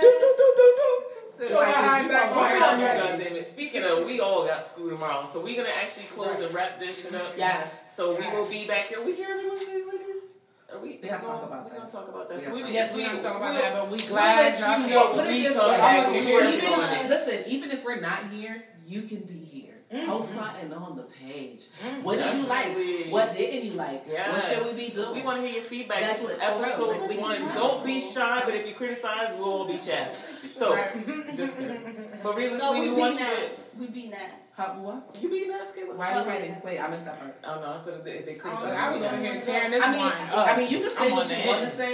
[0.00, 1.13] Do, do, do, do, do.
[1.36, 2.98] Show Like, behind you back gonna on put it my on back.
[2.98, 3.46] God damn it.
[3.48, 7.02] Speaking of, we all got school tomorrow, so we're gonna actually close and wrap this
[7.02, 7.34] shit up.
[7.36, 7.94] Yes.
[7.96, 9.02] So we will be back here.
[9.04, 10.22] We here every Wednesdays, ladies.
[10.72, 10.98] Are we?
[11.02, 11.78] We gotta talk gonna- about we that.
[11.78, 12.38] gonna talk about that.
[12.38, 15.12] We So we, Yes, we're gonna talk about we'll- that, but we glad y'all know
[15.14, 16.22] Put it we this way.
[16.24, 16.40] here.
[16.44, 17.08] even, doing it.
[17.08, 19.43] listen, even if we're not here, you can be here.
[19.92, 20.06] Mm-hmm.
[20.10, 21.66] Post something on the page.
[21.86, 22.02] Mm.
[22.02, 22.66] What did you like?
[22.68, 23.10] Definitely.
[23.10, 24.06] What didn't you like?
[24.08, 25.12] What should we be doing?
[25.12, 26.00] We want to hear your feedback.
[26.00, 27.36] That's what- episode like, we one.
[27.36, 30.26] can Don't be shy, but if you criticize, we'll all be chats.
[30.56, 31.36] So, Right.
[31.36, 32.08] just kidding.
[32.22, 33.74] But No, realistically, we we be want you nice.
[33.78, 34.53] We be nice.
[34.56, 35.12] How, what?
[35.14, 35.20] to.
[35.20, 35.98] You be nice, Caleb?
[35.98, 36.56] Why are you fighting?
[36.64, 37.34] Wait, I missed that part.
[37.42, 37.72] I don't know.
[37.74, 38.70] I said if they, if they criticize.
[38.72, 40.46] I was you, over be here tearing this I mean, wine I, up.
[40.48, 41.92] I mean, you can say I'm what you want to say.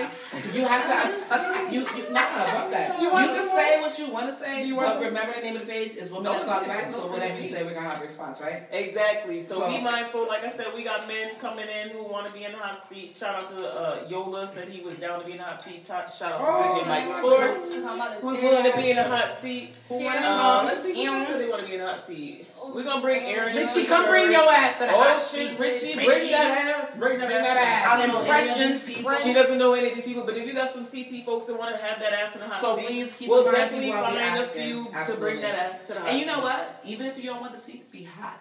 [0.53, 1.35] You have to.
[1.35, 2.99] I, you, you, not about that.
[3.01, 5.41] You You, want can some say what you want to say, You but remember the
[5.41, 6.93] name of the page is Women No, Talk yeah, Back.
[6.93, 8.65] So whatever you say, we're gonna have a response, right?
[8.71, 9.41] Exactly.
[9.43, 10.29] So, So- be mindful.
[10.29, 12.83] Like I said, we got men coming in who want to be in the hot
[12.83, 13.11] seat.
[13.11, 15.87] Shout out to uh, Yola said he was down to be in the hot seat.
[15.87, 18.77] Shout out Oh, to DJ Mike that's Tour, Talking about the who's tear willing to
[18.79, 19.75] be in the hot seat.
[19.89, 20.69] Who Tear wanna Uh, know?
[20.69, 21.25] let's see who Ew.
[21.25, 22.47] said they want to be in the hot seat.
[22.75, 23.57] We're gonna bring Aaron.
[23.57, 25.59] Richie, come bring your ass to the Oh hot shit, seat.
[25.59, 26.05] Richie, Richie.
[26.07, 27.45] bring that ass, bring that Bring ass.
[27.47, 27.87] that ass.
[27.87, 29.15] I don't know any of Impressions, these people.
[29.23, 31.59] She doesn't know any of these people, but if you got some CT folks that
[31.59, 33.57] want to have that ass in the hot So seat, please keep we'll in mind
[33.57, 34.63] definitely people I'll be find a asking.
[34.63, 35.31] few to Absolutely.
[35.31, 36.43] bring that ass to the hot And you know seat.
[36.45, 36.81] what?
[36.85, 38.41] Even if you don't want the seat to be hot,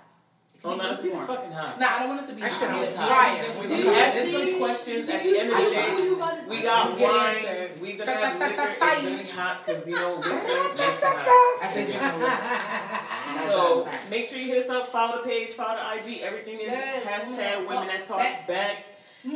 [0.61, 1.79] Oh, no, see, it's fucking hot.
[1.79, 2.43] Nah, I don't want it to be.
[2.43, 2.59] I hot.
[2.59, 3.61] should I be want it hot.
[3.63, 5.09] Do Do you you Ask some questions.
[5.09, 7.45] At the end of the day, what you about to we got Get wine.
[7.45, 7.79] answers.
[7.81, 8.67] We gonna have liquor.
[8.69, 11.59] It's gonna be hot because you know liquor makes it hot.
[11.63, 13.47] I said you know what?
[13.47, 14.87] So make sure you hit us up.
[14.87, 15.51] Follow the page.
[15.51, 16.21] Follow the IG.
[16.23, 18.85] Everything is Yes, hashtag Women Women That That Talk Talk Back.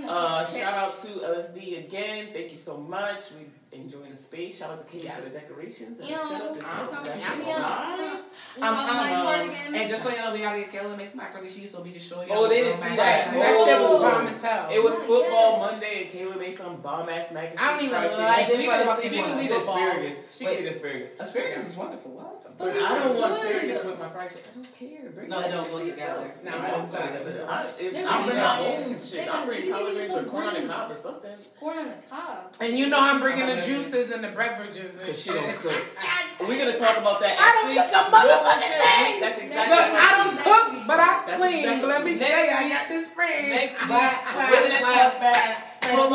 [0.10, 2.30] Uh, shout out to LSD again.
[2.34, 3.32] Thank you so much.
[3.32, 4.58] We enjoying the space.
[4.58, 6.16] Shout out to Katie for the decorations and Yo.
[6.18, 6.54] the setup.
[6.54, 7.62] This Um, is yum, actually yum.
[7.62, 8.20] nice.
[8.56, 9.76] We got Um, my um.
[9.76, 11.82] And just so you know, we gotta get Kayla to make some macaroni cheese so
[11.82, 12.28] we can show you.
[12.32, 13.34] Oh, they didn't see that.
[13.34, 14.00] That shit was Oh.
[14.00, 14.70] bomb as hell.
[14.72, 15.66] It was Oh, football yeah.
[15.72, 17.68] Monday, and Kayla made some bomb ass macaroni and cheese.
[17.68, 19.78] I don't even fried like She this can, motherfucking she can lead football.
[19.78, 20.38] asparagus.
[20.38, 20.64] She can Wait.
[20.64, 21.12] lead asparagus.
[21.20, 22.12] Asparagus is wonderful.
[22.12, 22.33] What?
[22.56, 23.56] But But I don't was want good.
[23.56, 24.52] asparagus with my fried chicken.
[24.52, 25.10] I don't care.
[25.10, 26.14] Bring No, that don't shit go together.
[26.14, 27.20] No, It it don't don't go go together.
[27.32, 27.48] together.
[27.50, 28.60] I, if They're I'm gonna bringing my
[28.94, 29.28] own shit.
[29.34, 31.38] I'm bringing collard greens or corn on the cob or something.
[31.60, 32.54] Corn on the cob.
[32.62, 35.42] And you know I'm bringing the Uh, juices and the beverages and Cause she shit.
[35.42, 35.82] don't cook.
[36.46, 37.34] We're gonna talk about that.
[37.42, 39.20] I don't cook a motherfucking thing.
[39.22, 41.88] That's exactly Look, what I don't cook, but I clean.
[41.88, 43.50] let me tell you, I week- got this friend.
[43.50, 45.82] Next week, Black, black, women that black, talk back.
[45.82, 46.14] black, Pull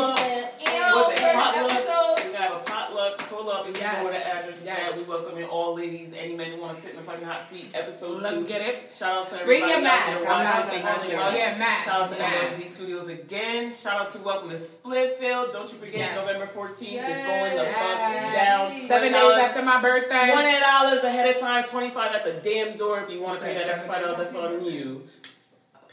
[3.09, 3.19] up.
[3.19, 3.39] And With the first potluck.
[3.39, 3.39] episode.
[3.39, 3.39] We're gonna have a potluck.
[3.39, 4.27] Pull up and you know where the Yes.
[4.27, 4.79] address is Yes.
[4.91, 4.97] at.
[4.97, 7.43] We welcome in all ladies, any men who want to sit in the fucking hot
[7.43, 7.69] seat.
[7.73, 8.47] Episode Let's two.
[8.47, 8.91] get it.
[8.91, 9.59] Shout out to everybody.
[9.59, 10.17] Bring your mask.
[10.17, 11.35] I'm not gonna you so hold much.
[11.35, 12.15] Yeah, mask, Shout out to.
[12.23, 13.73] LSD Studios again.
[13.75, 15.51] Shout out to Welcome to Splitfield.
[15.53, 16.15] Don't you forget Yes.
[16.15, 18.35] November 14th is going the fuck Yes.
[18.35, 18.79] down.
[18.87, 20.31] Seven days after my birthday.
[20.31, 23.45] Twenty dollars ahead of time, twenty five at the damn door if you want to
[23.45, 24.17] pay that extra five dollars.
[24.17, 25.03] That's on you.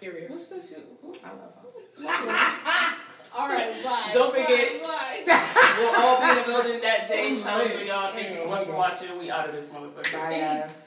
[0.01, 0.31] Period.
[0.31, 0.75] What's this?
[1.03, 2.97] Who- I love her.
[3.37, 4.11] All right, bye.
[4.15, 5.43] Don't forget- Bye, bye.
[5.79, 7.29] We'll all be in the building that day.
[7.31, 8.13] Oh, Shout out to y'all.
[8.15, 9.19] Thank you so much for watching.
[9.19, 10.15] We out of this motherfucker.
[10.15, 10.83] Bye, guys.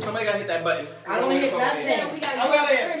[0.00, 0.86] Somebody gotta hit that button.
[1.08, 2.78] I don't hit that Then we gotta Oh, go wait, wait.
[2.80, 2.99] turn